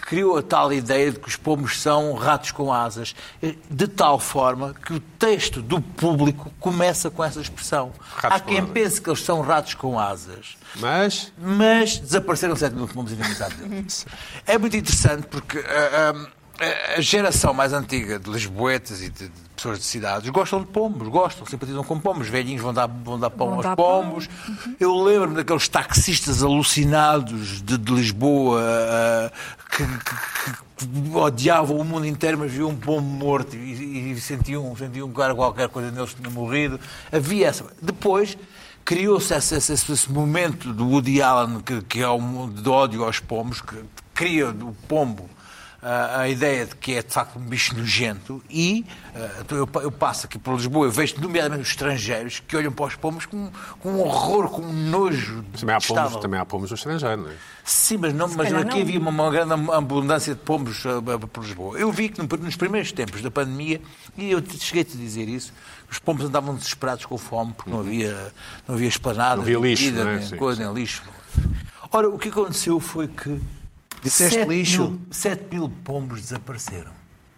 criou 0.00 0.36
a 0.36 0.42
tal 0.42 0.72
ideia 0.72 1.12
de 1.12 1.18
que 1.18 1.28
os 1.28 1.36
pombos 1.36 1.80
são 1.80 2.14
ratos 2.14 2.50
com 2.50 2.72
asas, 2.72 3.14
eh, 3.42 3.54
de 3.70 3.86
tal 3.86 4.18
forma 4.18 4.74
que 4.74 4.94
o 4.94 5.00
texto 5.00 5.62
do 5.62 5.80
público 5.80 6.52
começa 6.60 7.10
com 7.10 7.22
essa 7.22 7.40
expressão. 7.40 7.92
Ratos 8.00 8.38
há 8.38 8.40
quem 8.40 8.64
pense 8.66 9.00
que 9.00 9.08
eles 9.08 9.22
são 9.22 9.40
ratos 9.40 9.74
com 9.74 9.98
asas 9.98 10.56
Mas, 10.76 11.32
mas 11.38 11.98
desapareceram 11.98 12.56
7 12.56 12.74
mil 12.74 12.88
pombos 12.88 13.12
indemnizados 13.12 13.56
deles. 13.56 14.06
É 14.46 14.58
muito 14.58 14.76
interessante 14.76 15.26
porque 15.28 15.58
ah, 15.58 16.12
ah, 16.14 16.28
a 16.96 17.00
geração 17.00 17.52
mais 17.52 17.72
antiga 17.72 18.18
de 18.18 18.30
lisboetas 18.30 19.02
e 19.02 19.10
de, 19.10 19.30
pessoas 19.56 19.78
de 19.78 19.84
cidades 19.84 20.28
gostam 20.30 20.60
de 20.60 20.66
pombos, 20.66 21.08
gostam, 21.08 21.44
simpatizam 21.46 21.82
com 21.82 21.98
pombos. 21.98 22.28
Velhinhos 22.28 22.62
vão 22.62 22.72
dar, 22.72 22.86
vão 22.86 23.18
dar 23.18 23.30
pão 23.30 23.46
Vão 23.48 23.56
aos 23.56 23.64
dar 23.64 23.76
pombos. 23.76 24.28
Eu 24.78 24.94
lembro-me 25.02 25.34
daqueles 25.36 25.66
taxistas 25.68 26.42
alucinados 26.42 27.60
de, 27.62 27.76
de 27.76 27.92
Lisboa 27.92 28.60
ah, 28.62 29.30
que, 29.70 29.84
que- 29.84 30.54
que 30.76 31.16
odiavam 31.16 31.76
o 31.78 31.84
mundo 31.84 32.04
inteiro, 32.06 32.36
mas 32.38 32.50
viam 32.52 32.68
um 32.70 32.76
pombo 32.76 33.00
morto 33.02 33.54
e, 33.56 34.12
e 34.12 34.20
sentiam, 34.20 34.74
sentiam 34.76 35.08
que 35.10 35.22
era 35.22 35.34
qualquer 35.34 35.68
coisa 35.68 35.90
neles 35.90 36.12
que 36.12 36.20
tinha 36.20 36.30
morrido. 36.34 36.78
Havia 37.12 37.46
essa. 37.48 37.64
Depois 37.80 38.36
criou-se 38.84 39.32
esse, 39.34 39.54
esse- 39.54 39.72
esse- 39.72 40.12
momento 40.12 40.72
do 40.72 40.86
Woody 40.88 41.22
Allen, 41.22 41.60
que, 41.60 41.80
que 41.82 42.02
é 42.02 42.08
o 42.08 42.20
mundo 42.20 42.60
de 42.60 42.68
ódio 42.68 43.04
aos 43.04 43.18
pombos, 43.20 43.60
que 43.62 43.76
cria 44.12 44.52
do 44.52 44.74
pombo 44.88 45.30
a 45.86 46.28
ideia 46.28 46.64
de 46.64 46.74
que 46.76 46.94
é 46.94 47.02
de 47.02 47.12
facto 47.12 47.38
um 47.38 47.42
bicho 47.42 47.76
nojento 47.76 48.42
e 48.48 48.86
então 49.40 49.58
eu, 49.58 49.68
eu 49.82 49.92
passo 49.92 50.24
aqui 50.26 50.38
por 50.38 50.54
Lisboa, 50.56 50.86
eu 50.86 50.90
vejo 50.90 51.14
nomeadamente 51.20 51.62
os 51.62 51.68
estrangeiros 51.68 52.40
que 52.40 52.56
olham 52.56 52.72
para 52.72 52.86
os 52.86 52.96
pombos 52.96 53.26
com, 53.26 53.50
com 53.80 53.90
um 53.90 54.00
horror, 54.00 54.48
com 54.48 54.62
um 54.62 54.72
nojo. 54.72 55.44
também 55.58 55.74
há 55.74 55.78
pombos, 55.78 55.86
detestável. 55.88 56.18
também 56.20 56.40
há 56.40 56.44
pombos 56.46 56.70
no 56.70 56.74
estrangeiro, 56.76 57.22
não 57.22 57.28
é? 57.30 57.34
Sim, 57.64 57.98
mas, 57.98 58.12
não, 58.14 58.28
mas 58.28 58.52
aqui 58.52 58.74
não. 58.76 58.80
havia 58.82 58.98
uma, 58.98 59.10
uma 59.10 59.30
grande 59.30 59.52
abundância 59.72 60.34
de 60.34 60.40
pombos 60.40 60.84
ah, 60.86 61.00
ah, 61.14 61.26
por 61.26 61.42
Lisboa. 61.44 61.78
Eu 61.78 61.92
vi 61.92 62.08
que 62.08 62.20
no- 62.20 62.28
nos 62.44 62.56
primeiros 62.56 62.90
tempos 62.92 63.20
da 63.22 63.30
pandemia, 63.30 63.80
e 64.16 64.30
eu 64.30 64.40
te- 64.42 64.58
cheguei-te 64.58 64.96
a 64.96 65.00
dizer 65.00 65.28
isso, 65.28 65.52
os 65.90 65.98
pombos 65.98 66.24
andavam 66.24 66.54
desesperados 66.54 67.04
com 67.06 67.16
fome 67.18 67.52
porque 67.54 67.70
não 67.70 67.80
havia, 67.80 68.32
não 68.66 68.74
havia 68.74 68.88
esplanadas, 68.88 69.36
Não 69.36 69.42
havia 69.44 69.58
nem 69.60 69.70
lixo, 69.70 69.84
comida, 69.84 70.04
não 70.04 70.10
é? 70.10 70.16
nem 70.18 70.26
Sim, 70.28 70.36
coisa, 70.36 70.64
nem 70.64 70.74
lixo. 70.74 71.02
Ora, 71.92 72.08
o 72.08 72.18
que 72.18 72.28
aconteceu 72.28 72.80
foi 72.80 73.06
que 73.08 73.40
Disseste 74.04 74.38
sete 74.40 74.48
lixo. 74.48 74.82
Mil, 74.82 75.00
7 75.10 75.46
mil 75.50 75.68
pombos 75.82 76.20
desapareceram. 76.20 76.92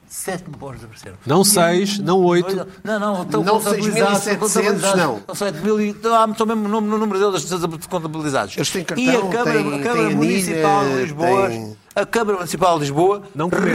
7 0.09 0.44
mil 0.48 0.59
pombos 0.59 0.76
desapareceram. 0.76 1.16
Não 1.24 1.42
seis, 1.44 1.98
não 1.98 2.18
oito. 2.24 2.55
Não, 2.85 2.98
não, 3.00 3.22
estão 3.22 3.42
Não 3.44 3.55
contabilizados. 3.61 4.18
6.700, 4.18 4.33
estão 4.33 4.38
contabilizados. 4.48 4.96
não. 5.00 5.22
Não 5.29 5.35
7 5.35 5.59
mil 5.61 5.81
e. 5.81 5.88
Estão 5.90 6.46
mesmo 6.46 6.68
no, 6.68 6.81
no 6.81 6.98
número 6.98 7.18
deles 7.18 7.87
contabilizados. 7.88 8.57
Eles 8.57 8.70
têm 8.70 8.85
cartão, 8.85 9.05
e 9.05 9.11
a 9.11 9.20
Câmara, 9.20 9.52
têm- 9.62 9.81
a 9.81 9.83
Câmara 9.83 10.09
têm 10.09 10.16
Municipal 10.16 10.81
anilha, 10.81 10.94
de 10.96 11.02
Lisboa. 11.02 11.48
têm- 11.48 11.76
A 11.94 12.05
Câmara 12.07 12.37
Municipal 12.38 12.74
de 12.74 12.81
Lisboa 12.81 13.22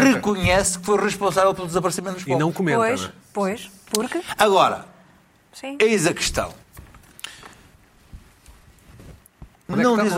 reconhece 0.03 0.77
que 0.79 0.85
foi 0.85 1.01
responsável 1.01 1.53
pelo 1.55 1.67
desaparecimento 1.67 2.15
dos 2.15 2.23
E 2.23 2.25
pombos. 2.27 2.39
não 2.39 2.51
comenta, 2.51 2.77
Pois, 2.79 3.03
é? 3.03 3.11
pois, 3.33 3.71
porque, 3.91 4.21
Agora, 4.37 4.85
sim. 5.53 5.77
eis 5.79 6.05
a 6.05 6.13
questão. 6.13 6.53
Onde 9.69 9.83
não 9.83 9.93
é 9.99 10.03
que 10.03 10.09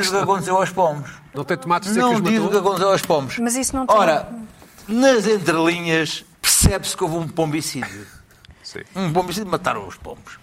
diz 0.00 0.08
o 0.08 0.12
que 0.12 0.16
aconteceu 0.22 0.56
aos 0.56 0.70
pombos. 0.70 1.10
Não 1.38 1.44
tem 1.44 1.56
tomates 1.56 1.94
Não 1.94 2.16
que 2.20 2.30
diz 2.30 2.40
o 2.40 2.48
que 2.48 2.56
aconteceu 2.56 2.88
aos 2.90 3.02
pombos. 3.02 3.38
Mas 3.38 3.54
isso 3.54 3.76
não 3.76 3.86
tem- 3.86 3.96
Ora, 3.96 4.28
nas 4.88 5.24
entrelinhas 5.24 6.24
percebe-se 6.42 6.96
que 6.96 7.04
houve 7.04 7.16
um 7.16 7.28
pombicídio. 7.28 8.04
Sim. 8.60 8.80
Um 8.96 9.12
pombicídio 9.12 9.48
mataram 9.48 9.86
os 9.86 9.94
pombos. 9.96 10.36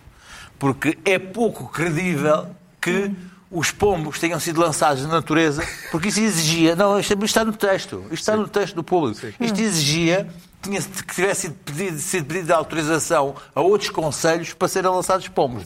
Porque 0.57 0.97
é 1.03 1.19
pouco 1.19 1.67
credível 1.67 2.47
que 2.79 3.11
os 3.51 3.71
pombos 3.71 4.19
tenham 4.19 4.39
sido 4.39 4.61
lançados 4.61 5.03
na 5.03 5.09
natureza, 5.09 5.67
porque 5.91 6.07
isso 6.07 6.21
exigia. 6.21 6.77
Não, 6.77 6.97
isto 6.97 7.11
isto 7.11 7.25
está 7.25 7.43
no 7.43 7.51
texto. 7.51 8.01
Isto 8.05 8.13
está 8.13 8.37
no 8.37 8.47
texto 8.47 8.73
do 8.75 8.83
público. 8.83 9.19
Isto 9.37 9.59
exigia 9.59 10.29
tinha, 10.61 10.81
que 10.81 11.13
tivesse 11.13 11.41
sido 11.41 11.55
pedido, 11.55 11.99
sido 11.99 12.25
pedido 12.25 12.51
autorização 12.53 13.35
a 13.53 13.59
outros 13.59 13.89
conselhos 13.89 14.53
para 14.53 14.69
serem 14.69 14.89
lançados 14.89 15.27
pombos. 15.27 15.65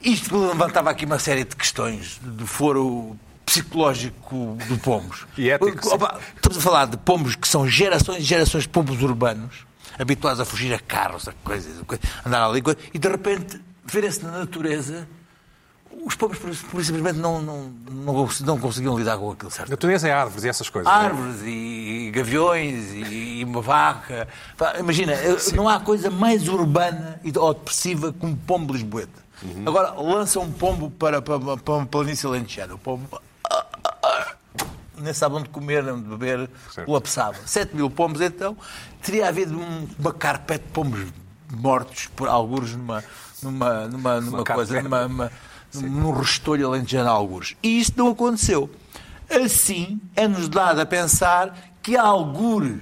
Isto 0.00 0.38
levantava 0.38 0.88
aqui 0.90 1.04
uma 1.04 1.18
série 1.18 1.42
de 1.42 1.56
questões 1.56 2.20
de 2.22 2.46
foro 2.46 3.16
psicológico 3.46 4.58
de 4.68 4.76
pombos. 4.78 5.24
E 5.38 5.48
ético, 5.48 5.88
sim. 5.88 5.94
Opa, 5.94 6.18
Estamos 6.34 6.58
a 6.58 6.60
falar 6.60 6.86
de 6.86 6.96
pombos 6.98 7.36
que 7.36 7.46
são 7.46 7.66
gerações 7.66 8.18
e 8.18 8.22
gerações 8.22 8.64
de 8.64 8.68
pombos 8.68 9.00
urbanos, 9.00 9.64
habituados 9.98 10.40
a 10.40 10.44
fugir 10.44 10.74
a 10.74 10.80
carros, 10.80 11.28
a 11.28 11.32
coisas, 11.44 11.80
a 11.80 11.84
coisas, 11.84 12.04
andar 12.26 12.44
ali, 12.44 12.60
coisa, 12.60 12.78
e 12.92 12.98
de 12.98 13.08
repente 13.08 13.60
verem-se 13.84 14.24
na 14.24 14.32
natureza. 14.32 15.08
Os 16.04 16.14
por 16.14 16.28
simplesmente, 16.84 17.18
não, 17.18 17.40
não, 17.40 17.72
não, 17.90 18.28
não 18.44 18.58
conseguiam 18.58 18.98
lidar 18.98 19.16
com 19.16 19.30
aquilo, 19.30 19.50
certo? 19.50 19.70
Natureza 19.70 20.06
é 20.06 20.12
árvores 20.12 20.44
e 20.44 20.48
essas 20.48 20.68
coisas. 20.68 20.92
é? 20.92 20.94
árvores 20.94 21.40
e 21.42 22.10
gaviões 22.14 22.92
e 22.92 23.42
uma 23.42 23.62
vaca. 23.62 24.28
Imagina, 24.78 25.14
não 25.54 25.66
há 25.66 25.80
coisa 25.80 26.10
mais 26.10 26.48
urbana 26.48 27.18
e 27.24 27.36
ou 27.36 27.54
depressiva 27.54 28.12
que 28.12 28.26
um 28.26 28.36
pombo 28.36 28.74
lisboeta. 28.74 29.24
Uhum. 29.42 29.64
Agora, 29.66 29.92
lança 29.92 30.38
um 30.38 30.52
pombo 30.52 30.90
para, 30.90 31.22
para, 31.22 31.38
para 31.56 31.74
uma 31.74 31.86
planície 31.86 32.26
alentejana. 32.26 32.74
O 32.74 32.78
pombo 32.78 33.08
nem 34.98 35.12
sabe 35.12 35.34
onde 35.36 35.48
comer, 35.48 35.82
nem 35.82 35.94
onde 35.94 36.08
beber, 36.08 36.48
Certo. 36.72 36.86
colapsava. 36.86 37.36
7 37.46 37.74
mil 37.76 37.90
pombos, 37.90 38.20
então, 38.20 38.56
teria 39.02 39.28
havido 39.28 39.58
um- 39.58 39.88
uma 39.98 40.12
carpete 40.12 40.64
de 40.64 40.70
pombos 40.72 41.06
mortos 41.52 42.06
por 42.16 42.28
algures 42.28 42.72
numa, 42.74 43.04
numa, 43.42 43.86
numa, 43.88 44.20
numa 44.20 44.44
coisa, 44.44 44.82
numa, 44.82 45.06
numa, 45.08 45.32
num 45.74 46.10
restolho 46.12 46.66
alentejano 46.68 47.10
algures. 47.10 47.56
E 47.62 47.78
isto 47.80 47.96
não 47.98 48.10
aconteceu. 48.10 48.70
Assim, 49.28 50.00
é-nos 50.14 50.48
dado 50.48 50.80
a 50.80 50.86
pensar 50.86 51.56
que, 51.82 51.96
algures, 51.96 52.80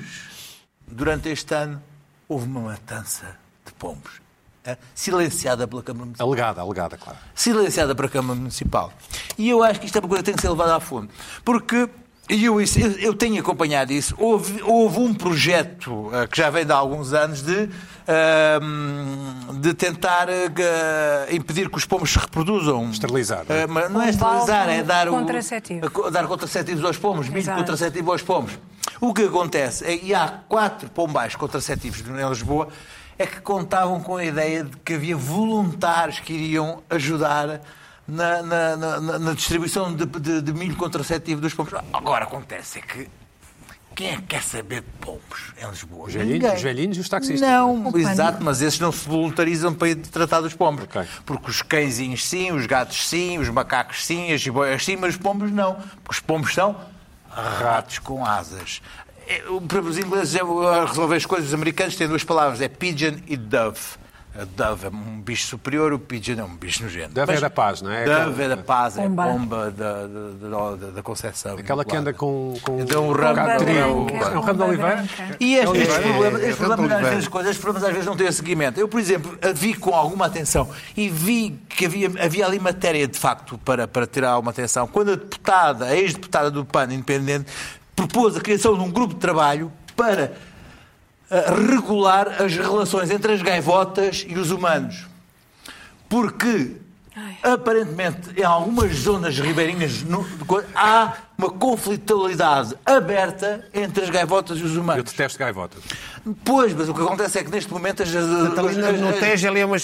durante 0.87 1.29
este 1.29 1.55
ano, 1.55 1.83
houve 2.29 2.47
uma 2.47 2.61
matança 2.61 3.37
de 3.65 3.73
pombos. 3.73 4.23
eh, 4.67 4.79
Silenciada 4.95 5.69
pela 5.69 5.83
Câmara 5.83 6.05
Municipal 6.07 6.27
Alegada, 6.27 6.61
alegada, 6.63 6.97
claro. 6.97 7.19
silenciada 7.35 7.95
para 7.95 8.07
a 8.07 8.09
Câmara 8.09 8.39
Municipal. 8.39 8.93
E 9.37 9.49
eu 9.51 9.63
acho 9.63 9.79
que 9.79 9.85
isto 9.87 9.97
é 9.97 10.01
uma 10.01 10.09
coisa 10.09 10.23
que 10.23 10.27
tem 10.31 10.35
que 10.37 10.41
ser 10.41 10.49
levada 10.49 10.75
a 10.77 10.81
fundo. 10.81 11.11
Porque 11.45 11.87
e 12.29 12.45
eu, 12.45 12.61
eu, 12.61 12.67
eu 12.99 13.15
tenho 13.15 13.41
acompanhado 13.41 13.93
isso. 13.93 14.15
Houve, 14.19 14.63
houve 14.63 14.99
um 14.99 15.13
projeto 15.13 16.11
eh, 16.13 16.27
que 16.27 16.37
já 16.39 16.49
vem 16.51 16.65
de 16.65 16.73
há 16.73 16.77
alguns 16.77 17.13
anos 17.13 17.43
de, 17.43 17.69
ahm, 18.09 19.61
de 19.61 19.75
tentar 19.75 20.27
ga- 20.53 21.27
impedir 21.31 21.69
que 21.69 21.77
os 21.77 21.85
pombos 21.85 22.11
se 22.11 22.19
reproduzam. 22.19 22.91
Esterilizar, 22.91 23.45
não 23.49 23.55
é? 23.57 23.63
Eh, 23.63 23.67
mas 23.67 23.91
não 23.91 24.03
é 24.03 24.11
esterilizar, 24.11 24.69
é 24.69 24.83
dar, 24.83 25.09
o, 25.09 25.13
contraceptivo. 25.13 26.11
dar 26.11 26.27
contraceptivos 26.27 26.85
aos 26.85 26.97
pombos, 26.97 27.29
milho 27.29 27.41
Exato. 27.41 27.59
contraceptivo 27.61 28.11
aos 28.13 28.23
pombos. 28.23 28.59
O 29.01 29.13
que 29.13 29.25
acontece, 29.25 29.85
é, 29.85 29.97
e 30.03 30.15
há 30.15 30.29
quatro 30.49 30.89
pombais 30.91 31.35
contraceptivos 31.37 32.01
em 32.01 32.29
Lisboa, 32.29 32.69
é 33.19 33.27
que 33.27 33.41
contavam 33.41 34.01
com 34.01 34.17
a 34.17 34.25
ideia 34.25 34.65
de 34.65 34.77
que 34.79 34.95
havia 34.95 35.17
voluntários 35.17 36.21
que 36.21 36.33
iriam 36.33 36.83
ajudar 36.89 37.61
na, 38.07 38.43
na- 38.43 38.77
na- 38.77 39.19
na- 39.19 39.33
distribuição 39.35 39.95
de, 39.95 40.05
de- 40.07 40.43
de 40.43 40.53
milho 40.53 40.77
contraceptivo 40.77 41.41
dos 41.41 41.55
pombos. 41.55 41.75
Agora 41.93 42.25
acontece 42.25 42.79
é 42.79 42.83
que 42.83 43.09
quem 43.95 44.09
é 44.11 44.17
que 44.17 44.23
quer 44.23 44.43
saber 44.43 44.81
de 44.81 44.89
pombos 45.01 45.53
em 45.57 45.69
Lisboa? 45.71 46.09
Os 46.09 46.15
velhinhos, 46.15 46.53
os 46.55 46.63
velhinhos 46.63 46.97
e 46.97 47.01
os 47.01 47.09
taxistas. 47.09 47.41
Não, 47.41 47.97
exato, 47.97 48.43
mas 48.43 48.61
esses 48.61 48.81
não 48.81 48.91
se 48.91 49.09
voluntarizam 49.09 49.73
para 49.73 49.89
ir 49.91 49.95
tratar 49.97 50.41
dos 50.41 50.53
pombos. 50.53 50.85
Ok. 50.85 51.03
Porque 51.25 51.49
os 51.51 51.63
cãezinhos 51.63 52.27
sim, 52.27 52.51
os 52.51 52.67
gatos 52.67 53.09
sim, 53.09 53.39
os 53.39 53.49
macacos 53.49 54.05
sim, 54.05 54.33
as 54.33 54.41
jiboias 54.41 54.85
sim, 54.85 54.97
mas 54.97 55.15
os 55.15 55.21
pombos 55.21 55.51
não. 55.53 55.75
Porque 56.03 56.11
os 56.11 56.21
pombos 56.21 56.53
são 56.53 56.77
ratos 57.31 58.01
com 58.01 58.25
asas. 58.27 58.83
É, 59.29 59.43
Para 59.69 59.81
os 59.81 59.97
ingleses, 59.97 60.35
é, 60.35 60.41
resolver 60.87 61.17
as 61.17 61.25
coisas, 61.25 61.49
os 61.49 61.55
americanos 61.55 61.95
têm 61.97 62.09
duas 62.09 62.25
palavras, 62.25 62.61
é 62.61 62.69
pigeon 62.69 63.15
e 63.29 63.37
dove. 63.37 63.79
A 64.37 64.45
dove 64.45 64.89
é 64.89 64.91
um 64.91 65.21
bicho 65.21 65.47
superior, 65.47 65.93
o 65.93 65.99
pigeon 65.99 66.41
é 66.41 66.43
um 66.43 66.57
bicho 66.57 66.83
nojento. 66.83 67.15
Dove 67.15 67.31
é 67.31 67.35
Mas 67.35 67.41
da 67.41 67.51
paz, 67.51 67.81
não 67.81 67.93
é? 67.93 68.05
Dove 68.05 68.43
é 68.43 68.49
da 68.49 68.57
paz, 68.57 68.99
é 68.99 69.03
a 69.03 69.05
Pomba. 69.05 69.27
pomba 69.27 69.71
da, 69.71 70.07
da, 70.09 70.77
da, 70.77 70.91
da 70.91 71.03
Concepção. 71.05 71.57
Aquela 71.57 71.85
que 71.85 71.97
anda 71.97 72.13
com, 72.13 72.55
com 72.61 72.81
Então, 72.81 73.07
o 73.07 73.11
um 73.11 73.13
ramo 73.13 73.35
de 73.59 73.65
branca, 73.65 73.71
É 73.73 73.87
um 73.87 74.41
ramo 74.41 74.55
de 74.55 74.63
oliveira? 74.63 75.05
E 75.39 75.55
estes, 75.55 75.81
estes 75.83 75.95
É, 75.95 76.01
problemas, 76.01 76.41
é, 76.43 76.49
estes 76.49 76.61
é, 76.61 76.67
é, 76.67 76.95
às 76.97 77.07
é. 77.07 77.11
vezes, 77.11 77.29
coisas, 77.29 77.51
estes 77.51 77.63
problemas 77.63 77.89
às 77.89 77.95
vezes 77.95 78.07
não 78.07 78.17
têm 78.17 78.33
seguimento. 78.33 78.81
Eu, 78.81 78.89
por 78.89 78.99
exemplo, 78.99 79.39
a 79.41 79.53
vi 79.53 79.73
com 79.73 79.95
alguma 79.95 80.27
atenção 80.27 80.69
e 80.97 81.09
vi 81.09 81.57
que 81.69 81.87
havia, 81.87 82.11
havia 82.21 82.45
ali 82.45 82.59
matéria, 82.59 83.07
de 83.07 83.19
facto, 83.19 83.57
para, 83.59 83.87
para 83.87 84.05
tirar 84.05 84.31
alguma 84.31 84.51
atenção. 84.51 84.89
Quando 84.89 85.13
a 85.13 85.15
deputada, 85.15 85.85
a 85.87 85.97
ex-deputada 85.97 86.51
do 86.51 86.65
PAN 86.65 86.93
independente, 86.93 87.47
propôs 87.95 88.37
a 88.37 88.41
criação 88.41 88.75
de 88.75 88.81
um 88.81 88.91
grupo 88.91 89.15
de 89.15 89.21
trabalho 89.21 89.71
para 89.95 90.33
regular 91.71 92.43
as 92.43 92.55
relações 92.57 93.11
entre 93.11 93.33
as 93.33 93.43
gaivotas 93.43 94.25
e 94.29 94.39
os 94.39 94.51
humanos. 94.51 95.07
Porque, 96.09 96.77
aparentemente, 97.43 98.31
em 98.37 98.45
algumas 98.45 98.95
zonas 98.97 99.39
ribeirinhas 99.39 100.03
no- 100.03 100.27
há 100.75 101.13
uma 101.37 101.51
conflitualidade 101.51 102.77
aberta 102.87 103.67
entre 103.75 104.05
as 104.05 104.11
gaivotas 104.11 104.59
e 104.59 104.63
os 104.63 104.75
Eu 104.77 104.83
humanos. 104.83 105.05
detesto 105.05 105.37
gaivotas. 105.39 105.83
Pois, 106.45 106.73
mas 106.73 106.89
o 106.89 106.95
que 106.95 107.03
acontece 107.03 107.39
é 107.39 107.45
que 107.45 107.51
neste 107.51 107.73
momento 107.73 108.03
as. 108.03 108.09
as, 108.15 108.25
Ali 108.25 108.99
no, 108.99 109.13
Tejo 109.15 109.49
ali 109.49 109.61
é, 109.61 109.67
uma, 109.67 109.77
é, 109.77 109.81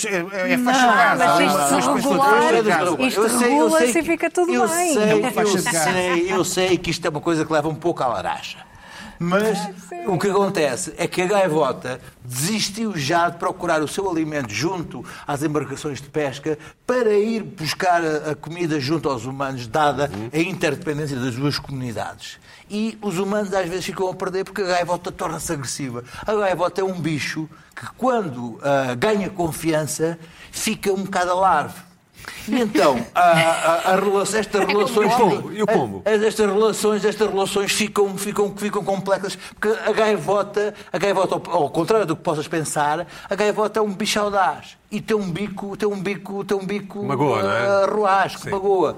é 0.52 0.56
Não, 0.56 0.64
mas 0.64 1.40
isto 1.40 1.68
se 1.82 1.90
regular- 1.90 2.54
Eu 2.54 3.06
Isto 3.06 3.20
eu 3.20 3.28
eu 3.28 3.38
regula-se 3.38 3.98
e 3.98 4.02
fica 4.04 4.30
tudo 4.30 4.52
eu 4.54 4.68
bem. 4.68 4.94
Sei, 4.94 5.02
É 5.02 5.12
eu, 5.42 5.58
sei, 5.58 6.32
eu 6.32 6.44
sei 6.44 6.78
que 6.78 6.90
isto 6.90 7.04
é 7.04 7.10
uma 7.10 7.20
coisa 7.20 7.44
que 7.44 7.52
leva 7.52 7.68
um 7.68 7.74
pouco 7.74 8.02
à 8.02 8.06
laracha. 8.06 8.58
Mas 9.22 9.58
o 10.06 10.18
que 10.18 10.30
acontece 10.30 10.94
é 10.96 11.06
que 11.06 11.20
a 11.20 11.26
gaivota 11.26 12.00
desistiu 12.24 12.96
já 12.96 13.28
de 13.28 13.36
procurar 13.36 13.82
o 13.82 13.86
seu 13.86 14.10
alimento 14.10 14.50
junto 14.50 15.04
às 15.26 15.42
embarcações 15.42 16.00
de 16.00 16.08
pesca 16.08 16.58
para 16.86 17.12
ir 17.12 17.42
buscar 17.42 18.02
a, 18.02 18.34
comida 18.34 18.80
junto 18.80 19.10
aos 19.10 19.26
humanos, 19.26 19.66
dada 19.66 20.10
a 20.32 20.38
interdependência 20.38 21.18
das 21.18 21.34
duas 21.34 21.58
comunidades. 21.58 22.38
E 22.70 22.96
os 23.02 23.18
humanos 23.18 23.52
às 23.52 23.68
vezes 23.68 23.84
ficam 23.84 24.08
a 24.08 24.14
perder 24.14 24.44
porque 24.44 24.62
a 24.62 24.66
gaivota 24.66 25.12
torna-se 25.12 25.52
agressiva. 25.52 26.02
A 26.26 26.34
gaivota 26.34 26.80
é 26.80 26.84
um 26.84 26.98
bicho 26.98 27.46
que, 27.76 27.86
quando 27.98 28.58
ah, 28.62 28.94
ganha 28.94 29.28
confiança, 29.28 30.18
fica 30.50 30.90
um 30.94 31.04
bocado 31.04 31.32
alarve. 31.32 31.89
E 32.48 32.58
então, 32.60 32.98
a, 33.14 33.20
a, 33.20 33.92
a 33.92 33.96
relação- 33.96 34.40
estas 34.40 34.64
relações. 34.66 35.10
E 35.10 35.14
o 35.14 35.18
pombo? 35.18 35.52
E 35.52 35.62
o 35.62 35.66
pombo? 35.66 36.02
a- 36.04 36.10
Estas 36.10 36.38
relações, 36.50 37.04
estas 37.04 37.28
relações 37.28 37.72
ficam, 37.72 38.16
ficam, 38.18 38.54
ficam 38.56 38.82
complexas, 38.84 39.36
porque 39.36 39.68
a 39.68 39.92
gaivota, 39.92 40.74
a 40.92 40.98
gaivota, 40.98 41.34
ao, 41.36 41.62
ao 41.62 41.70
contrário 41.70 42.06
do 42.06 42.16
que 42.16 42.22
possas 42.22 42.48
pensar, 42.48 43.06
a 43.28 43.34
gaivota 43.34 43.78
é 43.78 43.82
um 43.82 43.92
bicho 43.92 44.18
audaz. 44.18 44.76
E 44.90 45.00
tem 45.00 45.16
um 45.16 45.30
bico, 45.30 45.76
tem 45.76 45.88
um 45.88 46.00
bico, 46.02 46.42
tem 46.44 46.56
um 46.56 46.66
bico 46.66 47.04
Magoa, 47.04 47.42
não 47.42 47.50
é? 47.52 47.84
ruasco, 47.86 48.42
Sim. 48.42 48.50
magoa. 48.50 48.96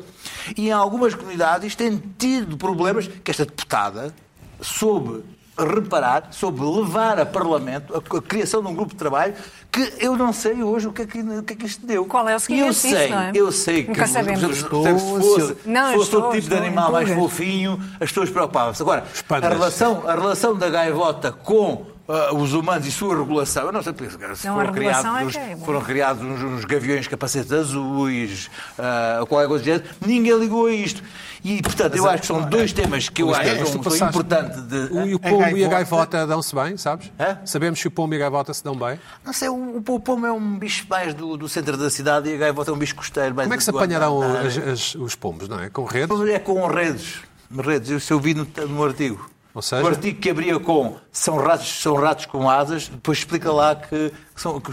E 0.56 0.68
em 0.68 0.72
algumas 0.72 1.14
comunidades 1.14 1.74
tem 1.74 2.02
tido 2.18 2.56
problemas 2.56 3.06
que 3.06 3.30
esta 3.30 3.44
deputada 3.44 4.14
soube 4.60 5.22
reparar, 5.58 6.28
soube 6.30 6.60
levar 6.62 7.20
a 7.20 7.26
Parlamento 7.26 7.94
a, 7.94 8.16
a 8.16 8.22
criação 8.22 8.62
de 8.62 8.68
um 8.68 8.74
grupo 8.74 8.92
de 8.92 8.96
trabalho 8.96 9.34
que 9.70 9.92
eu 10.00 10.16
não 10.16 10.32
sei 10.32 10.62
hoje 10.62 10.88
o 10.88 10.92
que 10.92 11.02
é 11.02 11.06
que, 11.06 11.20
o 11.20 11.42
que, 11.42 11.52
é 11.52 11.56
que 11.56 11.66
isto 11.66 11.86
deu. 11.86 12.04
Qual 12.06 12.28
é 12.28 12.34
o 12.34 12.36
E 12.36 12.40
seguimento 12.40 12.68
eu 12.68 12.72
sei, 12.74 13.08
não 13.10 13.20
é? 13.20 13.30
eu 13.34 13.52
sei 13.52 13.86
Nunca 13.86 14.02
que 14.02 14.08
sabemos. 14.08 14.42
exemplo, 14.42 14.82
se 14.82 14.98
fosse, 15.20 15.56
Não, 15.66 15.86
se 15.88 15.92
fosse 15.94 16.04
estou- 16.04 16.22
outro 16.24 16.40
tipo 16.40 16.54
de 16.54 16.56
animal 16.60 16.92
mais 16.92 17.08
fofinho, 17.10 17.78
as 17.94 18.08
pessoas 18.10 18.30
preocupavam-se. 18.30 18.82
Agora, 18.82 19.04
a 19.30 19.48
relação, 19.48 20.02
a 20.08 20.14
relação 20.14 20.54
da 20.56 20.68
gaivota 20.68 21.32
com 21.32 21.86
ah, 22.14 22.34
os 22.34 22.52
humanos 22.52 22.86
e 22.86 22.92
sua 22.92 23.16
regulação, 23.16 23.64
eu 23.66 23.72
não 23.72 23.82
sei 23.82 23.92
porque 23.92 24.10
se 24.36 24.46
Não, 24.46 24.54
a 24.54 24.56
foram 24.60 24.72
criados, 24.72 25.02
regulação 25.04 25.16
é 25.18 25.24
uns- 25.24 25.32
que 25.32 25.38
é 25.38 25.56
foram 25.56 25.80
criados 25.80 26.22
uns, 26.22 26.42
uns 26.42 26.64
gaviões 26.64 27.06
capacetes 27.08 27.52
azuis, 27.52 28.50
uh, 28.78 29.26
qualquer 29.26 29.48
coisa 29.48 29.62
do 29.62 29.66
género, 29.66 29.84
ninguém 30.06 30.38
ligou 30.38 30.66
a 30.66 30.72
isto. 30.72 31.02
E, 31.44 31.60
portanto, 31.60 31.96
eu 31.96 32.08
acho 32.08 32.20
que 32.20 32.26
são 32.28 32.48
dois 32.48 32.72
temas 32.72 33.08
que 33.08 33.20
eu 33.22 33.30
acho 33.34 33.40
é, 33.40 33.56
que 33.58 33.66
são, 33.66 34.08
importantes 34.08 34.62
de. 34.62 34.76
O, 34.92 35.06
e 35.08 35.14
o 35.14 35.16
A 35.16 35.28
pombo 35.28 35.56
e 35.56 35.64
a 35.64 35.68
gaivota- 35.68 36.24
dão-se 36.26 36.54
bem, 36.54 36.76
sabes? 36.76 37.10
Hã? 37.18 37.38
Sabemos 37.44 37.80
se 37.80 37.88
o 37.88 37.90
pombo 37.90 38.14
e 38.14 38.16
a 38.16 38.20
gaivota 38.20 38.54
se 38.54 38.62
dão 38.62 38.76
bem. 38.76 38.98
Não 39.24 39.32
sei, 39.32 39.48
o, 39.48 39.78
o 39.88 40.00
pomo 40.00 40.24
é 40.24 40.30
um 40.32 40.56
bicho 40.58 40.86
mais 40.88 41.12
do, 41.14 41.36
do 41.36 41.48
centro 41.48 41.76
da 41.76 41.90
cidade 41.90 42.28
e 42.30 42.34
a 42.34 42.38
gaivota 42.38 42.70
é 42.70 42.74
um 42.74 42.78
bicho 42.78 42.94
costeiro. 42.94 43.34
mais 43.34 43.46
Como 43.46 43.54
é 43.54 43.56
que 43.58 43.64
se 43.64 43.70
apanharão 43.70 44.22
as- 44.22 44.56
as- 44.58 44.94
os 44.94 45.14
pombos, 45.16 45.48
não 45.48 45.58
é? 45.58 45.68
Com 45.68 45.84
redes? 45.84 46.20
É 46.28 46.38
com 46.38 46.64
redes. 46.68 47.16
Redes, 47.50 47.90
isso 47.90 48.12
eu 48.12 48.20
vi 48.20 48.34
no, 48.34 48.46
no 48.68 48.84
artigo. 48.84 49.28
Seja? 49.60 49.82
O 49.82 49.86
artigo 49.88 50.18
que 50.20 50.30
abria 50.30 50.58
com 50.58 50.96
são 51.10 51.36
ratos, 51.36 51.68
são 51.82 51.94
ratos 51.96 52.24
com 52.26 52.48
asas, 52.48 52.88
depois 52.88 53.18
explica 53.18 53.52
lá 53.52 53.74
que, 53.76 54.10
são, 54.34 54.58
que, 54.60 54.72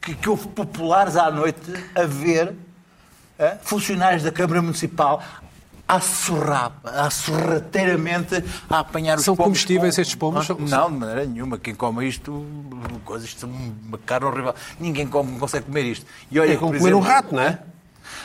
que, 0.00 0.14
que 0.16 0.28
houve 0.28 0.48
populares 0.48 1.16
à 1.16 1.30
noite 1.30 1.60
a 1.94 2.02
ver 2.02 2.52
eh, 3.38 3.56
funcionários 3.62 4.22
da 4.24 4.32
Câmara 4.32 4.60
Municipal 4.62 5.22
a 5.88 6.00
surrar, 6.00 6.72
a 6.82 7.08
sorrateiramente 7.10 8.42
a 8.68 8.80
apanhar 8.80 9.18
os 9.18 9.24
São 9.24 9.36
comestíveis 9.36 9.94
com- 9.94 10.00
estes 10.02 10.16
pombos? 10.16 10.50
Ah, 10.50 10.56
Não, 10.58 10.90
de 10.90 10.96
maneira 10.98 11.24
nenhuma. 11.24 11.58
Quem 11.58 11.76
come 11.76 12.08
isto, 12.08 12.44
coisas, 13.04 13.28
isto 13.28 13.46
é 13.46 13.48
uma 13.86 13.98
carne 13.98 14.26
horrível. 14.26 14.54
Ninguém 14.80 15.06
come, 15.06 15.38
consegue 15.38 15.66
comer 15.66 15.84
isto. 15.84 16.04
E 16.28 16.40
olha, 16.40 16.54
É 16.54 16.56
como 16.56 16.72
comer 16.76 16.92
um 16.92 16.98
exemplo, 16.98 17.00
rato, 17.08 17.32
não 17.34 17.42
é? 17.42 17.60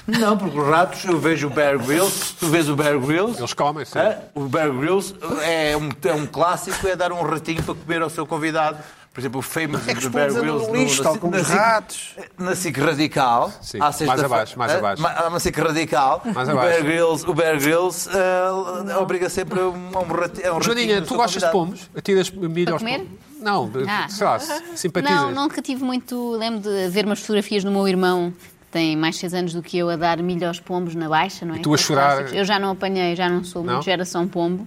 Não, 0.07 0.37
porque 0.37 0.57
os 0.57 0.67
ratos, 0.67 1.05
eu 1.05 1.19
vejo 1.19 1.47
o 1.47 1.49
Bear 1.49 1.77
Grylls, 1.77 2.33
tu 2.39 2.47
vês 2.47 2.67
o 2.69 2.75
Bear 2.75 2.99
Grylls... 2.99 3.37
Eles 3.39 3.53
comem, 3.53 3.85
sim. 3.85 3.99
hã? 3.99 4.17
O 4.33 4.41
Bear 4.45 4.71
Grylls 4.71 5.13
é 5.43 5.77
um, 5.77 5.89
é 6.03 6.13
um 6.13 6.25
clássico, 6.25 6.87
é 6.87 6.95
dar 6.95 7.11
um 7.11 7.21
ratinho 7.21 7.61
para 7.63 7.75
comer 7.75 8.01
ao 8.01 8.09
seu 8.09 8.25
convidado. 8.25 8.77
Por 9.13 9.19
exemplo, 9.19 9.39
o 9.39 9.41
famous 9.41 9.85
É 9.87 9.93
Bear 9.93 10.33
Grylls 10.33 10.67
no 10.69 10.75
lixo, 10.75 11.03
como 11.19 11.35
os 11.35 11.45
SIC 11.45 11.55
ratos. 11.57 12.15
na 12.39 12.55
SIC 12.55 12.77
Radical. 12.79 13.51
Sim, 13.61 13.77
mais 13.79 14.23
abaixo, 14.23 14.57
mais 14.57 14.71
abaixo. 14.73 15.05
Há 15.05 15.27
uma 15.27 15.39
SIC 15.39 15.57
Radical. 15.59 16.21
Mais 16.33 16.47
o 16.47 16.51
abaixo. 16.51 16.69
Bear 16.69 16.83
Grylls, 16.83 17.29
o 17.29 17.33
Bear 17.33 17.59
Grylls 17.59 18.09
ah, 18.09 18.99
obriga 19.01 19.29
sempre 19.29 19.59
a 19.59 19.63
um, 19.67 19.89
um 19.89 20.13
rati- 20.13 20.49
um 20.49 20.61
Joaninha, 20.61 21.01
tu 21.01 21.15
gostas 21.15 21.43
de 21.43 21.51
pombos? 21.51 21.89
Atiras 21.95 22.29
milho 22.31 22.71
aos 22.73 22.81
comer? 22.81 22.99
pombos? 22.99 23.19
Não, 23.41 23.69
Ah. 23.87 24.07
sei 24.07 24.25
lá, 24.25 24.39
simpatizas. 24.75 25.19
Não, 25.19 25.31
nunca 25.31 25.61
tive 25.61 25.83
muito. 25.83 26.31
Lembro 26.37 26.61
de 26.61 26.87
ver 26.89 27.05
umas 27.05 27.19
fotografias 27.19 27.63
do 27.65 27.71
meu 27.71 27.85
irmão, 27.89 28.31
tem 28.71 28.95
mais 28.95 29.17
6 29.17 29.33
anos 29.33 29.53
do 29.53 29.61
que 29.61 29.77
eu, 29.77 29.89
a 29.89 29.95
dar 29.95 30.17
milho 30.23 30.47
aos 30.47 30.59
pombos 30.59 30.95
na 30.95 31.09
baixa, 31.09 31.45
não 31.45 31.55
é? 31.55 31.57
E 31.57 31.61
tu 31.61 31.69
a 31.71 31.73
Aqueles 31.75 31.85
chorar? 31.85 32.33
Eu 32.33 32.45
já 32.45 32.57
não 32.57 32.71
apanhei, 32.71 33.15
já 33.15 33.29
não 33.29 33.43
sou 33.43 33.63
Não? 33.63 33.73
muito 33.73 33.85
geração 33.85 34.27
pombo. 34.27 34.65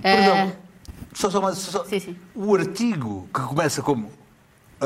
Perdão. 0.00 0.52
Ah, 0.56 0.62
Só, 1.14 1.28
só, 1.30 1.40
mais- 1.42 1.58
só- 1.58 1.84
Sim, 1.84 1.98
sim. 2.00 2.16
O 2.34 2.54
artigo 2.54 3.28
que 3.34 3.40
começa 3.42 3.82
como 3.82 4.10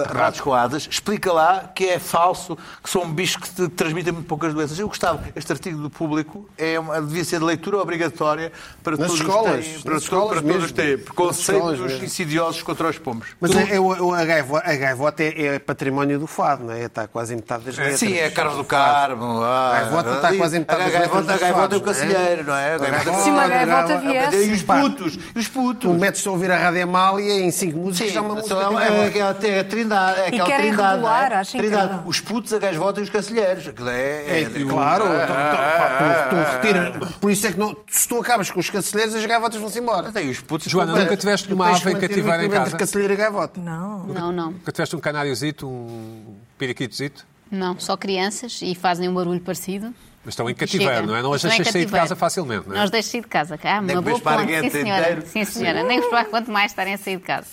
ratos 0.05 0.41
com 0.41 0.53
asas, 0.53 0.89
explica 0.91 1.33
lá 1.33 1.71
que 1.75 1.85
é 1.89 1.99
falso, 1.99 2.57
que 2.83 2.91
são 2.91 3.09
bichos 3.11 3.37
que 3.37 3.49
te 3.51 3.69
transmitem 3.69 4.13
muito 4.13 4.27
poucas 4.27 4.53
doenças. 4.55 4.79
Eu 4.79 4.89
gostava, 4.89 5.23
este 5.35 5.53
artigo 5.53 5.81
do 5.81 5.91
público 5.91 6.49
é 6.59 6.79
uma, 6.79 7.01
devia 7.01 7.25
ser 7.25 7.39
de 7.39 7.45
leitura 7.45 7.79
obrigatória 7.79 8.53
para 8.83 8.97
Nas 8.97 9.07
todos 9.09 9.21
escolas, 9.21 9.59
os 9.59 9.67
que 9.67 9.73
têm, 9.73 9.83
para, 9.83 9.97
escolas 9.97 10.41
para 10.41 10.53
todos 10.53 10.73
têm 10.73 10.99
preconceitos 10.99 12.03
insidiosos 12.03 12.63
contra 12.63 12.89
os 12.89 12.99
pombos. 12.99 13.29
Mas 13.41 13.55
é, 13.55 13.75
é 13.77 13.81
o- 13.81 14.13
a, 14.15 14.25
gaivota, 14.25 14.71
a 14.71 14.75
gaivota 14.77 15.23
é, 15.23 15.43
é 15.55 15.59
património 15.59 16.19
do 16.19 16.27
fado, 16.27 16.65
não 16.65 16.73
é? 16.73 16.85
Está 16.85 17.07
quase 17.07 17.33
em 17.35 17.37
metade 17.37 17.65
das 17.65 17.77
letras. 17.77 17.99
Sim, 18.01 18.15
é 18.17 18.31
Carlos 18.31 18.57
do 18.57 18.65
Carmo. 18.65 19.43
Ah, 19.43 19.77
A 19.77 19.81
gaivota 19.81 20.11
está 20.17 20.35
quase 20.37 20.57
em 20.57 20.61
metade 20.61 20.83
das 20.85 20.93
letras 20.93 21.29
a 21.29 21.37
gaivota 21.39 21.75
é 21.75 21.79
o 21.79 21.81
não 21.83 21.91
é? 21.91 21.95
cacilheiro, 21.95 22.45
não 22.45 22.55
é? 22.55 22.75
A 22.75 22.79
gaivota- 22.79 23.19
Se 23.23 23.31
uma 23.31 23.49
gaivota 23.49 23.83
gaivota- 23.97 24.31
viesse. 24.31 24.47
E 24.51 24.53
os 24.53 24.63
putos, 24.63 25.19
e 25.35 25.39
os 25.39 25.49
putos. 25.49 25.83
Tu 25.83 25.95
metes-te 25.95 26.29
a 26.29 26.31
ouvir 26.31 26.51
a 26.51 26.57
Rádio 26.59 26.83
Amália 26.85 27.41
em 27.41 27.51
cinco 27.51 27.79
músicas 27.79 28.11
Sim, 28.13 28.19
é 28.19 28.21
uma 28.21 28.35
música 28.35 28.55
é, 28.55 29.11
gaivota. 29.11 29.47
é, 29.47 29.51
é, 29.51 29.57
é 29.57 29.61
a 29.61 29.65
trindade. 29.89 30.21
É 30.21 30.25
E 30.25 30.27
aquela 30.27 30.47
querem 30.49 30.67
trindade, 30.69 30.95
regular, 30.95 31.33
é? 31.33 31.35
acho 31.37 31.57
Trindade. 31.59 31.85
incrível. 31.87 32.09
Os 32.09 32.21
putos, 32.21 32.53
a 32.53 32.59
gaivota 32.59 33.01
e 33.01 33.03
os 33.03 33.11
cacilheiros. 33.11 33.69
Aquilo 33.69 33.89
é, 33.89 34.41
É, 34.43 34.45
claro, 34.69 35.05
tu, 35.05 35.11
tu, 35.11 35.27
pá, 35.27 36.29
tu- 36.29 36.37
tu 36.37 36.53
retira- 36.53 37.07
por 37.21 37.31
isso 37.31 37.47
é 37.47 37.53
que 37.53 37.59
não, 37.59 37.77
se 37.89 38.09
tu 38.09 38.21
acabas 38.21 38.51
com 38.51 38.61
os 38.61 38.71
cacilheiros, 38.71 39.15
as 39.15 39.25
gaivotas 39.25 39.61
vão-se 39.61 39.79
embora. 39.79 40.13
Tem 40.13 40.29
os 40.29 40.41
putos. 40.41 40.71
Joana, 40.71 40.95
nunca 40.99 41.17
tiveste 41.17 41.53
uma 41.53 41.69
ave 41.71 41.81
que 41.81 41.89
em 41.91 41.99
cativeiro 42.01 42.43
em 42.45 42.51
casa? 42.51 42.77
e 43.13 43.17
gaivota. 43.17 43.61
Não. 43.61 44.07
não, 44.07 44.33
não. 44.33 44.51
Nunca 44.53 44.73
tiveste 44.73 44.97
um 44.97 45.01
canáriozito, 45.01 45.67
um 45.69 46.35
periquitozito? 46.59 47.27
Não, 47.51 47.79
só 47.79 47.97
crianças 47.97 48.61
e 48.63 48.75
fazem 48.75 49.09
um 49.09 49.15
barulho 49.15 49.41
parecido. 49.41 49.95
Mas 50.27 50.33
estão 50.33 50.51
em 50.51 50.55
cativeiro, 50.57 50.93
chega. 50.93 51.07
não 51.07 51.15
é? 51.17 51.23
Não 51.23 51.33
as 51.33 51.41
deixas 51.41 51.69
sair 51.69 51.85
de 51.87 51.93
casa 51.93 52.17
facilmente, 52.17 52.67
não 52.67 52.75
é? 52.75 52.79
Não 52.79 52.85
os 52.85 52.91
deixo 52.91 53.11
sair 53.11 53.21
de 53.21 53.29
casa. 53.29 53.57
Ah, 53.63 53.81
Nem 53.81 53.95
uma 53.95 54.03
boa 54.03 54.19
ponte, 54.19 54.61
sim 54.61 54.71
senhora. 54.71 55.01
inteiro. 55.03 55.23
Sim, 55.25 55.45
senhora. 55.45 55.85
Nem 55.85 56.01
gostar 56.01 56.25
quanto 56.25 56.51
mais 56.51 56.73
estarem 56.73 56.95
a 56.95 56.99
sair 56.99 57.17
de 57.19 57.23
casa. 57.23 57.47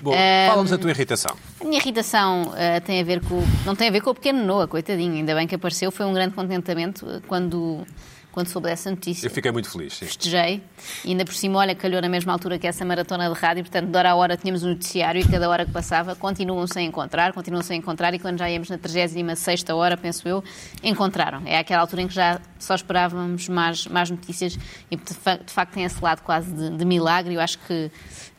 Bom, 0.00 0.12
Ah, 0.12 0.48
fala-nos 0.48 0.72
da 0.72 0.78
tua 0.78 0.90
irritação. 0.90 1.36
A 1.60 1.64
minha 1.64 1.78
irritação 1.80 2.52
ah, 2.56 2.80
tem 2.80 3.00
a 3.00 3.04
ver 3.04 3.20
com. 3.24 3.40
Não 3.64 3.76
tem 3.76 3.86
a 3.86 3.90
ver 3.92 4.00
com 4.00 4.10
o 4.10 4.14
pequeno 4.16 4.44
Noah, 4.44 4.66
coitadinho. 4.66 5.14
Ainda 5.14 5.32
bem 5.32 5.46
que 5.46 5.54
apareceu. 5.54 5.92
Foi 5.92 6.06
um 6.06 6.12
grande 6.12 6.34
contentamento 6.34 7.06
ah, 7.08 7.20
quando, 7.28 7.86
quando 8.32 8.46
soube 8.48 8.68
dessa 8.68 8.90
notícia. 8.90 9.26
Eu 9.26 9.30
fiquei 9.30 9.50
muito 9.50 9.70
feliz, 9.70 9.94
sim. 9.94 10.06
Festejei. 10.06 10.62
E 11.04 11.10
ainda 11.10 11.24
por 11.24 11.34
cima, 11.34 11.58
olha, 11.58 11.74
calhou 11.74 12.00
na 12.00 12.08
mesma 12.08 12.32
altura 12.32 12.58
que 12.58 12.66
essa 12.66 12.84
maratona 12.84 13.28
de 13.28 13.38
rádio. 13.38 13.64
Portanto, 13.64 13.88
de 13.90 13.96
hora 13.96 14.10
a 14.10 14.14
hora 14.14 14.36
tínhamos 14.36 14.62
um 14.62 14.68
noticiário 14.68 15.20
e 15.20 15.24
cada 15.26 15.48
hora 15.48 15.64
que 15.66 15.72
passava 15.72 16.14
continuam 16.14 16.66
sem 16.66 16.86
encontrar, 16.86 17.32
continuam 17.32 17.62
sem 17.62 17.78
encontrar. 17.78 18.14
E 18.14 18.18
quando 18.18 18.38
já 18.38 18.48
íamos 18.48 18.68
na 18.68 18.78
36 18.78 19.64
hora, 19.74 19.96
penso 19.96 20.28
eu, 20.28 20.44
encontraram. 20.82 21.42
É 21.46 21.58
aquela 21.58 21.80
altura 21.80 22.02
em 22.02 22.08
que 22.08 22.14
já 22.14 22.40
só 22.58 22.74
esperávamos 22.74 23.48
mais, 23.48 23.86
mais 23.86 24.10
notícias 24.10 24.58
e 24.90 24.96
de, 24.96 25.14
fa- 25.14 25.36
de 25.36 25.52
facto 25.52 25.72
tem 25.72 25.84
esse 25.84 26.02
lado 26.02 26.22
quase 26.22 26.52
de, 26.52 26.70
de 26.76 26.84
milagre. 26.84 27.34
Eu 27.34 27.40
acho 27.40 27.58
que 27.60 27.90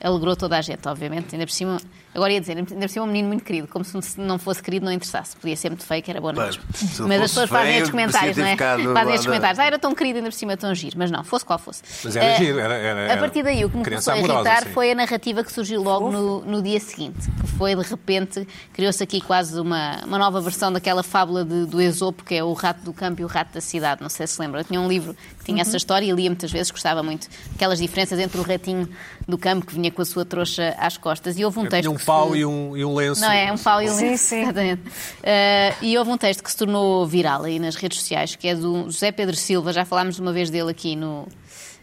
alegrou 0.02 0.36
toda 0.36 0.58
a 0.58 0.62
gente, 0.62 0.88
obviamente. 0.88 1.34
Ainda 1.36 1.46
por 1.46 1.52
cima, 1.54 1.78
agora 2.14 2.34
ia 2.34 2.39
dizer, 2.39 2.57
ainda 2.57 2.76
por 2.76 2.89
cima 2.89 3.05
um 3.05 3.07
menino 3.07 3.28
muito 3.28 3.43
querido, 3.43 3.68
como 3.68 3.84
se 3.86 4.20
não 4.20 4.38
fosse 4.39 4.62
querido 4.64 4.86
não 4.86 4.91
interessasse. 4.91 5.36
Podia 5.38 5.55
ser 5.55 5.70
muito 5.70 5.86
feio, 5.86 6.01
que 6.03 6.10
era 6.12 6.20
bom 6.22 6.30
se 6.74 7.01
Mas 7.03 7.22
as 7.22 7.30
pessoas 7.32 7.49
fazem 7.49 7.74
estes 7.76 7.89
comentários, 7.91 8.38
não 8.38 8.45
é? 8.45 8.57
Fazem 8.57 9.14
estes 9.14 9.26
comentários. 9.28 9.60
Ah, 9.60 9.66
era 9.66 9.80
tão 9.80 9.93
querido, 9.93 10.18
ainda 10.20 10.30
por 10.30 10.36
cima 10.36 10.57
tão 10.57 10.74
giro. 10.76 10.97
Mas 10.97 11.12
não, 11.12 11.24
fosse 11.24 11.45
qual 11.45 11.60
fosse. 11.60 11.82
Mas 12.03 12.16
era 12.16 12.26
Eh, 12.26 12.38
giro, 12.38 12.60
era- 12.60 12.74
era- 12.76 13.14
A 13.14 13.18
partir 13.18 13.43
daí, 13.43 13.64
o 13.66 13.70
que 13.70 13.78
me 13.78 13.84
começou 13.84 14.14
a 14.14 14.18
irritar 14.18 14.64
sim. 14.64 14.70
foi 14.74 14.91
a 14.91 14.95
narrativa 14.95 15.43
que 15.43 15.51
surgiu 15.51 15.82
logo 15.82 16.12
no, 16.12 16.41
no 16.45 16.62
dia 16.62 16.80
seguinte. 16.80 17.30
Que 17.41 17.47
foi, 17.57 17.76
de 17.76 17.82
repente, 17.84 18.47
criou-se 18.74 19.01
aqui 19.03 19.22
quase 19.22 19.60
uma, 19.60 20.03
uma 20.05 20.18
nova 20.18 20.41
versão 20.41 20.72
daquela 20.72 21.03
fábula 21.03 21.43
de- 21.45 21.66
do 21.66 21.80
Esopo, 21.82 22.24
que 22.24 22.36
é 22.36 22.43
o 22.43 22.53
rato 22.53 22.82
do 22.84 22.93
campo 22.93 23.22
e 23.22 23.24
o 23.24 23.28
rato 23.28 23.53
da 23.53 23.62
cidade. 23.62 24.01
Não 24.01 24.10
sei 24.10 24.26
se 24.28 24.39
lembra. 24.41 24.62
Eu 24.62 24.64
tinha 24.66 24.80
um 24.82 24.88
livro 24.88 25.14
que 25.39 25.45
tinha 25.45 25.62
essa 25.62 25.78
história 25.78 26.05
e 26.05 26.12
lia 26.12 26.30
muitas 26.30 26.51
vezes, 26.51 26.72
gostava 26.72 27.03
muito. 27.03 27.28
Aquelas 27.55 27.80
diferenças 27.80 28.20
entre 28.20 28.39
o 28.39 28.43
ratinho 28.43 28.88
do 29.28 29.38
campo 29.38 29.66
que 29.66 29.74
vinha 29.76 29.91
com 29.91 30.01
a 30.01 30.05
sua 30.05 30.26
trouxa 30.26 30.76
às 30.80 30.97
costas. 30.97 31.38
E 31.38 31.45
houve 31.45 31.60
um 31.60 31.66
texto 31.66 31.99
Um 32.00 32.02
se- 32.02 32.06
pau 32.06 32.36
e 32.36 32.45
um, 32.45 32.76
e 32.78 32.84
um 32.86 32.95
lenço. 32.95 33.22
não, 33.22 33.32
é 33.32 33.52
um 33.52 33.58
pau 33.58 33.82
e 33.82 33.89
um 33.89 33.93
Sim, 33.93 34.10
lenço, 34.10 34.24
sim. 34.26 34.41
exatamente. 34.41 34.82
Eh, 35.24 35.74
e 35.82 35.97
houve 35.97 36.10
um 36.12 36.18
texto 36.18 36.43
que 36.43 36.50
se 36.52 36.58
tornou 36.58 37.06
viral 37.06 37.43
aí 37.43 37.60
nas 37.60 37.76
redes 37.76 38.00
sociais, 38.00 38.36
que 38.36 38.47
é 38.47 38.56
do 38.56 38.84
José 38.89 39.12
Pedro 39.12 39.36
Silva, 39.36 39.72
já 39.74 39.86
falámos 39.86 40.18
uma 40.20 40.32
vez 40.34 40.50
dele 40.50 40.72
aqui 40.72 40.95
no, 40.95 41.28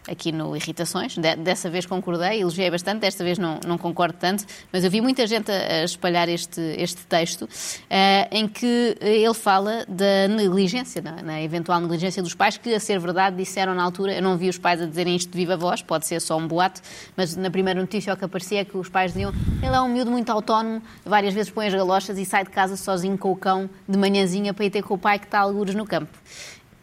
aqui 0.07 0.31
no 0.31 0.55
Irritações. 0.55 1.17
De- 1.17 1.35
dessa 1.35 1.69
vez 1.69 1.85
concordei, 1.85 2.41
elogiei 2.41 2.69
bastante, 2.71 3.01
desta 3.01 3.23
vez 3.23 3.37
não, 3.37 3.59
não 3.65 3.77
concordo 3.77 4.17
tanto, 4.19 4.45
mas 4.71 4.83
eu 4.83 4.89
vi 4.91 5.01
muita 5.01 5.25
gente 5.27 5.51
a, 5.51 5.81
a 5.81 5.83
espalhar 5.83 6.29
este, 6.29 6.61
este 6.77 7.05
texto 7.05 7.47
eh, 7.89 8.27
em 8.31 8.47
que 8.47 8.97
ele 9.01 9.33
fala 9.33 9.85
da 9.87 10.27
negligência, 10.27 11.01
na, 11.01 11.21
na 11.21 11.41
eventual 11.41 11.79
negligência 11.79 12.23
dos 12.23 12.33
pais, 12.33 12.57
que, 12.57 12.73
a 12.73 12.79
ser 12.79 12.99
verdade, 12.99 13.35
disseram 13.35 13.73
na 13.75 13.83
altura, 13.83 14.13
eu 14.13 14.21
não 14.21 14.37
vi 14.37 14.49
os 14.49 14.57
pais 14.57 14.81
a 14.81 14.85
dizerem 14.85 15.15
isto 15.15 15.29
de 15.31 15.37
viva 15.37 15.57
voz, 15.57 15.81
pode 15.81 16.05
ser 16.07 16.19
só 16.21 16.37
um 16.37 16.47
boato, 16.47 16.81
mas 17.15 17.35
na 17.35 17.49
primeira 17.49 17.79
notícia 17.79 18.13
o 18.13 18.17
que 18.17 18.25
aparecia 18.25 18.61
é 18.61 18.65
que 18.65 18.77
os 18.77 18.89
pais 18.89 19.13
diziam 19.13 19.33
ele 19.61 19.75
é 19.75 19.81
um 19.81 19.87
miúdo 19.89 20.11
muito 20.11 20.29
autónomo, 20.31 20.81
várias 21.05 21.33
vezes 21.33 21.51
põe 21.51 21.67
as 21.67 21.73
galochas 21.73 22.17
e 22.17 22.25
sai 22.25 22.43
de 22.43 22.49
casa 22.49 22.77
sozinho 22.77 23.17
com 23.17 23.31
o 23.31 23.35
cão 23.35 23.69
de 23.87 23.97
manhãzinha 23.97 24.53
para 24.53 24.65
ir 24.65 24.69
ter 24.69 24.83
com 24.83 24.93
o 24.93 24.97
pai 24.97 25.19
que 25.19 25.25
está 25.25 25.39
algures 25.39 25.75
no 25.75 25.85
campo. 25.85 26.11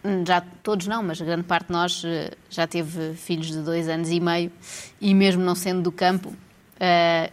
Hum, 0.05 0.23
Já 0.27 0.43
todos 0.63 0.87
não, 0.87 1.03
mas 1.03 1.21
grande 1.21 1.45
parte 1.45 1.69
de 1.69 1.73
nós 1.73 2.03
eh, 2.05 2.31
já 2.51 2.67
teve 2.67 3.15
filhos 3.15 3.47
de 3.47 3.63
dois 3.63 3.89
anos 3.89 4.11
e 4.11 4.21
meio 4.21 4.53
e 5.01 5.15
mesmo 5.15 5.43
não 5.43 5.55
sendo 5.55 5.81
do 5.83 5.91
campo, 5.91 6.35
eh, 6.79 7.31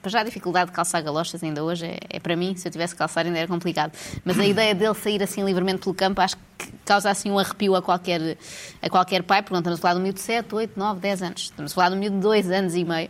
para 0.00 0.10
já 0.10 0.20
a 0.20 0.24
dificuldade 0.24 0.70
de 0.70 0.76
calçar 0.76 1.02
galochas 1.02 1.42
ainda 1.42 1.64
hoje 1.64 1.86
é, 1.86 1.98
é 2.10 2.20
para 2.20 2.36
mim, 2.36 2.54
se 2.56 2.66
eu 2.68 2.72
tivesse 2.72 2.94
que 2.94 2.98
calçar 2.98 3.26
ainda 3.26 3.38
era 3.38 3.48
complicado. 3.48 3.92
Mas 4.24 4.38
a 4.38 4.44
ideia 4.46 4.74
dele 4.74 4.94
sair 4.94 5.22
assim 5.22 5.44
livremente 5.44 5.80
pelo 5.80 5.94
campo 5.94 6.20
acho 6.20 6.36
que 6.36 6.42
causa 6.84 7.10
assim 7.10 7.30
um 7.30 7.38
arrepio 7.38 7.74
a 7.74 7.82
qualquer, 7.82 8.36
a 8.82 8.90
qualquer 8.90 9.22
pai, 9.22 9.42
porque 9.42 9.54
não 9.54 9.60
estamos 9.60 9.78
a 9.78 9.82
falar 9.82 9.94
de 9.94 10.00
um 10.00 10.02
miúdo 10.02 10.16
de 10.16 10.22
7, 10.22 10.54
8, 10.54 10.72
9, 10.76 11.00
10 11.00 11.22
anos. 11.22 11.42
Estamos 11.42 11.72
a 11.72 11.74
falar 11.74 11.88
de 11.90 11.96
um 11.96 11.98
miúdo 11.98 12.16
de 12.16 12.22
2 12.22 12.50
anos 12.50 12.74
e 12.74 12.84
meio, 12.84 13.08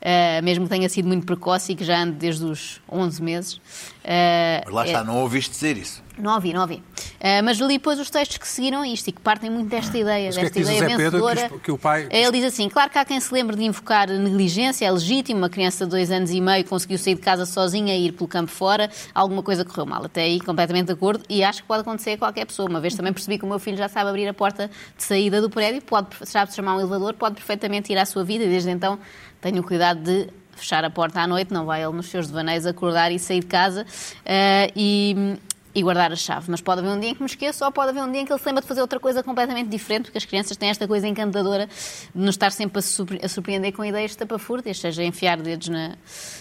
eh, 0.00 0.40
mesmo 0.42 0.64
que 0.64 0.70
tenha 0.70 0.88
sido 0.88 1.06
muito 1.08 1.26
precoce 1.26 1.72
e 1.72 1.74
que 1.74 1.84
já 1.84 1.98
ande 2.02 2.12
desde 2.12 2.44
os 2.44 2.80
11 2.90 3.22
meses. 3.22 3.60
Eh, 4.04 4.62
Mas 4.64 4.74
lá 4.74 4.84
é- 4.84 4.86
está, 4.86 5.02
não 5.04 5.20
ouviste 5.22 5.50
dizer 5.50 5.76
isso. 5.76 6.02
não 6.16 6.34
ouvi, 6.34 6.52
não 6.52 6.60
ouvi. 6.62 6.82
Ah, 7.20 7.42
mas 7.42 7.58
li 7.58 7.68
depois 7.74 7.98
os 7.98 8.08
textos 8.10 8.36
que 8.38 8.46
seguiram 8.46 8.84
isto 8.84 9.08
e 9.08 9.12
que 9.12 9.20
partem 9.20 9.50
muito 9.50 9.68
desta 9.68 9.96
ideia, 9.98 10.26
Mas 10.26 10.34
que 10.36 10.40
é 10.40 10.44
desta 10.44 10.60
que 10.60 10.66
o 10.66 10.70
ideia 10.70 10.80
Pedro? 10.96 10.96
Que 10.96 11.26
vencedora. 11.26 11.54
os- 11.56 11.62
que 11.62 11.72
o 11.72 11.78
pai- 11.78 12.08
Ele 12.10 12.30
diz 12.32 12.44
assim: 12.44 12.68
claro 12.68 12.90
que 12.90 12.98
há 12.98 13.04
quem 13.04 13.18
se 13.18 13.32
lembre 13.34 13.56
de 13.56 13.64
invocar 13.64 14.08
negligência, 14.08 14.86
é 14.86 14.90
legítimo, 14.90 15.38
uma 15.40 15.48
criança 15.50 15.84
de 15.84 15.90
dois 15.90 16.10
anos 16.10 16.30
e 16.30 16.40
meio 16.40 16.64
conseguiu 16.64 16.98
sair 16.98 17.14
de 17.16 17.20
casa 17.22 17.44
sozinha 17.46 17.96
e 17.96 18.06
ir 18.06 18.12
pelo 18.12 18.28
campo 18.28 18.50
fora, 18.52 18.88
alguma 19.14 19.42
coisa 19.42 19.64
correu 19.64 19.86
mal. 19.86 20.04
Até 20.04 20.22
aí, 20.22 20.40
completamente 20.40 20.86
de 20.86 20.92
acordo, 20.92 21.24
e 21.28 21.42
acho 21.42 21.62
que 21.62 21.68
pode 21.68 21.80
acontecer 21.80 22.12
a 22.12 22.18
qualquer 22.18 22.46
pessoa. 22.46 22.68
Uma 22.68 22.80
vez 22.80 22.85
também 22.94 23.12
percebi 23.12 23.38
que 23.38 23.44
o 23.44 23.48
meu 23.48 23.58
filho 23.58 23.76
já 23.76 23.88
sabe 23.88 24.10
abrir 24.10 24.28
a 24.28 24.34
porta 24.34 24.70
de 24.96 25.02
saída 25.02 25.40
do 25.40 25.48
prédio, 25.48 25.82
pode, 25.82 26.08
sabe 26.24 26.54
chamar 26.54 26.76
um 26.76 26.80
elevador, 26.80 27.14
pode 27.14 27.36
perfeitamente 27.36 27.92
ir 27.92 27.98
à 27.98 28.04
sua 28.04 28.24
vida, 28.24 28.44
e 28.44 28.48
desde 28.48 28.70
então 28.70 28.98
tenho 29.40 29.62
cuidado 29.62 30.00
de 30.00 30.28
fechar 30.56 30.84
a 30.84 30.90
porta 30.90 31.20
à 31.20 31.26
noite, 31.26 31.52
não 31.52 31.66
vai 31.66 31.82
ele 31.82 31.92
nos 31.92 32.06
seus 32.06 32.28
devaneios 32.28 32.66
acordar 32.66 33.12
e 33.12 33.18
sair 33.18 33.40
de 33.40 33.46
casa. 33.46 33.86
Ah, 34.24 34.70
e, 34.74 35.36
e 35.76 35.82
guardar 35.82 36.10
a 36.10 36.16
chave. 36.16 36.50
Mas 36.50 36.62
pode 36.62 36.80
haver 36.80 36.90
um 36.90 36.98
dia 36.98 37.10
em 37.10 37.14
que 37.14 37.20
me 37.20 37.26
esqueço 37.28 37.62
ou 37.62 37.70
pode 37.70 37.90
haver 37.90 38.02
um 38.02 38.10
dia 38.10 38.22
em 38.22 38.24
que 38.24 38.32
ele 38.32 38.40
se 38.40 38.46
lembra 38.46 38.62
de 38.62 38.66
fazer 38.66 38.80
outra 38.80 38.98
coisa 38.98 39.22
completamente 39.22 39.68
diferente, 39.68 40.04
porque 40.04 40.16
as 40.16 40.24
crianças 40.24 40.56
têm 40.56 40.70
esta 40.70 40.88
coisa 40.88 41.06
encantadora 41.06 41.66
de 41.66 42.20
nos 42.20 42.34
estar 42.34 42.50
sempre 42.50 42.78
a, 42.78 42.82
surpre- 42.82 43.20
a 43.22 43.28
surpreender 43.28 43.74
com 43.74 43.84
ideias 43.84 44.12
estapafúrdias, 44.12 44.78
seja 44.80 45.04
enfiar 45.04 45.36
dedos 45.36 45.68
na, 45.68 45.92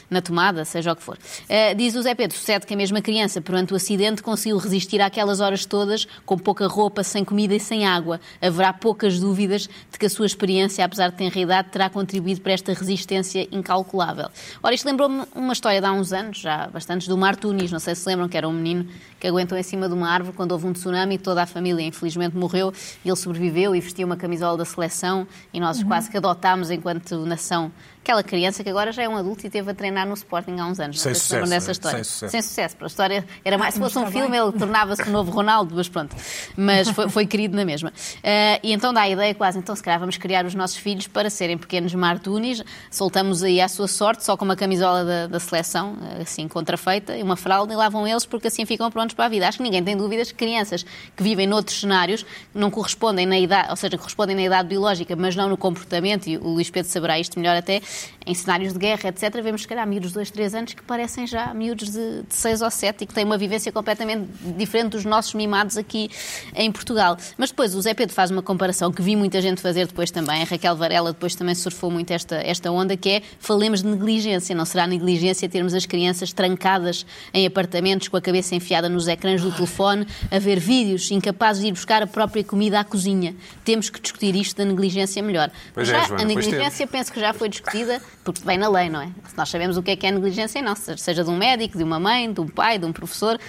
na 0.10 0.22
tomada, 0.22 0.64
seja 0.64 0.94
o 0.94 0.96
que 0.96 1.04
for. 1.04 1.18
Ah, 1.50 1.74
diz 1.74 1.96
o 1.96 2.02
Zé 2.02 2.16
Pedro, 2.16 2.38
sucede 2.38 2.66
que 2.66 2.74
a 2.74 2.78
mesma 2.78 3.02
criança, 3.02 3.42
perante 3.42 3.74
o 3.74 3.76
acidente, 3.76 4.24
conseguiu 4.24 4.58
resistir 4.58 5.02
àquelas 5.02 5.42
horas 5.42 5.66
todas, 5.66 6.08
com 6.26 6.38
pouca 6.38 6.66
roupa, 6.66 7.04
sem 7.04 7.26
comida 7.26 7.54
e 7.54 7.60
sem 7.60 7.86
água. 7.86 8.22
Haverá 8.42 8.72
poucas 8.72 9.20
dúvidas 9.20 9.68
de 9.92 10.00
que 10.00 10.06
a 10.06 10.10
sua 10.10 10.26
experiência, 10.26 10.86
apesar 10.86 11.10
de 11.10 11.18
tenra 11.18 11.38
idade, 11.38 11.70
terá 11.72 11.90
contribuído 11.90 12.40
para 12.40 12.54
esta 12.54 12.74
resistência 12.74 13.48
incalculável. 13.52 14.30
Ora, 14.64 14.74
isto 14.74 14.86
lembrou-me 14.86 15.24
uma 15.36 15.52
história 15.52 15.82
de 15.82 15.86
há 15.86 15.92
uns 15.92 16.14
anos, 16.14 16.38
já 16.38 16.68
bastantes, 16.68 17.08
do 17.08 17.18
Mar 17.18 17.36
Tunis, 17.36 17.70
não 17.70 17.80
sei 17.80 17.96
se 17.96 18.08
lembram, 18.08 18.30
que 18.30 18.38
era 18.38 18.48
um 18.48 18.54
menino 18.54 18.88
que 19.20 19.25
que 19.26 19.30
aguentou 19.30 19.58
em 19.58 19.64
cima 19.64 19.88
de 19.88 19.94
uma 19.96 20.08
árvore 20.08 20.38
quando 20.38 20.52
houve 20.52 20.68
um 20.68 20.74
tsunami 20.74 21.16
e 21.16 21.18
toda 21.18 21.42
a 21.42 21.48
família, 21.48 21.82
infelizmente, 21.82 22.38
morreu. 22.38 22.72
E 23.04 23.10
ele 23.10 23.16
sobreviveu 23.16 23.76
e 23.76 23.80
vestiu 23.80 24.06
uma 24.06 24.16
camisola 24.16 24.56
da 24.56 24.66
seleção 24.66 25.28
e 25.52 25.60
nós 25.60 25.82
quase 25.84 26.12
que 26.12 26.18
adotámos 26.18 26.70
enquanto 26.70 27.26
nação 27.26 27.72
aquela 28.06 28.22
criança 28.22 28.64
que 28.64 28.70
agora 28.70 28.92
já 28.92 29.02
é 29.02 29.10
um 29.10 29.18
adulto 29.18 29.44
e 29.44 29.48
esteve 29.48 29.72
a 29.72 29.74
treinar 29.74 30.08
no 30.08 30.14
Sporting 30.14 30.60
há 30.60 30.68
uns 30.68 30.80
anos. 30.80 31.02
Sem 31.02 31.16
se 31.16 31.22
sucesso, 31.22 31.50
dessa 31.50 31.66
né? 31.66 31.72
história. 31.72 31.98
Sem 31.98 32.04
sucesso. 32.04 32.32
Sem 32.32 32.42
sucesso. 32.44 32.76
A 32.80 32.86
história 32.86 33.26
era 33.44 33.58
mais, 33.58 33.74
se 33.74 33.80
fosse 33.80 33.98
um 33.98 34.02
está 34.02 34.12
filme, 34.12 34.38
ele 34.38 34.52
tornava-se 34.52 35.02
o 35.02 35.12
novo 35.12 35.32
Ronaldo, 35.32 35.74
mas 35.76 35.90
pronto. 35.90 36.16
Mas 36.56 36.88
foi, 36.90 37.10
foi 37.10 37.26
querido 37.26 37.56
na 37.56 37.66
mesma. 37.66 37.92
Eh, 38.22 38.60
e 38.62 38.72
então 38.72 38.94
dá 38.94 39.02
a 39.02 39.10
ideia 39.10 39.34
quase, 39.34 39.58
então 39.58 39.76
se 39.76 39.82
calhar 39.82 40.00
vamos 40.00 40.18
criar 40.18 40.46
os 40.46 40.54
nossos 40.54 40.78
filhos 40.78 41.08
para 41.08 41.32
serem 41.32 41.58
pequenos 41.58 41.96
martunis, 41.96 42.64
soltamos 42.92 43.42
aí 43.42 43.60
à 43.60 43.68
sua 43.68 43.88
sorte, 43.88 44.24
só 44.24 44.38
com 44.38 44.46
uma 44.46 44.56
camisola 44.56 45.04
da, 45.04 45.28
da 45.28 45.40
seleção, 45.40 45.98
eh, 46.20 46.22
assim, 46.22 46.48
contrafeita, 46.48 47.18
e 47.18 47.24
uma 47.24 47.36
fralda, 47.36 47.74
e 47.74 47.76
lá 47.76 47.90
vão 47.90 48.08
eles, 48.08 48.26
porque 48.26 48.50
assim 48.50 48.68
ficam 48.68 48.92
prontos 48.92 49.16
para 49.16 49.26
a 49.26 49.30
vida. 49.30 49.48
Acho 49.48 49.58
que 49.58 49.64
ninguém 49.64 49.84
tem 49.84 49.98
dúvidas 49.98 50.32
que 50.32 50.38
crianças 50.38 50.86
que 51.16 51.24
vivem 51.24 51.48
noutros 51.48 51.80
cenários, 51.80 52.24
não 52.54 52.70
correspondem 52.70 53.26
na 53.26 53.40
idade, 53.40 53.72
ou 53.72 53.76
seja, 53.76 53.98
correspondem 53.98 54.36
na 54.36 54.44
idade 54.44 54.70
biológica, 54.70 55.16
mas 55.16 55.36
não 55.36 55.50
no 55.50 55.58
comportamento, 55.58 56.28
e 56.28 56.38
o 56.38 56.50
Luís 56.50 56.70
Pedro 56.70 56.92
saberá 56.92 57.20
isto 57.20 57.40
melhor 57.40 57.56
até, 57.56 57.82
em 58.26 58.34
cenários 58.34 58.74
de 58.74 58.80
guerra, 58.80 59.10
etc., 59.10 59.42
vemos 59.44 59.62
se 59.62 59.68
calhar 59.68 59.88
miúdos 59.88 60.10
de 60.10 60.16
2, 60.16 60.32
3 60.32 60.56
anos 60.56 60.74
que 60.74 60.82
parecem 60.82 61.28
já 61.28 61.54
miúdos 61.54 61.92
de, 61.92 62.24
de 62.24 62.36
6 62.36 62.62
ou 62.62 62.72
7 62.72 63.04
e 63.04 63.08
que 63.08 63.14
têm 63.14 63.24
uma 63.24 63.38
vivência 63.38 63.72
completamente 63.72 64.28
diferente 64.58 64.92
dos 64.92 65.06
nossos 65.06 65.34
mimados 65.34 65.78
aqui 65.78 66.10
em 66.56 66.72
Portugal. 66.72 67.18
Mas 67.38 67.50
depois 67.50 67.76
o 67.76 67.82
Zé 67.82 67.94
Pedro 67.94 68.16
faz 68.16 68.32
uma 68.32 68.42
comparação 68.42 68.92
que 68.92 69.02
vi 69.02 69.16
muita 69.16 69.40
gente 69.42 69.62
fazer 69.62 69.86
depois 69.86 70.10
também, 70.10 70.42
a 70.42 70.46
Raquel 70.46 70.76
Varela 70.76 71.14
depois 71.14 71.36
também 71.36 71.54
surfou 71.54 71.92
muito 71.92 72.12
esta, 72.12 72.36
esta 72.36 72.72
onda, 72.72 72.98
que 72.98 73.10
é 73.10 73.22
falemos 73.40 73.84
de 73.84 73.90
negligência. 73.90 74.56
Não 74.56 74.66
será 74.66 74.88
negligência 74.88 75.48
termos 75.48 75.74
as 75.74 75.86
crianças 75.86 76.34
trancadas 76.34 77.06
em 77.34 77.46
apartamentos 77.46 78.08
com 78.08 78.18
a 78.18 78.22
cabeça 78.22 78.56
enfiada 78.56 78.90
nos 78.90 79.08
ecrãs 79.08 79.42
do 79.42 79.52
telefone, 79.52 80.08
a 80.32 80.40
ver 80.40 80.60
vídeos, 80.60 81.12
incapazes 81.12 81.62
de 81.62 81.70
ir 81.70 81.72
buscar 81.72 82.02
a 82.02 82.08
própria 82.08 82.44
comida 82.44 82.80
à 82.80 82.84
cozinha. 82.84 83.36
Temos 83.64 83.90
que 83.90 84.00
discutir 84.00 84.36
isto 84.36 84.58
da 84.58 84.66
negligência 84.66 85.22
melhor. 85.22 85.52
Pois 85.74 85.88
já 85.88 86.04
é, 86.04 86.08
Joana, 86.08 86.24
a 86.24 86.26
negligência 86.26 86.88
penso 86.88 87.12
que 87.12 87.20
já 87.20 87.34
foi 87.34 87.50
discutida, 87.50 87.85
porque 88.24 88.42
vem 88.44 88.58
na 88.58 88.70
lei, 88.70 88.90
não 88.90 89.02
é? 89.02 89.10
Se 89.28 89.38
nós 89.38 89.50
sabemos 89.50 89.78
o 89.78 89.84
que 89.84 89.92
é 89.92 89.96
que 89.96 90.08
é 90.08 90.12
negligência, 90.12 90.62
não, 90.62 90.76
seja 90.76 91.24
de 91.24 91.30
um 91.30 91.38
médico, 91.38 91.78
de 91.78 91.84
uma 91.84 92.00
mãe, 92.00 92.32
de 92.32 92.42
um 92.42 92.48
pai, 92.48 92.78
de 92.78 92.86
um 92.86 92.92
professor, 92.92 93.40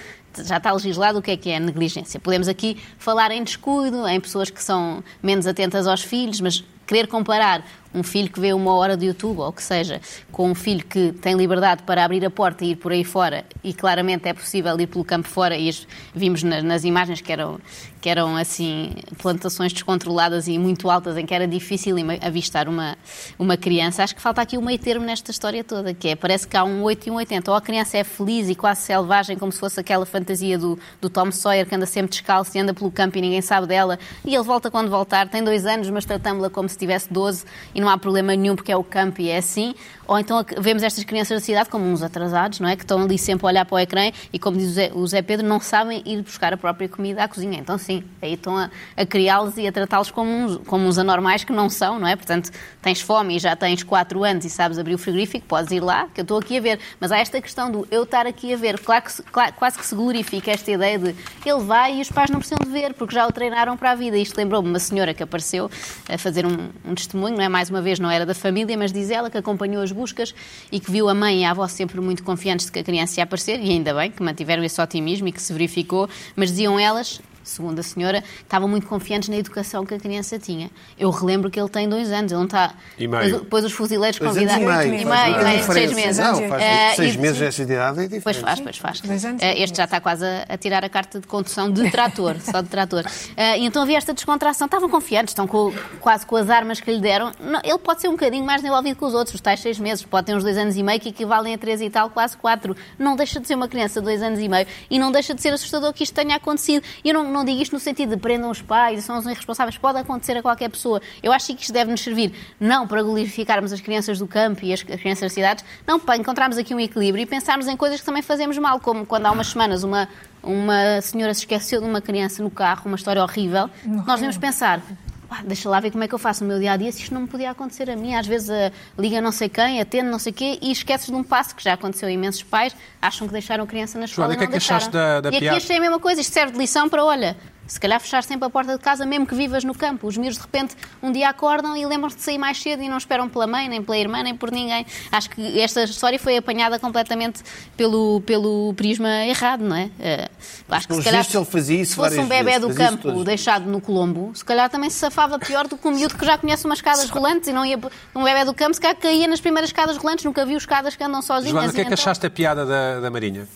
já 0.44 0.58
está 0.58 0.72
legislado 0.72 1.18
o 1.18 1.22
que 1.22 1.30
é 1.30 1.36
que 1.36 1.50
é 1.50 1.58
negligência. 1.58 2.20
Podemos 2.20 2.48
aqui 2.48 2.76
falar 2.98 3.30
em 3.30 3.42
descuido, 3.42 4.06
em 4.06 4.20
pessoas 4.20 4.50
que 4.50 4.62
são 4.62 5.02
menos 5.22 5.46
atentas 5.46 5.86
aos 5.86 6.02
filhos, 6.02 6.40
mas 6.40 6.64
querer 6.86 7.06
comparar 7.08 7.64
um 7.96 8.02
filho 8.02 8.30
que 8.30 8.38
vê 8.38 8.52
uma 8.52 8.72
hora 8.74 8.96
de 8.96 9.06
YouTube, 9.06 9.38
ou 9.40 9.52
que 9.52 9.62
seja, 9.62 10.00
com 10.30 10.50
um 10.50 10.54
filho 10.54 10.84
que 10.84 11.12
tem 11.12 11.34
liberdade 11.34 11.82
para 11.82 12.04
abrir 12.04 12.24
a 12.24 12.30
porta 12.30 12.64
e 12.64 12.72
ir 12.72 12.76
por 12.76 12.92
aí 12.92 13.02
fora, 13.04 13.44
e 13.64 13.72
claramente 13.72 14.28
é 14.28 14.34
possível 14.34 14.78
ir 14.78 14.86
pelo 14.86 15.04
campo 15.04 15.26
fora, 15.28 15.56
e 15.56 15.70
vimos 16.14 16.42
na- 16.42 16.62
nas 16.62 16.84
imagens 16.84 17.20
que 17.20 17.32
eram, 17.32 17.58
que 18.00 18.08
eram 18.10 18.36
assim, 18.36 18.92
plantações 19.18 19.72
descontroladas 19.72 20.46
e 20.46 20.58
muito 20.58 20.90
altas, 20.90 21.16
em 21.16 21.24
que 21.24 21.34
era 21.34 21.48
difícil 21.48 21.96
avistar 22.20 22.68
uma, 22.68 22.96
uma 23.38 23.56
criança. 23.56 24.04
Acho 24.04 24.14
que 24.14 24.20
falta 24.20 24.42
aqui 24.42 24.58
o 24.58 24.62
meio 24.62 24.78
termo 24.78 25.04
nesta 25.04 25.30
história 25.30 25.64
toda, 25.64 25.94
que 25.94 26.08
é, 26.08 26.14
parece 26.16 26.46
que 26.46 26.56
há 26.56 26.62
um 26.64 26.82
8 26.82 27.06
e 27.08 27.10
um 27.10 27.14
80. 27.14 27.50
Ou 27.50 27.56
a 27.56 27.60
criança 27.60 27.96
é 27.96 28.04
feliz 28.04 28.48
e 28.48 28.54
quase 28.54 28.82
selvagem, 28.82 29.36
como 29.38 29.50
se 29.50 29.58
fosse 29.58 29.80
aquela 29.80 30.04
fantasia 30.04 30.58
do, 30.58 30.78
do 31.00 31.08
Tom 31.08 31.32
Sawyer, 31.32 31.66
que 31.66 31.74
anda 31.74 31.86
sempre 31.86 32.10
descalço 32.10 32.56
e 32.56 32.60
anda 32.60 32.74
pelo 32.74 32.90
campo 32.90 33.16
e 33.18 33.20
ninguém 33.20 33.40
sabe 33.40 33.66
dela, 33.66 33.98
e 34.24 34.34
ele 34.34 34.44
volta 34.44 34.70
quando 34.70 34.90
voltar, 34.90 35.28
tem 35.28 35.42
dois 35.42 35.64
anos, 35.66 35.88
mas 35.90 36.04
tratamos-la 36.04 36.50
como 36.50 36.68
se 36.68 36.76
tivesse 36.76 37.12
12 37.12 37.44
e 37.74 37.80
não 37.80 37.85
há 37.88 37.98
problema 37.98 38.34
nenhum 38.34 38.56
porque 38.56 38.72
é 38.72 38.76
o 38.76 38.84
campo 38.84 39.20
e 39.20 39.28
é 39.28 39.38
assim. 39.38 39.74
Ou 40.08 40.18
então 40.18 40.44
vemos 40.58 40.82
estas 40.82 41.02
crianças 41.04 41.40
da 41.40 41.44
cidade 41.44 41.68
como 41.68 41.84
uns 41.84 42.02
atrasados, 42.02 42.60
não 42.60 42.68
é? 42.68 42.76
Que 42.76 42.82
estão 42.82 43.02
ali 43.02 43.18
sempre 43.18 43.46
a 43.46 43.48
olhar 43.48 43.64
para 43.64 43.74
o 43.74 43.78
ecrã 43.78 44.10
e, 44.32 44.38
como 44.38 44.56
diz 44.56 44.68
o 44.68 44.72
Zé, 44.72 44.90
o 44.94 45.06
Zé 45.06 45.22
Pedro, 45.22 45.46
não 45.46 45.60
sabem 45.60 46.02
ir 46.04 46.22
buscar 46.22 46.52
a 46.52 46.56
própria 46.56 46.88
comida 46.88 47.24
à 47.24 47.28
cozinha. 47.28 47.58
Então, 47.58 47.76
sim, 47.78 48.04
aí 48.22 48.34
estão 48.34 48.56
a, 48.56 48.70
a 48.96 49.04
criá-los 49.06 49.56
e 49.56 49.66
a 49.66 49.72
tratá-los 49.72 50.10
como 50.10 50.30
uns, 50.30 50.56
como 50.66 50.86
uns 50.86 50.98
anormais 50.98 51.44
que 51.44 51.52
não 51.52 51.68
são, 51.68 51.98
não 51.98 52.06
é? 52.06 52.14
Portanto, 52.16 52.50
tens 52.80 53.00
fome 53.00 53.36
e 53.36 53.38
já 53.38 53.56
tens 53.56 53.82
4 53.82 54.22
anos 54.24 54.44
e 54.44 54.50
sabes 54.50 54.78
abrir 54.78 54.94
o 54.94 54.98
frigorífico, 54.98 55.46
podes 55.46 55.70
ir 55.72 55.80
lá, 55.80 56.06
que 56.14 56.20
eu 56.20 56.22
estou 56.22 56.38
aqui 56.38 56.58
a 56.58 56.60
ver. 56.60 56.78
Mas 57.00 57.10
há 57.10 57.18
esta 57.18 57.40
questão 57.40 57.70
do 57.70 57.86
eu 57.90 58.04
estar 58.04 58.26
aqui 58.26 58.52
a 58.54 58.56
ver. 58.56 58.78
Claro 58.78 59.04
que, 59.04 59.22
claro- 59.24 59.52
quase 59.54 59.78
que 59.78 59.84
se 59.86 59.94
glorifica 59.94 60.50
esta 60.50 60.70
ideia 60.70 60.98
de 60.98 61.14
ele 61.44 61.62
vai 61.64 61.98
e 61.98 62.00
os 62.00 62.10
pais 62.10 62.30
não 62.30 62.38
precisam 62.38 62.58
de 62.64 62.70
ver, 62.70 62.94
porque 62.94 63.14
já 63.14 63.26
o 63.26 63.32
treinaram 63.32 63.76
para 63.76 63.90
a 63.90 63.94
vida. 63.94 64.16
Isto 64.16 64.36
lembrou-me 64.36 64.68
uma 64.68 64.78
senhora 64.78 65.12
que 65.12 65.22
apareceu 65.22 65.70
a 66.08 66.16
fazer 66.18 66.46
um, 66.46 66.68
um 66.84 66.94
testemunho, 66.94 67.36
não 67.36 67.42
é? 67.42 67.48
Mais 67.48 67.70
uma 67.70 67.82
vez, 67.82 67.98
não 67.98 68.10
era 68.10 68.24
da 68.24 68.34
família, 68.34 68.76
mas 68.76 68.92
diz 68.92 69.10
ela 69.10 69.28
que 69.30 69.38
acompanhou 69.38 69.82
as 69.82 69.92
buscas 69.96 70.34
e 70.70 70.78
que 70.78 70.90
viu 70.90 71.08
a 71.08 71.14
mãe 71.14 71.40
e 71.40 71.44
a 71.44 71.50
avó 71.50 71.66
sempre 71.66 72.00
muito 72.00 72.22
confiantes 72.22 72.66
de 72.66 72.72
que 72.72 72.78
a 72.78 72.84
criança 72.84 73.18
ia 73.18 73.24
aparecer, 73.24 73.58
e 73.60 73.70
ainda 73.70 73.94
bem 73.94 74.10
que 74.10 74.22
mantiveram 74.22 74.62
esse 74.62 74.80
otimismo 74.80 75.28
e 75.28 75.32
que 75.32 75.42
se 75.42 75.52
verificou, 75.52 76.08
mas 76.36 76.50
diziam 76.50 76.78
elas. 76.78 77.20
Segundo 77.46 77.78
a 77.78 77.82
senhora, 77.82 78.24
estavam 78.42 78.68
muito 78.68 78.86
confiantes 78.88 79.28
na 79.28 79.36
educação 79.36 79.86
que 79.86 79.94
a 79.94 79.98
criança 80.00 80.36
tinha. 80.38 80.68
Eu 80.98 81.10
relembro 81.10 81.48
que 81.50 81.60
ele 81.60 81.68
tem 81.68 81.88
dois 81.88 82.10
anos, 82.10 82.32
ele 82.32 82.38
não 82.38 82.44
está. 82.46 82.74
E 82.98 83.06
meio. 83.06 83.38
Depois, 83.40 83.64
os 83.64 83.72
fuzileiros 83.72 84.18
Dois 84.18 84.36
anos 84.36 84.52
convidaram. 84.52 84.82
e 84.82 84.88
meio. 84.90 85.02
E 85.02 85.04
faz 85.06 85.22
meio, 85.22 85.34
muita 85.34 85.44
meio, 85.48 85.58
diferença. 85.60 85.92
seis 85.94 86.06
meses. 86.06 86.18
Não, 86.18 86.48
faz 86.48 86.62
Eh, 86.62 86.94
seis 86.96 87.14
e- 87.14 87.18
meses 87.18 87.40
nessa 87.40 87.62
idade 87.62 87.98
é 88.00 88.02
diferente. 88.02 88.22
Pois 88.24 88.36
faz, 88.38 88.60
pois 88.60 88.76
faz. 88.78 89.00
E 89.40 89.62
este 89.62 89.76
já 89.76 89.84
está 89.84 90.00
quase 90.00 90.24
a, 90.26 90.46
a 90.48 90.56
tirar 90.58 90.84
a 90.84 90.88
carta 90.88 91.20
de 91.20 91.26
condução 91.28 91.70
de 91.70 91.88
trator, 91.90 92.36
só 92.42 92.60
de 92.60 92.68
trator. 92.68 93.04
Eh, 93.36 93.58
e 93.60 93.64
então 93.64 93.82
havia 93.82 93.96
esta 93.96 94.12
descontração. 94.12 94.64
Estavam 94.66 94.88
confiantes, 94.88 95.30
estão 95.32 95.46
com- 95.46 95.72
quase 96.00 96.26
com 96.26 96.34
as 96.36 96.50
armas 96.50 96.80
que 96.80 96.90
lhe 96.92 97.00
deram. 97.00 97.30
Não, 97.40 97.60
ele 97.62 97.78
pode 97.78 98.00
ser 98.00 98.08
um 98.08 98.12
bocadinho 98.12 98.44
mais 98.44 98.60
desenvolvido 98.60 98.96
que 98.96 99.04
os 99.04 99.14
outros, 99.14 99.34
os 99.36 99.40
tais 99.40 99.60
seis 99.60 99.78
meses. 99.78 100.04
Pode 100.04 100.26
ter 100.26 100.34
uns 100.34 100.42
dois 100.42 100.58
anos 100.58 100.76
e 100.76 100.82
meio 100.82 100.98
que 101.00 101.10
equivalem 101.10 101.54
a 101.54 101.58
três 101.58 101.80
e 101.80 101.88
tal, 101.88 102.10
quase 102.10 102.36
quatro. 102.36 102.76
Não 102.98 103.14
deixa 103.14 103.38
de 103.38 103.46
ser 103.46 103.54
uma 103.54 103.68
criança 103.68 104.00
de 104.00 104.06
dois 104.06 104.20
anos 104.22 104.40
e 104.40 104.48
meio 104.48 104.66
e 104.90 104.98
não 104.98 105.12
deixa 105.12 105.32
de 105.34 105.40
ser 105.40 105.52
assustador 105.52 105.92
que 105.92 106.02
isto 106.02 106.12
tenha 106.14 106.34
acontecido. 106.36 106.82
E 107.04 107.10
eu 107.10 107.14
não, 107.14 107.35
não 107.36 107.44
digo 107.44 107.60
isto 107.60 107.72
no 107.72 107.80
sentido 107.80 108.16
de 108.16 108.16
prendam 108.16 108.50
os 108.50 108.62
pais 108.62 109.04
são 109.04 109.18
os 109.18 109.26
irresponsáveis. 109.26 109.76
Pode 109.76 109.98
acontecer 109.98 110.36
a 110.36 110.42
qualquer 110.42 110.68
pessoa. 110.70 111.00
Eu 111.22 111.32
acho 111.32 111.54
que 111.54 111.60
isto 111.60 111.72
deve 111.72 111.90
nos 111.90 112.00
servir 112.00 112.32
não 112.58 112.86
para 112.86 113.02
glorificarmos 113.02 113.72
as 113.72 113.80
crianças 113.80 114.18
do 114.18 114.26
campo 114.26 114.64
e 114.64 114.72
as, 114.72 114.80
as 114.80 115.00
crianças 115.00 115.20
das 115.20 115.32
cidades, 115.32 115.64
não 115.86 116.00
para 116.00 116.16
encontrarmos 116.16 116.56
aqui 116.58 116.74
um 116.74 116.80
equilíbrio 116.80 117.22
e 117.22 117.26
pensarmos 117.26 117.68
em 117.68 117.76
coisas 117.76 118.00
que 118.00 118.06
também 118.06 118.22
fazemos 118.22 118.56
mal, 118.58 118.80
como 118.80 119.04
quando 119.04 119.26
há 119.26 119.30
umas 119.30 119.48
semanas 119.48 119.84
uma, 119.84 120.08
uma 120.42 121.00
senhora 121.00 121.34
se 121.34 121.40
esqueceu 121.40 121.80
de 121.80 121.86
uma 121.86 122.00
criança 122.00 122.42
no 122.42 122.50
carro, 122.50 122.82
uma 122.86 122.96
história 122.96 123.22
horrível. 123.22 123.68
Nós 123.84 124.16
devemos 124.16 124.38
pensar. 124.38 124.80
"Pá, 125.28 125.42
deixa 125.44 125.68
lá 125.68 125.80
ver 125.80 125.90
como 125.90 126.04
é 126.04 126.08
que 126.08 126.14
eu 126.14 126.18
faço 126.18 126.44
no 126.44 126.48
meu 126.48 126.58
dia 126.58 126.72
a 126.72 126.76
dia 126.76 126.90
se 126.92 127.02
isto 127.02 127.12
não 127.12 127.22
me 127.22 127.26
podia 127.28 127.50
acontecer 127.50 127.90
a 127.90 127.96
mim. 127.96 128.14
Às 128.14 128.26
vezes 128.26 128.48
a 128.50 128.70
liga 128.98 129.20
não 129.20 129.32
sei 129.32 129.48
quem, 129.48 129.80
atende 129.80 130.08
não 130.10 130.18
sei 130.18 130.32
quê 130.32 130.58
e 130.62 130.70
esqueces 130.70 131.06
de 131.06 131.14
um 131.14 131.22
passo 131.24 131.54
que 131.56 131.62
já 131.64 131.72
aconteceu 131.72 132.08
a 132.08 132.12
imensos 132.12 132.42
pais, 132.42 132.74
acham 133.02 133.26
que 133.26 133.32
deixaram 133.32 133.64
a 133.64 133.66
criança 133.66 133.98
na 133.98 134.04
escola 134.04 134.28
Joana, 134.28 134.34
e 134.34 134.36
o 134.36 134.38
que 134.38 134.44
é 134.44 134.46
não 134.46 134.52
que 134.52 134.58
deixaram. 134.58 134.76
achaste 134.76 134.92
da- 134.92 135.20
da 135.20 135.28
e 135.28 135.32
aqui 135.32 135.40
piada? 135.40 135.56
achei 135.56 135.76
a 135.76 135.80
mesma 135.80 135.98
coisa, 135.98 136.20
isto 136.20 136.32
serve 136.32 136.52
de 136.52 136.58
lição 136.58 136.88
para, 136.88 137.04
olha, 137.04 137.36
se 137.66 137.80
calhar 137.80 138.00
fechar 138.00 138.22
sempre 138.22 138.46
a 138.46 138.50
porta 138.50 138.72
de 138.72 138.82
casa, 138.82 139.04
mesmo 139.04 139.26
que 139.26 139.34
vivas 139.34 139.64
no 139.64 139.74
campo. 139.74 140.06
Os 140.06 140.16
miúdos, 140.16 140.36
de 140.36 140.42
repente, 140.42 140.74
um 141.02 141.10
dia 141.10 141.28
acordam 141.28 141.76
e 141.76 141.84
lembram-se 141.84 142.16
de 142.16 142.22
sair 142.22 142.38
mais 142.38 142.60
cedo 142.60 142.82
e 142.82 142.88
não 142.88 142.96
esperam 142.96 143.28
pela 143.28 143.46
mãe, 143.46 143.68
nem 143.68 143.82
pela 143.82 143.98
irmã, 143.98 144.22
nem 144.22 144.34
por 144.34 144.50
ninguém. 144.50 144.86
Acho 145.10 145.30
que 145.30 145.60
esta 145.60 145.84
história 145.84 146.18
foi 146.18 146.36
apanhada 146.36 146.78
completamente 146.78 147.42
pelo, 147.76 148.20
pelo 148.22 148.72
prisma 148.74 149.24
errado, 149.26 149.62
não 149.62 149.76
é? 149.76 149.90
Eh, 149.98 150.28
acho 150.68 150.88
que 150.88 150.94
se 150.94 151.02
calhar, 151.02 151.26
ele 151.32 151.44
fazia 151.44 151.80
isso 151.80 151.90
se 151.92 151.96
fosse 151.96 152.18
um 152.18 152.26
bebê 152.26 152.58
vezes, 152.58 152.68
do 152.68 152.74
campo 152.74 153.24
deixado 153.24 153.66
no 153.66 153.80
Colombo, 153.80 154.32
se 154.34 154.44
calhar 154.44 154.68
também 154.70 154.90
se 154.90 154.98
safava 154.98 155.38
pior 155.38 155.66
do 155.66 155.76
que 155.76 155.86
um 155.88 155.92
miúdo 155.92 156.16
que 156.16 156.24
já 156.24 156.38
conhece 156.38 156.64
umas 156.64 156.78
escadas 156.78 157.08
rolantes 157.10 157.48
e 157.48 157.52
não 157.52 157.64
ia... 157.64 157.78
Um 158.14 158.22
bebê 158.24 158.44
do 158.44 158.54
campo, 158.54 158.74
se 158.74 158.80
calhar 158.80 158.96
caía 158.96 159.26
nas 159.26 159.40
primeiras 159.40 159.70
escadas 159.70 159.96
rolantes, 159.96 160.24
nunca 160.24 160.44
viu 160.46 160.56
escadas 160.56 160.96
que 160.96 161.02
andam 161.02 161.20
sozinhas. 161.22 161.52
Joana, 161.52 161.70
o 161.70 161.74
que 161.74 161.80
é 161.80 161.84
que 161.84 161.92
então- 161.92 162.02
achaste 162.02 162.22
da 162.22 162.30
piada 162.30 162.64
da, 162.64 163.00
da 163.00 163.10
Marinha? 163.10 163.46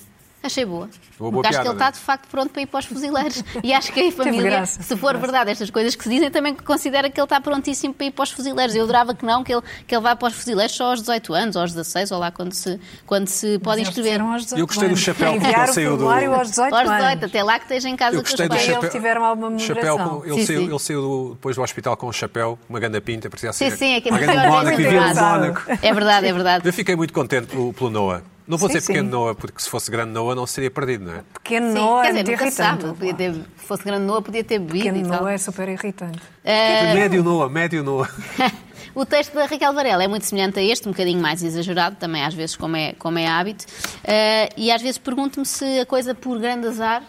Achei 0.42 0.64
boa. 0.64 0.88
Boa, 1.18 1.46
acho 1.46 1.60
que 1.60 1.66
ele 1.66 1.72
está 1.74 1.88
é? 1.88 1.90
de 1.92 1.98
facto 1.98 2.26
pronto 2.30 2.50
para 2.50 2.62
ir 2.62 2.66
para 2.66 2.80
os 2.80 2.86
fuzileiros. 2.86 3.44
E 3.62 3.74
acho 3.74 3.92
que 3.92 4.00
a 4.08 4.10
família, 4.12 4.64
se 4.64 4.96
for 4.96 5.14
verdade 5.18 5.50
estas 5.50 5.68
coisas 5.68 5.94
que 5.94 6.02
se 6.02 6.08
dizem, 6.08 6.30
também 6.30 6.54
considera 6.54 7.10
que 7.10 7.20
ele 7.20 7.24
está 7.26 7.38
prontíssimo 7.42 7.92
para 7.92 8.06
ir 8.06 8.10
para 8.10 8.22
os 8.22 8.30
fuzileiros. 8.30 8.74
Eu 8.74 8.84
adorava 8.84 9.14
que 9.14 9.22
não, 9.24 9.44
que 9.44 9.52
ele, 9.52 9.60
que 9.86 9.94
ele 9.94 10.02
vá 10.02 10.16
para 10.16 10.28
os 10.28 10.34
fuzileiros 10.34 10.74
só 10.74 10.86
aos 10.92 11.00
18 11.00 11.34
anos, 11.34 11.56
ou 11.56 11.62
aos 11.62 11.72
16, 11.72 12.10
ou 12.12 12.18
lá 12.18 12.30
quando 12.30 12.54
se, 12.54 12.80
quando 13.04 13.28
se 13.28 13.58
pode 13.58 13.82
inscrever. 13.82 14.12
tiveram 14.12 14.32
aos 14.32 14.44
18 14.44 14.60
Eu 14.60 14.66
gostei 14.66 14.88
do 14.88 14.96
chapéu, 14.96 15.34
Enviaram 15.34 15.62
ele 15.64 15.72
saiu 15.74 15.96
do- 15.98 16.08
aos 16.08 16.48
18 16.50 16.74
Aos 16.74 16.82
18, 16.90 17.02
anos. 17.04 17.24
até 17.24 17.42
lá 17.42 17.58
que 17.58 17.64
esteja 17.66 17.88
em 17.90 17.96
casa 17.96 18.16
Eu 18.16 18.20
com 18.20 18.24
os 18.24 18.30
gostei 18.30 18.48
do 18.48 18.50
pais. 18.50 18.62
Eles 18.62 18.74
chapéu. 18.76 18.90
tiveram 18.90 19.24
alguma 19.26 19.50
moderação. 19.50 20.22
ele, 20.24 20.34
Sim, 20.36 20.46
saiu, 20.46 20.60
sim. 20.62 20.68
ele 20.70 20.78
saiu 20.78 21.02
do- 21.02 21.30
depois 21.34 21.54
do 21.56 21.62
hospital 21.62 21.96
com 21.98 22.08
um 22.08 22.12
chapéu, 22.12 22.58
uma 22.66 22.80
ganda 22.80 22.98
pinta, 23.00 23.28
parecia 23.28 23.52
Sim, 23.52 23.68
ser 23.68 23.76
sim, 23.76 23.92
é 23.94 24.00
que 24.00 24.08
é 24.08 24.12
Mónaco, 24.12 24.76
vivia 24.76 24.90
no 24.92 24.96
engraçado. 25.10 25.40
Mónaco. 25.40 25.62
É 25.82 25.92
verdade, 25.92 26.26
é 26.28 26.32
verdade. 26.32 26.66
Eu 26.66 26.72
fiquei 26.72 26.96
muito 26.96 27.12
contente 27.12 27.46
pelo, 27.48 27.74
pelo 27.74 27.90
Noah. 27.90 28.22
Não 28.50 28.58
vou 28.58 28.68
Sim, 28.68 28.74
dizer 28.78 28.86
pequeno 28.88 29.06
sim. 29.06 29.12
Noah, 29.12 29.34
porque 29.36 29.62
se 29.62 29.68
fosse 29.70 29.88
grande 29.92 30.10
Noah 30.10 30.34
não 30.34 30.44
seria 30.44 30.72
perdido, 30.72 31.04
não 31.04 31.14
é? 31.14 31.22
Pequeno 31.34 31.68
Sim, 31.68 31.74
Noah 31.74 32.02
quer 32.02 32.16
é 32.16 32.22
dizer, 32.24 32.50
sabe. 32.50 32.82
irritante. 32.82 32.98
Podia 32.98 33.14
ter, 33.14 33.32
se 33.34 33.64
fosse 33.64 33.84
grande 33.84 34.04
Noah, 34.06 34.22
podia 34.22 34.42
ter 34.42 34.58
bebido 34.58 34.86
Pequeno 34.86 34.98
e 34.98 35.08
tal. 35.08 35.20
Noah 35.20 35.32
é 35.32 35.38
super 35.38 35.68
irritante. 35.68 36.18
Eh, 36.42 36.92
Médio 36.92 37.22
Noah, 37.22 37.48
médio 37.48 37.84
Noah. 37.84 38.10
O 38.92 39.06
texto 39.06 39.34
da 39.34 39.46
Raquel 39.46 39.72
Varela 39.72 40.02
é 40.02 40.08
muito 40.08 40.26
semelhante 40.26 40.58
a 40.58 40.62
este, 40.64 40.88
um 40.88 40.90
bocadinho 40.90 41.22
mais 41.22 41.44
exagerado, 41.44 41.94
também 41.94 42.24
às 42.24 42.34
vezes, 42.34 42.56
como 42.56 42.74
é, 42.76 42.92
como 42.94 43.20
é 43.20 43.26
hábito. 43.28 43.64
Eh, 44.02 44.48
e 44.56 44.72
às 44.72 44.82
vezes 44.82 44.98
pergunto-me 44.98 45.46
se 45.46 45.78
a 45.78 45.86
coisa 45.86 46.12
por 46.12 46.40
grande 46.40 46.66
azar, 46.66 47.00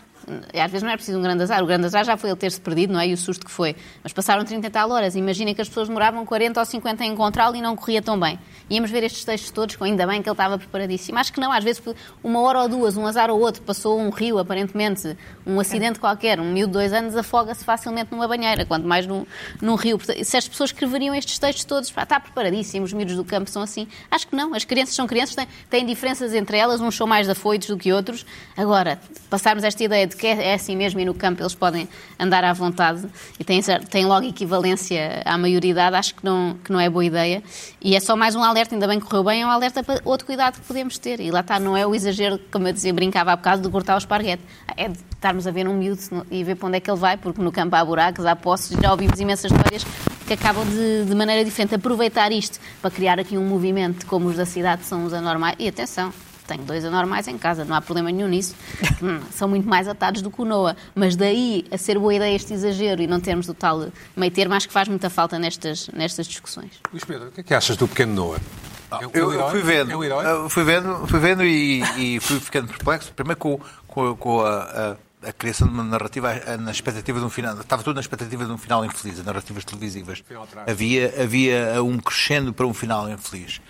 às 0.53 0.71
vezes 0.71 0.83
não 0.83 0.91
é 0.91 0.95
preciso 0.95 1.17
um 1.17 1.21
grande 1.21 1.43
azar. 1.43 1.63
O 1.63 1.65
grande 1.65 1.85
azar 1.85 2.03
já 2.03 2.17
foi 2.17 2.29
ele 2.29 2.37
ter-se 2.37 2.59
perdido, 2.59 2.93
não 2.93 2.99
é? 2.99 3.07
E 3.07 3.13
o 3.13 3.17
susto 3.17 3.45
que 3.45 3.51
foi. 3.51 3.75
Mas 4.03 4.13
passaram 4.13 4.43
30 4.43 4.67
e 4.67 4.69
tal 4.69 4.89
horas. 4.89 5.15
Imaginem 5.15 5.53
que 5.53 5.61
as 5.61 5.67
pessoas 5.67 5.87
demoravam 5.87 6.25
40 6.25 6.59
ou 6.59 6.65
50 6.65 7.03
a 7.03 7.07
encontrá-lo 7.07 7.55
e 7.55 7.61
não 7.61 7.75
corria 7.75 8.01
tão 8.01 8.19
bem. 8.19 8.39
Íamos 8.69 8.89
ver 8.89 9.03
estes 9.03 9.25
textos 9.25 9.51
todos, 9.51 9.75
com 9.75 9.83
ainda 9.83 10.07
bem 10.07 10.21
que 10.21 10.29
ele 10.29 10.33
estava 10.33 10.57
preparadíssimo. 10.57 11.17
Acho 11.19 11.33
que 11.33 11.39
não, 11.39 11.51
às 11.51 11.63
vezes 11.63 11.81
uma 12.23 12.39
hora 12.41 12.61
ou 12.61 12.69
duas, 12.69 12.95
um 12.95 13.05
azar 13.05 13.29
ou 13.29 13.39
outro, 13.39 13.61
passou 13.61 13.99
um 13.99 14.09
rio, 14.09 14.39
aparentemente, 14.39 15.17
um 15.45 15.59
acidente 15.59 15.99
qualquer, 15.99 16.39
um 16.39 16.51
miúdo 16.51 16.67
de 16.67 16.73
dois 16.73 16.93
anos 16.93 17.15
afoga-se 17.15 17.65
facilmente 17.65 18.11
numa 18.11 18.27
banheira, 18.27 18.65
quanto 18.65 18.87
mais 18.87 19.05
num, 19.05 19.25
num 19.61 19.75
rio. 19.75 19.99
Se 20.23 20.37
as 20.37 20.47
pessoas 20.47 20.69
escreveriam 20.69 21.13
estes 21.13 21.37
textos 21.37 21.65
todos, 21.65 21.89
está 21.89 22.19
preparadíssimo, 22.19 22.85
os 22.85 22.93
miúdos 22.93 23.15
do 23.15 23.25
campo 23.25 23.49
são 23.49 23.61
assim. 23.61 23.87
Acho 24.09 24.27
que 24.27 24.35
não. 24.35 24.53
As 24.53 24.63
crianças 24.63 24.95
são 24.95 25.05
crianças, 25.05 25.35
têm, 25.35 25.47
têm 25.69 25.85
diferenças 25.85 26.33
entre 26.33 26.57
elas, 26.57 26.79
uns 26.79 26.95
são 26.95 27.05
mais 27.05 27.27
afoitos 27.27 27.67
do 27.67 27.77
que 27.77 27.91
outros. 27.91 28.25
Agora, 28.55 28.99
passarmos 29.29 29.63
esta 29.63 29.83
ideia 29.83 30.07
de 30.07 30.15
que 30.15 30.20
é, 30.27 30.49
é 30.49 30.53
assim 30.53 30.75
mesmo 30.75 30.99
e 30.99 31.05
no 31.05 31.13
campo 31.13 31.41
eles 31.41 31.55
podem 31.55 31.87
andar 32.19 32.43
à 32.43 32.53
vontade 32.53 33.07
e 33.39 33.43
têm, 33.43 33.61
têm 33.89 34.05
logo 34.05 34.25
equivalência 34.25 35.21
à 35.25 35.37
maioridade, 35.37 35.95
acho 35.95 36.15
que 36.15 36.23
não, 36.23 36.57
que 36.63 36.71
não 36.71 36.79
é 36.79 36.89
boa 36.89 37.03
ideia. 37.03 37.43
E 37.81 37.95
é 37.95 37.99
só 37.99 38.15
mais 38.15 38.35
um 38.35 38.43
alerta, 38.43 38.75
ainda 38.75 38.87
bem 38.87 38.99
que 38.99 39.05
correu 39.05 39.23
bem, 39.23 39.41
é 39.41 39.45
um 39.45 39.49
alerta 39.49 39.83
para 39.83 40.01
outro 40.05 40.25
cuidado 40.25 40.59
que 40.59 40.67
podemos 40.67 40.97
ter. 40.97 41.19
E 41.19 41.31
lá 41.31 41.41
está, 41.41 41.59
não 41.59 41.75
é 41.75 41.85
o 41.85 41.95
exagero, 41.95 42.39
como 42.51 42.67
eu 42.67 42.73
dizia, 42.73 42.93
brincava 42.93 43.31
há 43.31 43.35
bocado, 43.35 43.61
de 43.61 43.69
cortar 43.69 43.95
o 43.95 43.97
esparguete. 43.97 44.43
É 44.77 44.87
de 44.87 44.99
estarmos 45.13 45.45
a 45.45 45.51
ver 45.51 45.67
um 45.67 45.73
miúdo 45.75 46.01
e 46.29 46.43
ver 46.43 46.55
para 46.55 46.67
onde 46.67 46.77
é 46.77 46.79
que 46.79 46.89
ele 46.89 46.99
vai, 46.99 47.17
porque 47.17 47.41
no 47.41 47.51
campo 47.51 47.75
há 47.75 47.83
buracos, 47.83 48.25
há 48.25 48.35
poços, 48.35 48.77
já 48.79 48.91
ouvimos 48.91 49.19
imensas 49.19 49.51
histórias 49.51 49.85
que 50.25 50.33
acabam 50.33 50.65
de, 50.65 51.05
de 51.05 51.15
maneira 51.15 51.43
diferente 51.43 51.75
aproveitar 51.75 52.31
isto 52.31 52.59
para 52.81 52.89
criar 52.89 53.19
aqui 53.19 53.37
um 53.37 53.45
movimento 53.45 54.05
como 54.05 54.29
os 54.29 54.37
da 54.37 54.45
cidade 54.45 54.83
são 54.85 55.05
os 55.05 55.13
anormais. 55.13 55.55
E 55.59 55.67
atenção, 55.67 56.13
tenho 56.51 56.63
dois 56.63 56.83
anormais 56.85 57.27
em 57.27 57.37
casa, 57.37 57.63
não 57.65 57.75
há 57.75 57.81
problema 57.81 58.11
nenhum 58.11 58.27
nisso. 58.27 58.55
Hum, 59.01 59.19
São 59.31 59.47
muito 59.47 59.67
mais 59.67 59.87
atados 59.87 60.21
do 60.21 60.29
que 60.29 60.41
o 60.41 60.45
Noah. 60.45 60.75
Mas 60.93 61.15
daí 61.15 61.65
a 61.71 61.77
ser 61.77 61.97
boa 61.97 62.13
ideia 62.13 62.35
este 62.35 62.53
exagero 62.53 63.01
e 63.01 63.07
não 63.07 63.19
termos 63.19 63.49
o 63.49 63.53
tal 63.53 63.87
meio 64.15 64.31
termo, 64.31 64.53
acho 64.53 64.67
que 64.67 64.73
faz 64.73 64.87
muita 64.87 65.09
falta 65.09 65.39
nestas, 65.39 65.87
nestas 65.93 66.27
discussões. 66.27 66.71
Luís 66.91 67.03
Pedro, 67.03 67.29
o 67.29 67.31
que 67.31 67.41
é 67.41 67.43
que 67.43 67.53
achas 67.53 67.75
do 67.77 67.87
pequeno 67.87 68.13
Noah? 68.13 68.39
É 68.91 69.07
um 69.07 69.11
Eu, 69.13 69.33
eu 69.33 69.49
fui 69.49 69.61
vendo, 69.61 69.91
É 70.03 70.31
eu 70.33 70.49
fui 70.49 70.63
vendo, 70.63 71.07
fui 71.07 71.19
vendo 71.19 71.43
e, 71.43 71.81
e 71.97 72.19
fui 72.19 72.39
ficando 72.39 72.67
perplexo. 72.67 73.11
Primeiro 73.13 73.39
com, 73.39 73.59
com, 73.87 74.15
com 74.15 74.41
a, 74.41 74.59
a- 74.61 74.95
a 75.29 75.31
criação 75.31 75.67
de 75.67 75.73
uma 75.75 75.83
narrativa 75.83 76.33
na 76.59 76.71
expectativa 76.71 77.19
de 77.19 77.25
um 77.25 77.29
final. 77.29 77.55
Estava 77.59 77.83
tudo 77.83 77.93
na 77.95 78.01
expectativa 78.01 78.43
de 78.43 78.51
um 78.51 78.57
final 78.57 78.83
infeliz, 78.83 79.19
as 79.19 79.25
narrativas 79.25 79.63
televisivas. 79.63 80.23
Havia, 80.67 81.13
havia 81.21 81.81
um 81.83 81.97
crescendo 81.99 82.51
para 82.51 82.65
um 82.65 82.73
final 82.73 83.07
infeliz. 83.09 83.61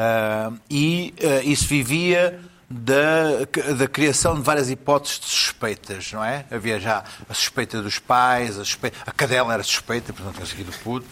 Ah, 0.00 0.52
e 0.70 1.12
ah, 1.20 1.42
isso 1.42 1.66
vivia 1.66 2.38
da, 2.70 3.44
da 3.76 3.88
criação 3.88 4.36
de 4.36 4.42
várias 4.42 4.70
hipóteses 4.70 5.18
de 5.18 5.26
suspeitas, 5.26 6.12
não 6.12 6.24
é? 6.24 6.44
Havia 6.52 6.78
já 6.78 7.02
a 7.28 7.34
suspeita 7.34 7.82
dos 7.82 7.98
pais, 7.98 8.56
a, 8.56 8.64
suspeita, 8.64 8.96
a 9.04 9.10
cadela 9.10 9.52
era 9.52 9.62
suspeita, 9.64 10.12
portanto 10.12 10.36
tinha 10.36 10.46
seguido 10.46 10.70
o 10.70 10.78
puto. 10.84 11.08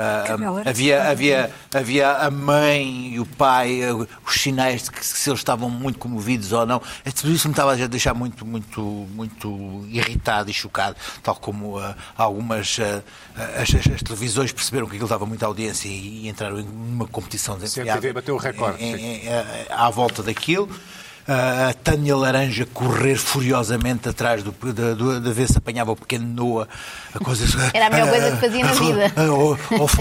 Ah, 0.00 0.24
era 0.26 0.70
havia, 0.70 1.02
havia, 1.10 1.50
havia 1.74 2.10
a 2.12 2.30
mãe 2.30 3.14
e 3.14 3.20
o 3.20 3.26
pai, 3.26 3.82
eh, 3.82 3.92
os 3.92 4.34
sinais 4.40 4.84
de 4.84 4.90
que 4.90 5.04
se 5.04 5.28
eles 5.28 5.40
estavam 5.40 5.68
muito 5.68 5.98
comovidos 5.98 6.52
ou 6.52 6.64
não. 6.64 6.80
É, 7.04 7.10
Tudo 7.10 7.32
isso 7.32 7.46
me 7.48 7.52
estava 7.52 7.72
a 7.74 7.86
deixar 7.86 8.14
muito, 8.14 8.46
muito, 8.46 8.80
muito 9.14 9.84
irritado 9.88 10.50
e 10.50 10.54
chocado, 10.54 10.96
tal 11.22 11.36
como 11.36 11.78
ah, 11.78 11.94
algumas 12.16 12.78
ah, 12.80 13.02
as, 13.60 13.74
as- 13.74 13.94
as 13.94 14.02
televisões 14.02 14.52
perceberam 14.52 14.86
que 14.86 14.94
aquilo 14.94 15.08
dava 15.08 15.26
muita 15.26 15.46
audiência 15.46 15.88
e, 15.88 16.24
e 16.24 16.28
entraram 16.28 16.58
em 16.60 16.66
uma 16.68 17.06
competição 17.06 17.58
desenfreada 17.58 18.00
CMTV 18.00 18.12
bateu 18.14 18.34
o 18.34 18.38
recorde, 18.38 18.82
em- 18.82 18.94
em- 18.94 19.26
em- 19.26 19.30
à 19.70 19.90
volta 19.90 20.22
daquilo. 20.22 20.68
A 21.32 21.72
Tânia 21.74 22.16
Laranja 22.16 22.66
correr 22.74 23.14
furiosamente 23.16 24.08
atrás 24.08 24.42
do, 24.42 24.50
de, 24.50 24.94
de, 24.96 25.20
de 25.20 25.32
ver 25.32 25.46
se 25.46 25.56
apanhava 25.56 25.92
o 25.92 25.96
pequeno 25.96 26.26
Noah. 26.26 26.66
A 27.14 27.20
coisa, 27.20 27.44
Era 27.72 27.86
a 27.86 27.90
melhor 27.90 28.10
coisa 28.10 28.32
que 28.32 28.36
fazia 28.38 28.64
na 28.64 28.72
vida. 28.74 29.12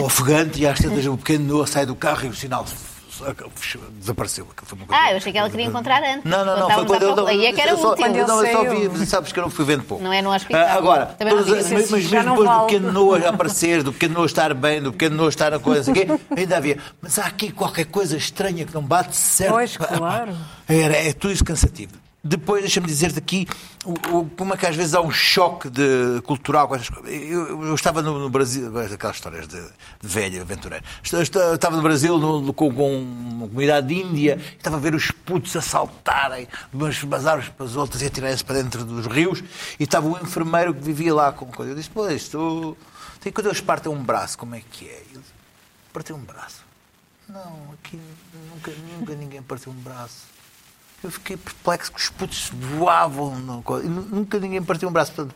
ofegante 0.04 0.60
e 0.60 0.66
às 0.66 0.80
tantas 0.80 1.06
o 1.06 1.16
pequeno 1.18 1.46
Noah 1.46 1.68
sai 1.68 1.86
do 1.86 1.96
carro 1.96 2.26
e 2.26 2.30
o 2.30 2.34
sinal 2.34 2.66
desapareceu. 4.00 4.48
Aquilo 4.52 4.68
foi 4.68 4.78
uma 4.78 4.88
coisa- 4.88 5.04
Ah, 5.04 5.12
eu 5.12 5.18
achei 5.18 5.32
que 5.32 5.38
ela 5.38 5.50
queria 5.50 5.66
encontrar 5.66 6.02
antes. 6.04 6.24
Não, 6.24 6.46
não, 6.46 6.60
não. 6.60 6.70
Foi 6.72 6.86
quando 6.86 7.04
eu. 7.04 7.28
Aí 7.28 7.46
é 7.46 7.54
que 7.54 7.62
era 7.62 7.72
eu 7.72 7.78
só, 7.78 7.92
útil. 7.92 8.04
Quando 8.06 8.16
ele 8.16 8.26
não, 8.26 8.44
eu 8.46 8.52
só 8.52 8.64
vi, 8.98 9.06
sabes 9.06 9.32
que 9.32 9.40
eu 9.40 9.44
não 9.44 9.50
fui 9.50 9.66
vendo 9.66 9.84
pouco. 9.84 10.04
Não 10.04 10.12
é 10.14 10.22
no 10.22 10.34
hospital. 10.34 10.62
Ah, 10.68 10.74
agora, 10.74 11.06
Também 11.08 11.38
digo 11.38 11.50
mas, 11.56 11.66
isso, 11.66 11.92
mas 11.92 12.06
mesmo 12.10 12.30
depois 12.32 12.38
do 12.38 12.46
vale. 12.46 12.66
pequeno 12.66 12.92
Noah 12.92 13.30
aparecer, 13.30 13.84
do 13.84 13.94
pequeno 13.94 14.14
Noah 14.16 14.26
estar 14.26 14.54
bem, 14.54 14.82
do 14.82 14.92
pequeno 14.92 15.16
Noah 15.16 15.30
estar 15.30 15.54
a 15.54 15.60
coisa, 15.60 15.92
quê, 15.92 16.08
ainda 16.36 16.58
havia. 16.58 16.78
Mas 17.02 17.20
há 17.20 17.26
aqui 17.26 17.52
qualquer 17.52 17.86
coisa 17.86 18.16
estranha 18.18 18.66
que 18.66 18.74
não 18.74 18.84
bate 18.84 19.16
certo. 19.16 19.52
Pois, 19.54 19.78
claro. 19.78 20.34
Era, 20.68 20.96
é 20.98 21.14
tudo 21.14 21.34
isso 21.34 21.44
cansativo. 21.44 21.94
Depois, 22.22 22.62
deixa-me 22.62 22.86
dizer-te 22.86 23.18
aqui 23.18 23.48
como 24.36 24.54
é 24.54 24.58
que 24.58 24.66
às 24.66 24.76
vezes 24.76 24.94
há 24.94 25.00
um 25.00 25.10
choque 25.10 25.70
de, 25.70 26.22
cultural 26.24 26.68
com 26.68 26.76
essas 26.76 26.90
coisas. 26.90 27.10
Eu, 27.10 27.64
eu 27.68 27.74
estava 27.76 28.02
no, 28.02 28.20
no 28.20 28.30
Brasil, 28.30 28.78
aquelas 28.78 29.16
histórias 29.16 29.48
de, 29.48 29.62
de 30.02 30.08
esta- 31.22 31.40
Eu 31.40 31.56
estava 31.56 31.78
no 31.78 31.82
Brasil 31.82 32.18
no- 32.18 32.42
no- 32.42 32.54
com, 32.54 32.74
com 32.74 33.02
uma 33.02 33.48
comunidade 33.48 33.88
de 33.88 33.94
Índia, 33.96 34.38
e 34.52 34.58
estava 34.58 34.76
a 34.76 34.80
ver 34.80 34.94
os 34.96 35.12
putos 35.12 35.56
a 35.56 35.62
saltarem 35.62 36.46
de 36.46 36.76
umas 36.76 37.02
bazares 37.04 37.48
para 37.48 37.66
as 37.66 37.78
outras 37.78 38.02
e 38.02 38.08
a 38.08 38.10
tirarem-se 38.10 38.44
para 38.44 38.62
dentro 38.62 38.84
dos 38.84 39.06
rios, 39.08 39.42
e 39.80 39.84
estava 39.86 40.06
o 40.06 40.18
enfermeiro 40.22 40.74
que 40.74 40.82
vivia 40.82 41.16
lá 41.16 41.32
com 41.32 41.46
coisa. 41.46 41.72
Eu 41.72 41.76
disse: 41.76 41.90
Pois, 41.90 42.22
isto. 42.22 42.76
Tem 43.22 43.32
quando 43.32 43.48
eles 43.48 43.62
partem 43.62 43.90
um 43.92 44.04
braço, 44.04 44.38
como 44.38 44.56
é 44.56 44.62
que 44.72 44.88
é? 44.90 45.04
Ele 45.12 45.24
partiu 45.94 46.18
um 46.18 46.22
braço. 46.22 46.64
Não, 47.30 47.74
aqui 47.74 47.98
nunca, 48.54 48.72
nunca 48.98 49.14
ninguém 49.16 49.42
partiu 49.42 49.72
um 49.72 49.76
braço. 49.76 50.24
Eu 51.04 51.10
fiquei 51.12 51.38
perplexo 51.38 51.92
que 51.94 52.00
os 52.00 52.10
putos 52.10 52.52
voavam. 52.54 53.34
e 53.84 53.88
nu- 53.88 54.08
nunca 54.12 54.38
ninguém 54.40 54.62
partiu 54.62 54.90
um 54.90 54.92
braço. 54.92 55.14
Portanto, 55.14 55.34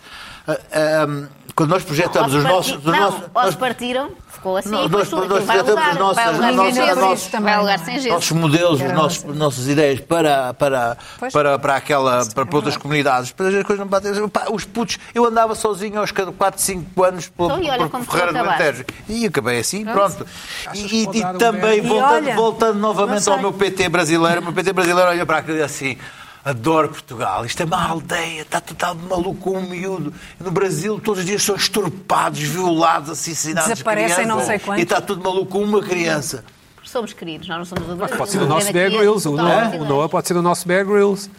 ah, 0.48 0.58
ah, 0.74 1.28
quando 1.56 1.70
nós 1.70 1.84
projetamos 1.84 2.34
os 2.34 2.44
nossos. 2.44 2.78
os 2.78 2.84
não, 2.84 3.00
nossos- 3.00 3.22
ou 3.34 3.44
nós- 3.44 3.56
partiram, 3.56 4.10
ficou 4.28 4.58
assim, 4.58 4.70
Nós- 4.70 4.88
e 4.88 4.90
nós- 4.90 5.10
nós 5.10 5.44
projetamos 5.46 5.96
nossas- 5.98 6.16
Vai 6.16 7.54
alugar 7.54 7.80
sem 7.80 8.00
gesso. 8.00 8.10
nossos 8.16 8.32
modelos, 8.34 8.82
os 8.82 8.92
nossos, 8.92 9.24
nossas 9.24 9.68
ideias 9.68 10.00
para, 10.02 10.54
para, 10.54 10.98
Pois. 11.20 11.32
para, 11.32 11.58
para, 11.60 11.76
aquela, 11.76 12.26
para, 12.26 12.46
para 12.46 12.56
outras 12.58 12.76
comunidades. 12.76 13.30
Depois 13.30 13.56
as 13.56 13.64
coisas 13.64 13.80
não 13.80 13.88
batem. 13.88 14.28
Pá, 14.30 14.48
Os 14.52 14.66
putos, 14.66 14.98
eu 15.16 15.24
andava 15.26 15.56
sozinho 15.56 16.00
aos 16.00 16.12
4, 16.12 16.60
5 16.62 17.04
anos 17.04 17.30
pelo, 17.30 17.58
Então, 17.58 17.86
e 17.86 17.90
por 17.90 18.04
Ferreira 18.06 18.34
do. 18.34 18.40
Alentejo. 18.50 18.86
E 19.08 19.26
acabei 19.26 19.60
assim, 19.60 19.86
pronto. 19.86 20.26
E, 20.74 21.04
e 21.04 21.08
um 21.26 21.38
também? 21.38 21.78
E 21.78 21.82
voltando, 21.82 22.34
voltando 22.36 22.80
novamente 22.80 23.26
não 23.28 23.34
ao 23.34 23.40
meu 23.40 23.54
PT 23.54 23.88
brasileiro, 23.88 24.42
o 24.42 24.44
meu 24.44 24.54
PT 24.54 24.74
brasileiro 24.74 25.10
olha 25.10 25.26
para 25.26 25.38
aquilo 25.38 25.53
e 25.54 25.58
diz 25.58 25.66
assim. 25.66 25.98
Adoro 26.46 26.90
Portugal. 26.90 27.46
Isto 27.46 27.64
é 27.64 27.66
uma 27.66 27.82
aldeia, 27.82 28.42
está 28.42 28.60
total 28.60 28.96
de 28.96 29.06
maluco 29.06 29.36
com 29.36 29.58
um 29.60 29.62
miúdo. 29.62 30.14
No 30.38 30.52
Brasil, 30.52 31.00
todos 31.00 31.22
os 31.22 31.26
dias 31.26 31.42
são 31.42 31.56
estorpados, 31.56 32.42
violados, 32.42 33.12
assassinados. 33.12 33.70
Desaparecem 33.70 34.16
crianças. 34.16 34.28
não 34.28 34.46
sei 34.46 34.60
quantos. 34.60 34.82
E 34.82 34.84
está 34.84 35.00
tudo 35.00 35.24
maluco 35.24 35.46
com 35.46 35.64
uma 35.64 35.82
criança. 35.82 36.44
Somos 36.84 37.14
queridos, 37.14 37.48
nós 37.48 37.60
não 37.60 37.66
somos 37.66 37.90
adultos. 37.90 38.18
Pode 38.18 38.32
ser 38.32 38.42
o 38.42 38.46
nosso 38.46 38.74
Bear 38.74 38.92
Grylls. 38.92 39.26
O 39.26 39.38
Noah, 39.38 39.70
o 39.78 39.86
Noah 39.86 40.10
pode 40.10 40.28
ser 40.28 40.36
o 40.36 40.42
nosso 40.42 40.68
Bear 40.68 40.86
Grylls. 40.86 41.30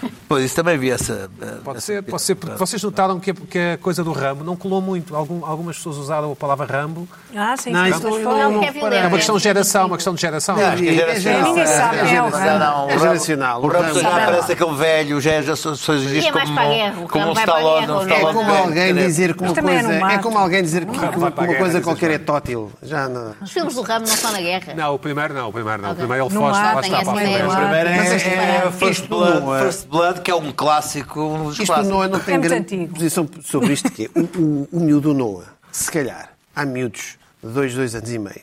Pois, 0.32 0.44
isso 0.46 0.54
também 0.56 0.78
vi 0.78 0.90
essa. 0.90 1.30
eh, 1.42 1.46
Pode 1.62 1.76
essa- 1.76 1.86
ser, 1.88 2.02
pode 2.02 2.22
ser, 2.22 2.34
porque 2.36 2.56
vocês 2.56 2.82
notaram 2.82 3.20
que 3.20 3.32
a, 3.32 3.34
que 3.34 3.58
a 3.58 3.76
coisa 3.78 4.02
do 4.02 4.12
Rambo 4.12 4.42
não 4.42 4.56
colou 4.56 4.80
muito. 4.80 5.14
Algum- 5.14 5.44
algumas 5.44 5.76
pessoas 5.76 5.98
usaram 5.98 6.32
a 6.32 6.36
palavra 6.36 6.64
Rambo. 6.64 7.06
Ah, 7.36 7.54
sim, 7.58 7.70
Não, 7.70 7.86
isso 7.86 8.00
não- 8.02 8.18
não- 8.18 8.32
Não, 8.52 8.62
é 8.62 8.98
É 9.02 9.06
uma 9.08 9.16
questão 9.18 9.36
de 9.36 9.42
geração, 9.42 9.86
uma 9.88 9.96
questão 9.96 10.14
de 10.14 10.20
geração. 10.22 10.56
Não, 10.56 10.64
acho 10.68 10.82
que 10.82 10.88
é 10.88 10.94
geracional. 10.94 11.48
Ninguém 11.48 11.66
sabe, 11.66 11.96
é 11.98 12.02
o 12.02 12.06
Não, 12.24 12.30
Rambo. 12.30 12.58
não, 12.58 12.86
o 12.86 12.88
É 12.88 12.92
Rambo- 12.92 13.00
geracional. 13.04 13.62
O 13.62 13.66
Rambo 13.68 14.00
já 14.00 14.08
Rambo- 14.08 14.24
parece 14.24 14.52
aquele 14.52 14.74
velho, 14.74 15.20
já 15.20 15.32
é 15.32 15.42
mais 15.42 16.50
para 16.50 16.62
a 16.62 16.66
guerra, 16.66 16.94
o 17.02 17.08
como 17.08 17.24
um 17.24 17.32
Rambo 17.32 17.34
vai 17.34 17.44
para 17.44 17.54
a 17.54 17.58
Stallone. 17.60 17.86
um? 17.92 18.10
É 18.10 18.32
como 18.32 18.52
alguém 18.52 18.94
dizer 18.94 19.34
que 19.34 19.42
uma 19.42 19.52
é 19.52 19.62
coisa. 19.62 19.92
É 20.12 20.18
como 20.18 20.38
alguém 20.38 20.62
dizer 20.62 20.86
que 20.86 20.96
uma 21.18 21.30
coisa 21.30 21.80
qualquer 21.82 22.10
é 22.12 22.18
tótil. 22.18 22.72
Já 22.82 23.06
não. 23.06 23.34
Os 23.42 23.50
filmes 23.52 23.74
do 23.74 23.82
Ramo 23.82 24.06
não 24.06 24.16
são 24.16 24.32
na 24.32 24.40
guerra. 24.40 24.72
Não, 24.74 24.94
o 24.94 24.98
primeiro 24.98 25.34
não, 25.34 25.48
o 25.48 25.52
primeiro 25.52 25.82
não. 25.82 25.92
O 25.92 25.94
primeiro 25.94 26.24
ele 26.24 26.30
foge, 26.34 26.58
lá 26.58 26.80
está 26.80 26.98
para 27.02 27.10
a 27.10 27.14
frente. 27.14 27.42
O 27.42 27.56
primeiro 27.56 27.88
é, 27.88 28.66
é 28.66 28.70
First 28.72 29.86
Blood, 29.88 30.20
não 30.22 30.22
é- 30.22 30.24
que 30.24 30.30
é 30.30 30.34
um 30.34 30.52
clássico, 30.52 31.20
um 31.20 31.44
dos 31.44 31.54
Isto 31.58 31.66
clássicos. 31.66 31.90
Noah 31.90 32.08
não 32.08 32.20
tem 32.20 32.34
É 32.34 32.38
grande 32.38 32.74
antigo. 32.76 32.94
posição 32.94 33.28
sobre 33.44 33.72
isto 33.72 33.90
que 33.90 34.04
é. 34.06 34.10
O, 34.18 34.22
o, 34.40 34.68
o 34.72 34.80
miúdo 34.80 35.12
Noah, 35.12 35.46
se 35.70 35.90
calhar, 35.90 36.30
há 36.54 36.64
miúdos 36.64 37.18
de 37.42 37.50
dois, 37.50 37.74
dois 37.74 37.94
anos 37.94 38.10
e 38.10 38.18
meio 38.18 38.40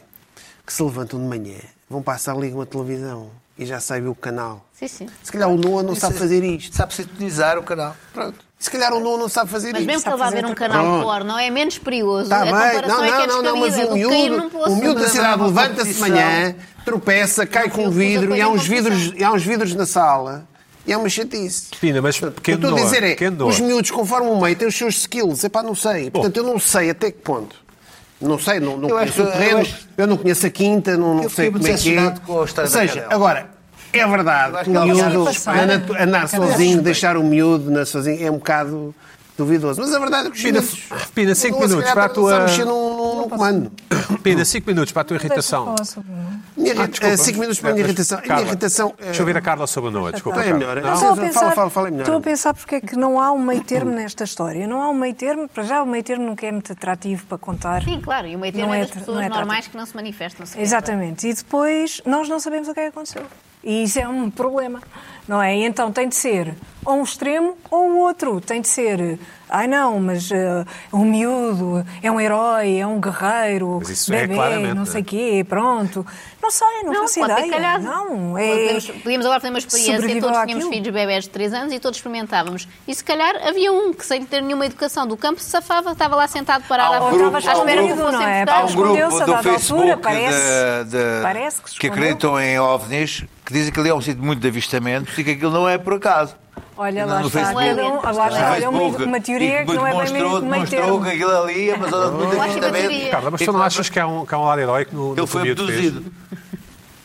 que 0.65 0.73
se 0.73 0.83
levantam 0.83 1.19
de 1.19 1.25
manhã, 1.25 1.57
vão 1.89 2.01
passar, 2.03 2.37
ligam 2.37 2.61
a 2.61 2.65
televisão 2.65 3.29
e 3.57 3.65
já 3.65 3.79
sabem 3.79 4.07
o 4.07 4.13
canal. 4.15 4.63
Sim, 4.73 4.87
sim. 4.87 5.07
Se 5.23 5.31
calhar 5.31 5.49
o 5.49 5.57
Noah 5.57 5.81
não 5.83 5.95
sabe 5.95 6.15
fazer 6.15 6.43
isto. 6.43 6.75
Sabe 6.75 6.93
sintonizar 6.93 7.57
o 7.57 7.63
canal. 7.63 7.95
Pronto. 8.13 8.37
Se 8.59 8.69
calhar 8.69 8.93
o 8.93 8.99
Noah 8.99 9.17
não 9.17 9.29
sabe 9.29 9.49
fazer 9.49 9.71
Mas 9.71 9.81
isto. 9.81 9.87
mesmo 9.87 10.03
que 10.03 10.09
ele 10.09 10.17
vá 10.17 10.29
ver 10.29 10.45
um 10.45 10.53
canal 10.53 10.83
Pronto. 10.83 11.03
porno, 11.03 11.37
é 11.39 11.49
menos 11.49 11.77
perigoso. 11.77 12.23
Está 12.23 12.41
a 12.41 12.43
bem, 12.43 12.51
comparação 12.53 12.97
não, 12.97 13.03
é 13.03 13.07
é 13.07 13.27
não, 13.27 13.27
não, 13.27 13.41
não, 13.43 13.57
mas 13.61 13.77
o 13.79 13.87
do 13.87 13.93
miúdo, 13.95 14.13
o 14.67 14.75
miúdo 14.75 14.95
da 14.95 15.01
Mas 15.01 15.11
cidade 15.11 15.31
é 15.31 15.35
uma 15.35 15.47
levanta-se 15.47 15.93
de 15.93 15.99
manhã, 16.01 16.55
tropeça, 16.85 17.45
cai 17.47 17.67
Não, 17.67 17.75
com 17.75 17.85
um 17.85 17.89
vidro 17.91 18.35
e 18.35 18.41
há 18.41 18.47
uns 18.49 18.67
vidros, 18.67 19.13
e 19.15 19.23
há 19.23 19.31
uns 19.31 19.43
vidros 19.43 19.73
na 19.75 19.85
sala 19.85 20.45
e 20.87 20.93
há 20.93 20.97
uma 20.97 21.09
chatice. 21.09 21.67
Pina, 21.79 22.01
mas 22.01 22.15
O 22.15 22.19
que 22.19 22.25
eu 22.25 22.31
pequeno 22.31 22.57
estou 22.57 22.69
a 22.71 22.75
Noah, 22.75 22.83
dizer 22.85 23.03
é, 23.03 23.09
pequeno 23.09 23.37
Noah. 23.37 23.51
os 23.51 23.59
miúdos, 23.59 23.91
conforme 23.91 24.29
o 24.29 24.39
meio, 24.41 24.55
têm 24.55 24.67
os 24.67 24.75
seus 24.77 24.97
skills. 24.97 25.43
Epá, 25.43 25.61
não 25.63 25.75
sei. 25.75 26.09
Portanto, 26.11 26.37
eu 26.37 26.43
não 26.43 26.59
sei 26.59 26.89
até 26.89 27.11
que 27.11 27.19
ponto. 27.19 27.55
Não 28.21 28.37
sei, 28.37 28.59
não, 28.59 28.75
não 28.77 28.89
Eu 28.89 28.95
conheço 28.97 29.21
acho- 29.21 29.29
o 29.29 29.31
terreno, 29.31 29.51
eu 29.51 29.57
eu, 29.57 29.61
acho- 29.61 30.07
não 30.07 30.17
conheço 30.17 30.45
a 30.45 30.49
quinta, 30.49 30.97
não, 30.97 31.15
não 31.15 31.23
Eu 31.23 31.29
sei 31.29 31.49
como 31.51 31.65
é 31.67 31.73
que 31.77 31.97
é. 31.97 32.13
com 32.25 32.33
a 32.33 32.35
Ou 32.39 32.47
seja, 32.47 33.07
agora, 33.09 33.49
É 33.93 34.05
verdade. 34.05 34.57
acho 34.57 34.69
O 34.69 34.83
miúdo, 34.85 35.25
andar 35.99 36.27
sozinho, 36.27 36.81
deixar 36.81 37.15
o 37.17 37.23
miúdo 37.23 37.71
na 37.71 37.85
sozinho, 37.85 38.25
é 38.25 38.29
um 38.29 38.35
bocado 38.37 38.93
duvidoso. 39.39 39.81
Mas 39.81 39.93
a 39.93 39.99
verdade 39.99 40.27
é 40.27 40.31
que 40.31 40.37
os 40.37 40.43
Pina, 40.43 40.59
miúdos... 40.61 40.79
Pina, 41.13 41.35
cinco 41.35 41.55
se 41.55 41.61
minutos 41.61 41.79
calhar, 41.81 41.93
para 41.95 42.05
a 42.05 42.09
tua. 42.09 42.39
mexer 42.41 42.65
num, 42.65 43.27
comando. 43.29 43.71
Pina, 44.23 44.43
5 44.43 44.67
minutos 44.67 44.91
para 44.91 45.01
a 45.01 45.05
tua 45.05 45.15
irritação. 45.17 45.75
Minha, 46.57 46.73
Ah, 46.73 46.75
irri- 46.75 46.87
desculpa. 46.87 47.13
eh, 47.13 47.17
cinco 47.17 47.39
minutos 47.39 47.59
para 47.59 47.69
a 47.69 47.73
minha 47.73 47.85
irritação. 47.85 48.17
A 48.17 48.21
minha 48.21 48.27
Carla, 48.35 48.47
irritação... 48.47 48.93
eh, 48.99 49.03
Deixa 49.05 49.19
eu 49.21 49.23
ouvir 49.23 49.37
a 49.37 49.41
Carla 49.41 49.67
sobre 49.67 49.89
a 49.89 49.93
Noa. 49.93 50.11
Desculpa. 50.11 50.39
É 50.41 50.43
Carla. 50.45 50.59
melhor, 50.59 50.77
é? 50.77 50.81
Não? 50.81 50.93
Estou 50.93 51.09
a 51.09 51.15
Fala, 51.15 51.27
pensar, 51.27 51.51
fala, 51.55 51.69
fala 51.69 51.89
melhor. 51.91 52.03
estou 52.03 52.17
a 52.17 52.21
pensar 52.21 52.53
porque 52.53 52.75
é 52.75 52.81
que 52.81 52.95
não 52.95 53.19
há 53.21 53.31
um 53.31 53.39
meio 53.41 53.63
termo 53.63 53.91
nesta 53.91 54.23
história. 54.23 54.67
Não 54.67 54.81
há 54.81 54.89
um 54.89 54.93
meio 54.93 55.13
termo, 55.13 55.47
para 55.47 55.63
já 55.63 55.81
o 55.83 55.85
meio 55.85 56.03
termo 56.03 56.25
nunca 56.25 56.45
é 56.45 56.51
muito 56.51 56.71
atrativo 56.73 57.25
para 57.27 57.37
contar. 57.37 57.83
Sim, 57.83 58.01
claro, 58.01 58.27
e 58.27 58.35
o 58.35 58.39
meio 58.39 58.51
termo 58.53 58.67
Não 58.67 58.73
é 58.73 58.79
é 58.79 58.81
das 58.81 58.91
pessoas 58.91 59.17
não 59.17 59.23
é 59.23 59.29
normais 59.29 59.67
que 59.67 59.77
não 59.77 59.85
se 59.85 59.95
manifestam. 59.95 60.45
sequer. 60.45 60.61
Exatamente. 60.61 61.27
E 61.27 61.33
depois 61.33 62.01
nós 62.05 62.27
não 62.27 62.39
sabemos 62.39 62.67
o 62.67 62.73
que 62.73 62.79
é 62.79 62.83
que 62.83 62.89
aconteceu. 62.89 63.23
E 63.63 63.83
isso 63.83 63.99
é 63.99 64.07
um 64.07 64.29
problema, 64.29 64.81
não 65.29 65.41
é? 65.41 65.55
E 65.55 65.63
então 65.63 65.91
tem 65.91 66.09
de 66.09 66.15
ser 66.15 66.55
ou 66.85 66.95
um 66.95 67.03
extremo 67.03 67.55
ou 67.69 67.91
o 67.91 67.97
outro. 67.99 68.41
Tem 68.41 68.61
de 68.61 68.67
ser, 68.67 69.19
ai 69.49 69.67
não, 69.67 69.99
mas 69.99 70.31
eh, 70.31 70.65
um 70.91 71.05
miúdo 71.05 71.85
é 72.01 72.09
um 72.11 72.19
herói, 72.19 72.77
é 72.79 72.87
um 72.87 72.99
guerreiro, 72.99 73.77
Mas 73.79 73.89
isso 73.91 74.11
é 74.13 74.21
bebê, 74.21 74.33
claramente, 74.33 74.67
não 74.69 74.75
não 74.75 74.85
sei 74.85 75.01
é? 75.01 75.03
quê, 75.03 75.45
pronto. 75.47 76.05
Não 76.41 76.49
sei, 76.49 76.67
não, 76.83 76.93
Não, 76.93 77.01
faço 77.01 77.19
ideia. 77.19 77.51
calhado. 77.51 77.83
Não, 77.83 78.35
é... 78.37 78.47
Podíamos, 78.55 78.87
podíamos 79.03 79.25
agora 79.25 79.39
fazer 79.41 79.53
uma 79.53 79.59
experiência, 79.59 79.97
todos 80.01 80.09
tínhamos 80.19 80.37
àquilo. 80.37 80.69
filhos 80.71 80.93
bebés 80.93 81.23
de 81.25 81.29
3 81.31 81.53
anos 81.53 81.73
e 81.73 81.79
todos 81.79 81.97
experimentávamos. 81.99 82.67
E 82.87 82.95
se 82.95 83.03
calhar 83.03 83.35
havia 83.47 83.71
um 83.71 83.93
que, 83.93 84.03
sem 84.05 84.25
ter 84.25 84.41
nenhuma 84.41 84.65
educação 84.65 85.05
do 85.05 85.15
campo, 85.17 85.39
se 85.41 85.49
safava, 85.49 85.91
estava 85.91 86.15
lá 86.15 86.27
sentado 86.27 86.63
parado 86.67 86.95
Há 86.95 87.01
um 87.03 87.07
à 87.07 87.11
grupo- 87.11 87.35
à 87.35 87.39
espera 87.39 87.55
que 87.65 87.69
escondido, 87.89 88.11
não 88.11 88.21
é? 88.23 88.45
Há 88.47 88.65
um 88.65 88.73
grupo 88.73 88.95
Escondeu-se 88.97 89.21
a 89.21 89.25
do 89.25 89.31
dada 89.31 89.43
Facebook 89.43 89.81
altura, 89.91 89.97
parece- 89.97 90.83
de- 90.85 90.89
de- 90.91 91.21
parece 91.21 91.61
que 91.61 91.79
que 91.79 91.87
acreditam 91.87 92.39
em 92.39 92.57
OVNIs 92.59 93.25
que 93.45 93.53
dizem 93.53 93.73
que 93.73 93.79
ali 93.79 93.89
é 93.89 93.93
um 93.95 94.01
sítio 94.01 94.23
muito 94.23 94.39
de 94.39 94.47
avistamentos 94.47 95.17
que 95.23 95.31
aquilo 95.31 95.51
não 95.51 95.67
é 95.67 95.77
por 95.77 95.93
acaso. 95.95 96.35
Olha, 96.77 97.05
No 97.05 97.11
lá 97.13 97.21
está, 97.21 97.39
Facebook. 97.39 97.67
cada 97.67 97.87
um, 97.87 98.15
lá 98.15 98.51
olha, 98.51 98.69
uma, 98.69 98.81
uma 99.05 99.19
teoria 99.21 99.65
que 99.65 99.73
não 99.73 99.85
é 99.85 99.91
bem 100.03 100.13
meio, 100.13 100.39
demonstrou 100.39 101.01
que 101.03 101.09
aquilo 101.09 101.37
ali 101.43 101.69
é 101.69 101.75
uma 101.75 101.89
zona 101.89 102.17
de 102.29 102.35
muito 102.37 102.59
teoria. 102.71 103.09
Carla, 103.11 103.31
mas 103.31 103.41
tu 103.41 103.51
não 103.51 103.59
que- 103.59 103.65
achas 103.65 103.89
que 103.89 103.99
há 103.99 104.07
um, 104.07 104.25
que 104.25 104.33
há 104.33 104.37
um 104.39 104.45
lado 104.45 104.61
heróico 104.61 104.95
no, 104.95 105.09
no 105.13 105.19
Ele 105.19 105.27
foi 105.27 105.51
abduzido. 105.51 106.05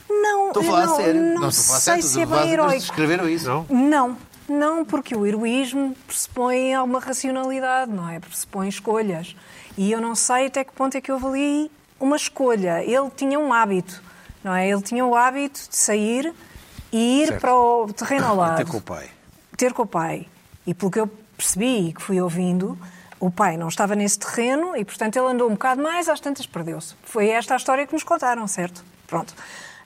Não, 0.08 0.48
Estou 0.48 0.62
a 0.62 0.66
falar 0.66 0.86
não, 0.86 0.92
a 0.94 0.96
sério. 0.96 1.20
não, 1.40 1.44
a 1.48 1.52
sei 1.52 2.02
se 2.02 2.20
é 2.22 2.26
bem 2.26 2.50
heróico. 2.52 2.76
Escreveram 2.76 3.28
isso. 3.28 3.48
Não? 3.48 3.66
Não, 3.68 4.16
não, 4.48 4.84
porque 4.84 5.14
o 5.16 5.26
heroísmo 5.26 5.94
pressupõe 6.06 6.72
alguma 6.74 7.00
racionalidade, 7.00 7.90
não 7.92 8.08
é? 8.08 8.20
Pressupõe 8.20 8.68
escolhas. 8.68 9.34
E 9.76 9.90
eu 9.90 10.00
não 10.00 10.14
sei 10.14 10.46
até 10.46 10.62
que 10.62 10.72
ponto 10.72 10.96
é 10.96 11.00
que 11.00 11.10
houve 11.10 11.26
ali 11.26 11.70
uma 11.98 12.16
escolha. 12.16 12.82
Ele 12.84 13.10
tinha 13.16 13.38
um 13.38 13.52
hábito, 13.52 14.00
não 14.42 14.54
é? 14.54 14.68
Ele 14.68 14.82
tinha 14.82 15.04
o 15.04 15.14
hábito 15.16 15.60
de 15.68 15.76
sair 15.76 16.32
e 16.94 17.22
ir 17.22 17.26
Certo. 17.26 17.40
para 17.40 17.56
o 17.56 17.92
terreno 17.92 18.26
ao 18.28 18.36
lado. 18.36 18.56
Ter 18.58 18.66
com 18.66 18.76
o 18.76 18.80
pai. 18.80 19.10
ter 19.56 19.72
com 19.72 19.82
o 19.82 19.86
pai. 19.86 20.28
E 20.64 20.72
pelo 20.72 20.90
que 20.92 21.00
eu 21.00 21.08
percebi 21.36 21.88
e 21.88 21.92
que 21.92 22.00
fui 22.00 22.20
ouvindo, 22.20 22.78
o 23.18 23.30
pai 23.30 23.56
não 23.56 23.66
estava 23.66 23.96
nesse 23.96 24.18
terreno 24.18 24.76
e, 24.76 24.84
portanto, 24.84 25.16
ele 25.16 25.26
andou 25.26 25.48
um 25.48 25.52
bocado 25.54 25.82
mais, 25.82 26.08
às 26.08 26.20
tantas 26.20 26.46
perdeu-se. 26.46 26.94
Foi 27.02 27.28
esta 27.28 27.54
a 27.54 27.56
história 27.56 27.84
que 27.84 27.92
nos 27.92 28.04
contaram, 28.04 28.46
certo? 28.46 28.84
Pronto. 29.08 29.34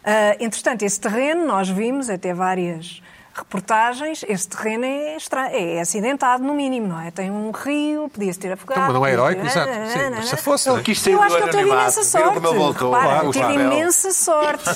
Ah, 0.05 0.37
entretanto, 0.39 0.83
esse 0.83 1.01
terreno, 1.01 1.47
nós 1.47 1.69
vimos 1.69 2.11
até 2.11 2.35
várias 2.35 3.03
reportagens, 3.39 4.25
esse 4.29 4.49
terreno 4.49 4.85
é, 4.85 5.17
estranho, 5.17 5.51
é 5.55 5.81
acidentado 5.81 6.43
no 6.43 6.55
mínimo, 6.55 6.89
não 6.89 7.01
é? 7.01 7.11
Tem 7.11 7.31
um 7.31 7.51
rio, 7.51 8.09
podia-se 8.09 8.39
ter 8.39 8.53
afogado. 8.53 8.81
Então, 8.81 8.93
mas 8.93 8.95
não 8.95 9.07
é 9.07 9.13
heróico, 9.13 9.47
exato. 9.47 9.71
Sim, 9.73 10.11
mas 10.11 10.29
se 10.29 10.37
fosse, 10.37 10.71
né? 10.71 10.83
Quis 10.83 11.07
eu 11.07 11.23
acho 11.23 11.37
que 11.37 11.43
ele 11.43 11.51
teve 11.53 11.71
imensa 11.71 12.05
sorte. 12.05 12.35
como 12.35 12.49
ele 12.49 12.59
voltou? 12.59 12.93
Repara, 12.93 13.09
Claro, 13.09 13.27
ele 13.27 13.33
teve 13.33 13.55
imensa 13.55 14.11
sorte. 14.13 14.71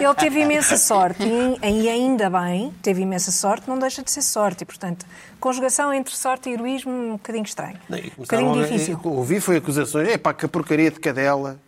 Ele 0.00 0.14
teve 0.14 0.40
imensa 0.40 0.76
sorte. 0.76 1.22
E, 1.22 1.82
e 1.82 1.88
ainda 1.88 2.30
bem, 2.30 2.74
teve 2.82 3.02
imensa 3.02 3.30
sorte, 3.30 3.68
não 3.68 3.78
deixa 3.78 4.02
de 4.02 4.10
ser 4.10 4.22
sorte. 4.22 4.62
E, 4.62 4.64
portanto, 4.64 5.04
conjugação 5.40 5.92
entre 5.92 6.14
sorte 6.16 6.48
e 6.48 6.54
heroísmo 6.54 6.92
um 6.92 7.12
bocadinho 7.12 7.44
estranho. 7.44 7.78
Não, 7.88 7.98
Um 7.98 8.02
bocadinho 8.18 8.62
difícil. 8.62 9.00
Ouvi 9.04 9.40
foi 9.40 9.56
acusações. 9.56 10.08
É 10.08 10.16
pá, 10.18 10.32
que 10.32 10.46
porcaria 10.48 10.90
de 10.90 11.00
cadela. 11.00 11.58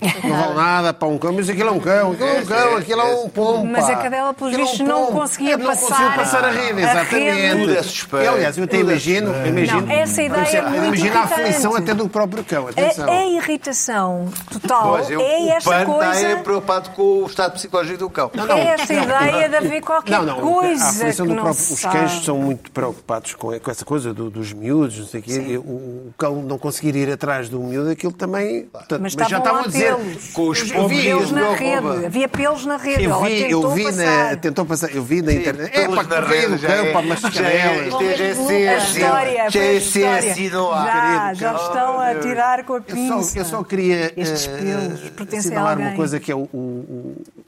Não 0.00 0.36
vale 0.36 0.54
nada 0.54 0.92
para 0.92 1.08
um 1.08 1.16
cão. 1.18 1.32
Mas 1.32 1.48
aquilo 1.48 1.68
é 1.68 1.72
um 1.72 1.80
cão. 1.80 2.12
Aquilo 2.12 2.28
é 2.28 2.40
um 2.40 2.44
cão. 2.46 2.76
Aquilo 2.76 3.00
é 3.00 3.04
um 3.14 3.28
pombo. 3.28 3.66
Mas 3.66 3.88
a 3.88 3.96
cadela, 3.96 4.34
pelos 4.34 4.52
Aquilo 4.52 4.62
é 4.62 4.64
um 4.66 4.68
vistos, 4.70 4.88
não 4.88 5.06
conseguia 5.12 5.54
É, 5.54 5.56
não 5.56 5.66
passar 5.66 5.86
conseguiu 5.88 6.12
passar 6.12 6.44
a 6.44 6.50
rede, 6.50 6.80
a 6.84 6.90
exatamente. 6.90 7.30
rede. 7.40 7.60
Tudo 7.60 7.72
é 7.78 7.82
suspeito. 7.82 8.30
Aliás, 8.30 8.58
eu 8.58 8.64
até 8.64 8.76
é 8.76 8.80
imagino, 8.80 9.34
imagino, 9.46 9.80
Não, 9.86 9.92
essa 9.92 10.22
ideia 10.22 10.58
é 10.58 10.62
muito 10.62 10.84
imagino 10.86 11.18
a 11.18 11.22
aflição 11.22 11.76
até 11.76 11.94
do 11.94 12.08
próprio 12.08 12.44
cão. 12.44 12.68
Atenção. 12.68 13.08
A, 13.08 13.12
a 13.12 13.24
irritação 13.26 14.28
total 14.52 14.88
Pois, 14.90 15.10
eu- 15.10 15.20
é 15.20 15.24
o 15.24 15.48
esta 15.50 15.70
está 15.80 15.84
coisa. 15.86 16.10
aí 16.28 16.36
preocupado 16.36 16.90
com 16.90 17.02
o 17.02 17.26
estado 17.26 17.52
psicológico 17.52 17.98
do 17.98 18.10
cão. 18.10 18.30
É 18.56 18.60
esta 18.74 18.92
ideia 18.92 19.48
de 19.48 19.56
haver 19.56 19.80
qualquer 19.80 20.12
Não, 20.18 20.24
não, 20.24 20.40
coisa 20.40 20.84
a 20.84 20.88
aflição 20.88 21.26
que 21.26 21.32
do 21.32 21.36
não 21.36 21.44
próprio, 21.44 21.72
Os 21.74 21.84
cães 21.84 22.24
são 22.24 22.38
muito 22.38 22.70
preocupados 22.70 23.34
com, 23.34 23.58
com 23.58 23.70
essa 23.70 23.84
coisa 23.84 24.12
do- 24.12 24.30
dos 24.30 24.52
miúdos, 24.52 24.98
não 24.98 25.06
sei 25.06 25.20
o 25.20 25.22
quê. 25.22 25.58
O, 25.58 25.60
o 26.08 26.14
cão 26.18 26.36
não 26.42 26.58
conseguir 26.58 26.94
ir 26.96 27.10
atrás 27.10 27.48
do 27.48 27.58
miúdo, 27.60 27.90
aquilo 27.90 28.12
também. 28.12 28.64
Portanto, 28.66 29.00
Mas 29.00 29.12
já 29.12 29.38
estavam 29.38 29.62
a 29.64 29.66
dizer. 29.66 29.85
Pelos. 29.86 30.26
Com 30.32 30.48
os 30.48 30.62
pelos 30.62 31.24
os 31.24 31.30
na 31.32 31.52
rede. 31.54 32.06
Havia 32.06 32.28
pelos 32.28 32.66
na 32.66 32.76
rede. 32.76 33.04
Eu 33.04 33.22
vi, 33.22 33.42
tentou 33.42 33.62
eu 33.62 33.70
vi 33.74 33.84
passar. 33.84 34.30
na, 34.30 34.36
tentou 34.36 34.64
passar, 34.66 34.94
eu 34.94 35.02
vi 35.02 35.22
na 35.22 35.32
internet. 35.32 35.70
É 35.76 35.80
Pelos 35.82 35.96
pá, 35.96 36.02
na 36.02 36.08
correia 36.22 36.48
do 36.48 36.52
rede, 36.54 36.62
já 36.62 36.68
cão, 36.68 36.84
é- 36.86 36.92
pá, 36.92 37.02
mas 37.02 37.20
já 37.20 37.48
é- 37.48 37.58
cadelas. 37.62 37.86
isto 37.86 38.02
é- 38.02 38.62
é 38.62 38.74
a 38.74 38.78
história, 38.78 39.50
Já 39.50 39.60
é 39.60 39.70
a 39.70 39.74
no. 39.74 40.70
Já, 40.86 41.34
já 41.34 41.54
estão 41.54 42.00
a 42.00 42.14
tirar 42.16 42.64
com 42.64 42.74
a 42.74 42.76
Eu 42.76 42.82
pinça. 42.82 43.22
só, 43.22 43.38
eu 43.38 43.44
só 43.44 43.64
queria 43.64 44.12
Estes 44.16 44.46
eh, 44.46 45.10
a 45.36 45.38
assinalar 45.38 45.78
uma 45.78 45.92
coisa 45.92 46.20
que 46.20 46.30
é 46.30 46.34
o, 46.34 46.48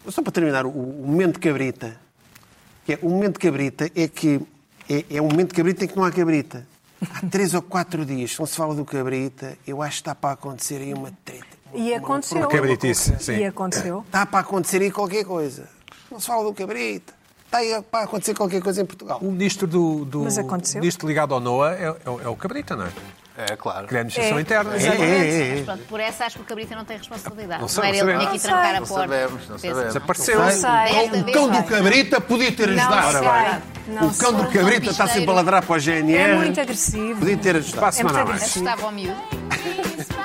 Só 0.08 0.22
para 0.22 0.32
terminar, 0.32 0.66
o, 0.66 0.70
momento 0.70 1.34
de 1.34 1.40
cabrita. 1.40 1.96
Que 2.84 2.94
é, 2.94 2.98
o 3.02 3.08
momento 3.10 3.34
de 3.34 3.40
cabrita 3.40 3.90
é 3.94 4.08
que 4.08 4.40
é, 4.88 5.04
é 5.10 5.20
um 5.20 5.28
momento 5.28 5.48
de 5.50 5.54
cabrita 5.54 5.84
em 5.84 5.88
que 5.88 5.96
não 5.96 6.04
há 6.04 6.10
cabrita. 6.10 6.66
Há 7.14 7.24
três 7.30 7.54
ou 7.54 7.62
quatro 7.62 8.04
dias, 8.04 8.36
não 8.38 8.46
se 8.46 8.56
fala 8.56 8.74
do 8.74 8.84
cabrita, 8.84 9.56
eu 9.66 9.82
acho 9.82 9.96
que 9.96 10.00
está 10.00 10.14
para 10.14 10.32
acontecer 10.32 10.76
aí 10.80 10.92
uma 10.92 11.12
treta. 11.24 11.46
E 11.74 11.94
aconteceu. 11.94 12.38
Uma 12.38 12.48
cabritice, 12.48 13.14
sim. 13.20 13.36
E 13.38 13.44
aconteceu. 13.44 14.02
Está 14.06 14.24
para 14.26 14.40
acontecer 14.40 14.80
aí 14.82 14.90
qualquer 14.90 15.24
coisa. 15.24 15.68
Não 16.10 16.18
se 16.18 16.26
fala 16.26 16.42
do 16.44 16.54
cabrita. 16.54 17.12
Está 17.44 17.58
aí 17.58 17.80
para 17.90 18.04
acontecer 18.04 18.34
qualquer 18.34 18.60
coisa 18.62 18.82
em 18.82 18.86
Portugal. 18.86 19.18
O 19.22 19.30
ministro 19.32 19.66
do, 19.66 20.04
do 20.04 20.20
Mas 20.24 20.36
aconteceu. 20.38 20.80
ministro 20.80 21.06
ligado 21.08 21.32
ao 21.34 21.40
NOA 21.40 21.72
é, 21.74 21.84
é 22.04 22.10
o- 22.10 22.20
é 22.22 22.28
o 22.28 22.36
Cabrita, 22.36 22.76
não 22.76 22.84
é? 22.86 22.90
É, 23.38 23.56
claro. 23.56 23.86
Que 23.86 23.94
é 23.96 24.00
administração 24.00 24.36
É. 24.36 24.40
interna. 24.40 24.76
Exatamente. 24.76 25.54
Mas 25.54 25.64
pronto, 25.64 25.84
por 25.84 26.00
essa 26.00 26.24
acho 26.26 26.36
que 26.36 26.42
o 26.42 26.44
Cabrita 26.44 26.74
não 26.74 26.84
tem 26.84 26.98
responsabilidade. 26.98 27.60
Não 27.60 27.60
Não, 27.60 27.68
sei, 27.68 27.84
era 27.84 28.04
não 28.04 28.10
ele 28.20 28.26
que 28.32 28.38
tinha 28.38 28.40
sabemos. 28.40 28.42
que 28.42 28.48
trancar 28.48 28.74
a 28.76 28.80
Não 28.80 28.86
porta. 28.86 29.02
sabemos, 29.08 29.48
não 29.48 29.58
sabemos. 29.58 29.84
Desapareceu. 29.84 30.38
Não 30.40 30.50
sei. 30.50 31.20
O 31.30 31.32
cão 31.32 31.48
do 31.50 31.62
cabrita 31.64 32.20
podia 32.20 32.52
ter 32.52 32.68
Não 32.68 32.82
ajudado. 32.92 33.62
Não 33.86 34.08
o 34.08 34.14
cão 34.14 34.32
do 34.34 34.48
cabrita 34.50 34.90
está 34.90 35.06
sempre 35.06 35.30
a 35.30 35.34
ladrar 35.34 35.64
para 35.64 35.76
o 35.76 35.78
GNR. 35.78 36.32
É 36.32 36.34
muito 36.36 36.60
agressivo. 36.60 37.20
Podia 37.20 37.36
ter 37.38 37.50
Para 37.52 37.86
a 37.86 37.88
ajudado. 37.90 37.94
semana 37.94 38.18
É 38.18 38.22
a 38.22 38.24
muito 38.24 38.38
mais. 38.40 38.42
agressivo. 38.42 38.68
Assustava 38.68 38.86
ao 38.88 38.92
miúdo. 38.92 40.08